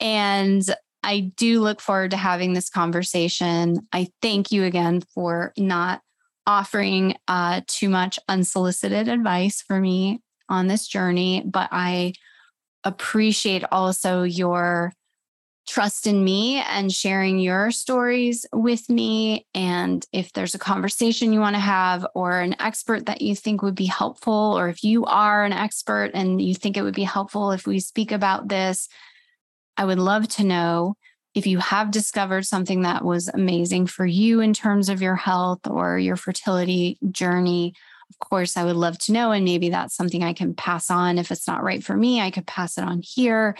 And 0.00 0.64
I 1.02 1.32
do 1.36 1.60
look 1.60 1.80
forward 1.80 2.12
to 2.12 2.16
having 2.16 2.52
this 2.52 2.70
conversation. 2.70 3.86
I 3.92 4.08
thank 4.20 4.52
you 4.52 4.64
again 4.64 5.02
for 5.14 5.52
not 5.56 6.00
offering 6.46 7.16
uh, 7.28 7.62
too 7.66 7.88
much 7.88 8.18
unsolicited 8.28 9.08
advice 9.08 9.62
for 9.62 9.78
me 9.80 10.20
on 10.48 10.66
this 10.66 10.86
journey, 10.86 11.42
but 11.44 11.68
I 11.72 12.14
appreciate 12.84 13.64
also 13.70 14.22
your 14.22 14.92
trust 15.68 16.08
in 16.08 16.24
me 16.24 16.56
and 16.56 16.92
sharing 16.92 17.38
your 17.38 17.70
stories 17.70 18.44
with 18.52 18.90
me. 18.90 19.46
And 19.54 20.04
if 20.12 20.32
there's 20.32 20.56
a 20.56 20.58
conversation 20.58 21.32
you 21.32 21.38
want 21.38 21.54
to 21.54 21.60
have, 21.60 22.04
or 22.14 22.40
an 22.40 22.60
expert 22.60 23.06
that 23.06 23.22
you 23.22 23.36
think 23.36 23.62
would 23.62 23.76
be 23.76 23.86
helpful, 23.86 24.58
or 24.58 24.68
if 24.68 24.82
you 24.82 25.04
are 25.04 25.44
an 25.44 25.52
expert 25.52 26.10
and 26.14 26.42
you 26.42 26.54
think 26.54 26.76
it 26.76 26.82
would 26.82 26.96
be 26.96 27.04
helpful 27.04 27.52
if 27.52 27.66
we 27.66 27.78
speak 27.78 28.10
about 28.10 28.48
this, 28.48 28.88
I 29.76 29.84
would 29.84 29.98
love 29.98 30.28
to 30.28 30.44
know 30.44 30.96
if 31.34 31.46
you 31.46 31.58
have 31.58 31.90
discovered 31.90 32.44
something 32.44 32.82
that 32.82 33.04
was 33.04 33.28
amazing 33.28 33.86
for 33.86 34.04
you 34.04 34.40
in 34.40 34.52
terms 34.52 34.88
of 34.88 35.00
your 35.00 35.16
health 35.16 35.66
or 35.66 35.98
your 35.98 36.16
fertility 36.16 36.98
journey. 37.10 37.74
Of 38.10 38.18
course, 38.18 38.56
I 38.56 38.64
would 38.64 38.76
love 38.76 38.98
to 39.00 39.12
know. 39.12 39.32
And 39.32 39.44
maybe 39.44 39.70
that's 39.70 39.96
something 39.96 40.22
I 40.22 40.34
can 40.34 40.54
pass 40.54 40.90
on. 40.90 41.18
If 41.18 41.30
it's 41.30 41.48
not 41.48 41.62
right 41.62 41.82
for 41.82 41.96
me, 41.96 42.20
I 42.20 42.30
could 42.30 42.46
pass 42.46 42.76
it 42.76 42.84
on 42.84 43.00
here. 43.02 43.56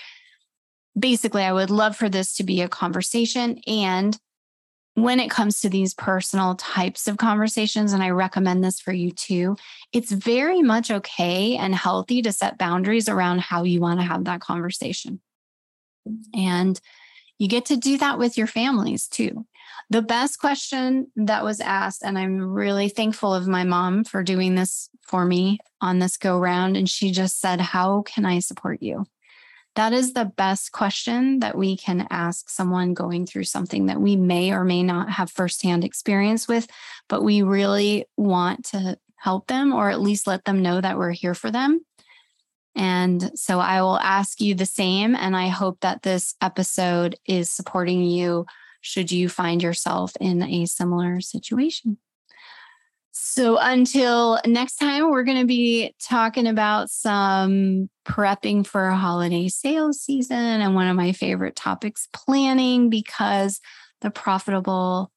Basically, 0.99 1.43
I 1.43 1.53
would 1.53 1.71
love 1.71 1.97
for 1.97 2.11
this 2.11 2.37
to 2.37 2.45
be 2.45 2.61
a 2.61 2.69
conversation. 2.69 3.59
And 3.67 4.19
when 4.95 5.21
it 5.21 5.31
comes 5.31 5.61
to 5.61 5.71
these 5.71 5.95
personal 5.95 6.55
types 6.57 7.09
of 7.09 7.17
conversations, 7.17 7.95
and 7.95 8.03
I 8.03 8.11
recommend 8.11 8.63
this 8.63 8.79
for 8.79 8.93
you 8.93 9.11
too, 9.11 9.57
it's 9.95 10.13
very 10.13 10.61
much 10.61 10.91
okay 10.91 11.57
and 11.57 11.75
healthy 11.75 12.21
to 12.21 12.33
set 12.33 12.59
boundaries 12.59 13.09
around 13.09 13.41
how 13.41 13.63
you 13.63 13.81
want 13.81 14.01
to 14.01 14.07
have 14.07 14.25
that 14.25 14.43
conversation. 14.43 15.23
And 16.35 16.81
you 17.39 17.49
get 17.49 17.67
to 17.67 17.77
do 17.77 17.99
that 17.99 18.19
with 18.19 18.37
your 18.39 18.47
families 18.47 19.09
too. 19.09 19.47
The 19.91 20.03
best 20.03 20.39
question 20.39 21.09
that 21.17 21.45
was 21.45 21.61
asked, 21.61 22.03
and 22.03 22.19
I'm 22.19 22.41
really 22.41 22.89
thankful 22.89 23.35
of 23.35 23.49
my 23.49 23.65
mom 23.65 24.05
for 24.05 24.23
doing 24.23 24.55
this 24.55 24.89
for 25.03 25.25
me 25.25 25.59
on 25.81 25.99
this 25.99 26.17
go 26.17 26.39
round. 26.39 26.77
And 26.77 26.89
she 26.89 27.11
just 27.11 27.41
said, 27.41 27.61
How 27.61 28.03
can 28.03 28.25
I 28.25 28.39
support 28.39 28.81
you? 28.81 29.05
That 29.75 29.93
is 29.93 30.13
the 30.13 30.27
best 30.27 30.73
question 30.73 31.41
that 31.41 31.57
we 31.57 31.77
can 31.77 32.07
ask 32.11 32.49
someone 32.51 32.95
going 32.95 33.27
through 33.27 33.45
something 33.45 33.87
that 33.87 34.01
we 34.01 34.17
may 34.17 34.53
or 34.53 34.65
may 34.65 34.83
not 34.83 35.11
have 35.11 35.31
firsthand 35.31 35.85
experience 35.85 36.47
with, 36.47 36.67
but 37.09 37.23
we 37.23 37.43
really 37.43 38.05
want 38.17 38.67
to 38.67 38.99
help 39.17 39.47
them 39.47 39.73
or 39.73 39.89
at 39.89 40.01
least 40.01 40.27
let 40.27 40.45
them 40.45 40.63
know 40.63 40.81
that 40.81 40.99
we're 40.99 41.13
here 41.13 41.35
for 41.35 41.51
them. 41.51 41.81
And 42.75 43.39
so 43.39 43.61
I 43.61 43.83
will 43.83 43.99
ask 43.99 44.41
you 44.41 44.55
the 44.55 44.67
same. 44.67 45.15
And 45.15 45.37
I 45.37 45.49
hope 45.49 45.81
that 45.81 46.03
this 46.03 46.35
episode 46.41 47.17
is 47.27 47.51
supporting 47.51 48.03
you 48.03 48.47
should 48.81 49.13
you 49.13 49.29
find 49.29 49.63
yourself 49.63 50.13
in 50.21 50.43
a 50.43 50.67
similar 50.67 51.21
situation. 51.21 51.99
So 53.13 53.59
until 53.59 54.41
next 54.47 54.77
time, 54.77 55.11
we're 55.11 55.23
going 55.23 55.41
to 55.41 55.47
be 55.47 55.95
talking 56.03 56.47
about 56.47 56.91
some 56.91 57.91
prepping 58.07 58.67
for 58.67 58.89
a 58.89 58.97
holiday 58.97 59.49
sales 59.49 60.01
season. 60.01 60.37
And 60.37 60.75
one 60.75 60.89
of 60.89 60.97
my 60.97 61.13
favorite 61.13 61.55
topics, 61.55 62.09
planning, 62.13 62.89
because 62.89 63.61
the 64.01 64.11
profitable 64.11 65.13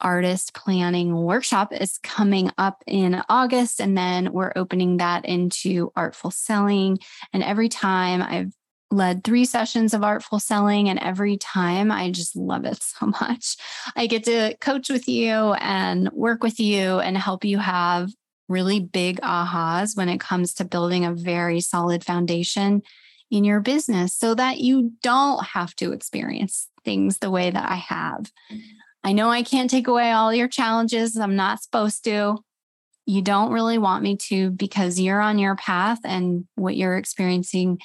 artist 0.00 0.54
planning 0.54 1.14
workshop 1.14 1.72
is 1.72 1.98
coming 1.98 2.50
up 2.58 2.82
in 2.86 3.22
August. 3.28 3.80
And 3.80 3.96
then 3.96 4.32
we're 4.32 4.52
opening 4.56 4.98
that 4.98 5.24
into 5.24 5.92
artful 5.96 6.30
selling. 6.30 6.98
And 7.32 7.42
every 7.42 7.68
time 7.68 8.22
I've 8.22 8.52
led 8.90 9.24
three 9.24 9.44
sessions 9.44 9.94
of 9.94 10.04
artful 10.04 10.38
selling, 10.38 10.88
and 10.88 10.98
every 10.98 11.36
time 11.36 11.90
I 11.90 12.10
just 12.10 12.36
love 12.36 12.64
it 12.64 12.82
so 12.82 13.06
much. 13.06 13.56
I 13.94 14.06
get 14.06 14.24
to 14.24 14.56
coach 14.60 14.88
with 14.88 15.08
you 15.08 15.54
and 15.54 16.10
work 16.12 16.42
with 16.42 16.60
you 16.60 17.00
and 17.00 17.16
help 17.16 17.44
you 17.44 17.58
have 17.58 18.10
really 18.48 18.78
big 18.80 19.20
ahas 19.22 19.96
when 19.96 20.08
it 20.08 20.20
comes 20.20 20.54
to 20.54 20.64
building 20.64 21.04
a 21.04 21.12
very 21.12 21.60
solid 21.60 22.04
foundation 22.04 22.82
in 23.30 23.42
your 23.42 23.60
business 23.60 24.14
so 24.14 24.34
that 24.34 24.58
you 24.58 24.92
don't 25.02 25.44
have 25.44 25.74
to 25.76 25.92
experience 25.92 26.68
things 26.84 27.18
the 27.18 27.30
way 27.30 27.50
that 27.50 27.68
I 27.68 27.74
have. 27.74 28.30
I 29.06 29.12
know 29.12 29.30
I 29.30 29.44
can't 29.44 29.70
take 29.70 29.86
away 29.86 30.10
all 30.10 30.34
your 30.34 30.48
challenges. 30.48 31.16
I'm 31.16 31.36
not 31.36 31.62
supposed 31.62 32.02
to. 32.04 32.38
You 33.06 33.22
don't 33.22 33.52
really 33.52 33.78
want 33.78 34.02
me 34.02 34.16
to 34.30 34.50
because 34.50 34.98
you're 34.98 35.20
on 35.20 35.38
your 35.38 35.54
path 35.54 36.00
and 36.02 36.44
what 36.56 36.76
you're 36.76 36.96
experiencing 36.96 37.78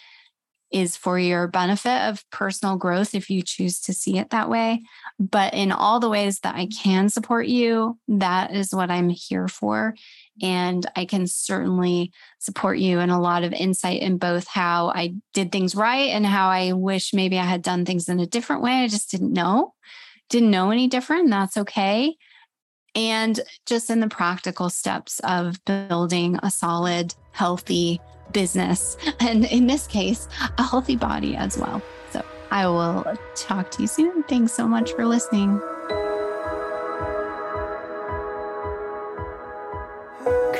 is 0.71 0.97
for 0.97 1.19
your 1.19 1.47
benefit 1.47 2.09
of 2.09 2.27
personal 2.31 2.75
growth 2.75 3.13
if 3.13 3.29
you 3.29 3.43
choose 3.43 3.79
to 3.81 3.93
see 3.93 4.17
it 4.17 4.31
that 4.31 4.49
way. 4.49 4.81
But 5.19 5.53
in 5.53 5.71
all 5.71 5.99
the 5.99 6.09
ways 6.09 6.39
that 6.39 6.55
I 6.55 6.65
can 6.65 7.07
support 7.07 7.45
you, 7.45 7.99
that 8.07 8.55
is 8.55 8.73
what 8.73 8.89
I'm 8.89 9.09
here 9.09 9.47
for. 9.47 9.93
And 10.41 10.89
I 10.95 11.05
can 11.05 11.27
certainly 11.27 12.11
support 12.39 12.79
you 12.79 12.97
in 12.99 13.11
a 13.11 13.21
lot 13.21 13.43
of 13.43 13.53
insight 13.53 14.01
in 14.01 14.17
both 14.17 14.47
how 14.47 14.91
I 14.95 15.13
did 15.35 15.51
things 15.51 15.75
right 15.75 16.09
and 16.09 16.25
how 16.25 16.49
I 16.49 16.73
wish 16.73 17.13
maybe 17.13 17.37
I 17.37 17.45
had 17.45 17.61
done 17.61 17.85
things 17.85 18.09
in 18.09 18.19
a 18.19 18.25
different 18.25 18.63
way. 18.63 18.71
I 18.71 18.87
just 18.87 19.11
didn't 19.11 19.33
know 19.33 19.75
didn't 20.31 20.49
know 20.49 20.71
any 20.71 20.87
different, 20.87 21.29
that's 21.29 21.57
okay. 21.57 22.15
And 22.95 23.39
just 23.65 23.89
in 23.89 23.99
the 23.99 24.07
practical 24.07 24.69
steps 24.69 25.19
of 25.23 25.63
building 25.65 26.39
a 26.41 26.49
solid, 26.49 27.13
healthy 27.33 28.01
business. 28.31 28.97
And 29.19 29.45
in 29.45 29.67
this 29.67 29.87
case, 29.87 30.27
a 30.57 30.63
healthy 30.63 30.95
body 30.95 31.35
as 31.35 31.57
well. 31.57 31.81
So 32.11 32.23
I 32.49 32.65
will 32.65 33.05
talk 33.35 33.69
to 33.71 33.83
you 33.83 33.87
soon. 33.87 34.23
Thanks 34.23 34.53
so 34.53 34.67
much 34.67 34.93
for 34.93 35.05
listening. 35.05 35.61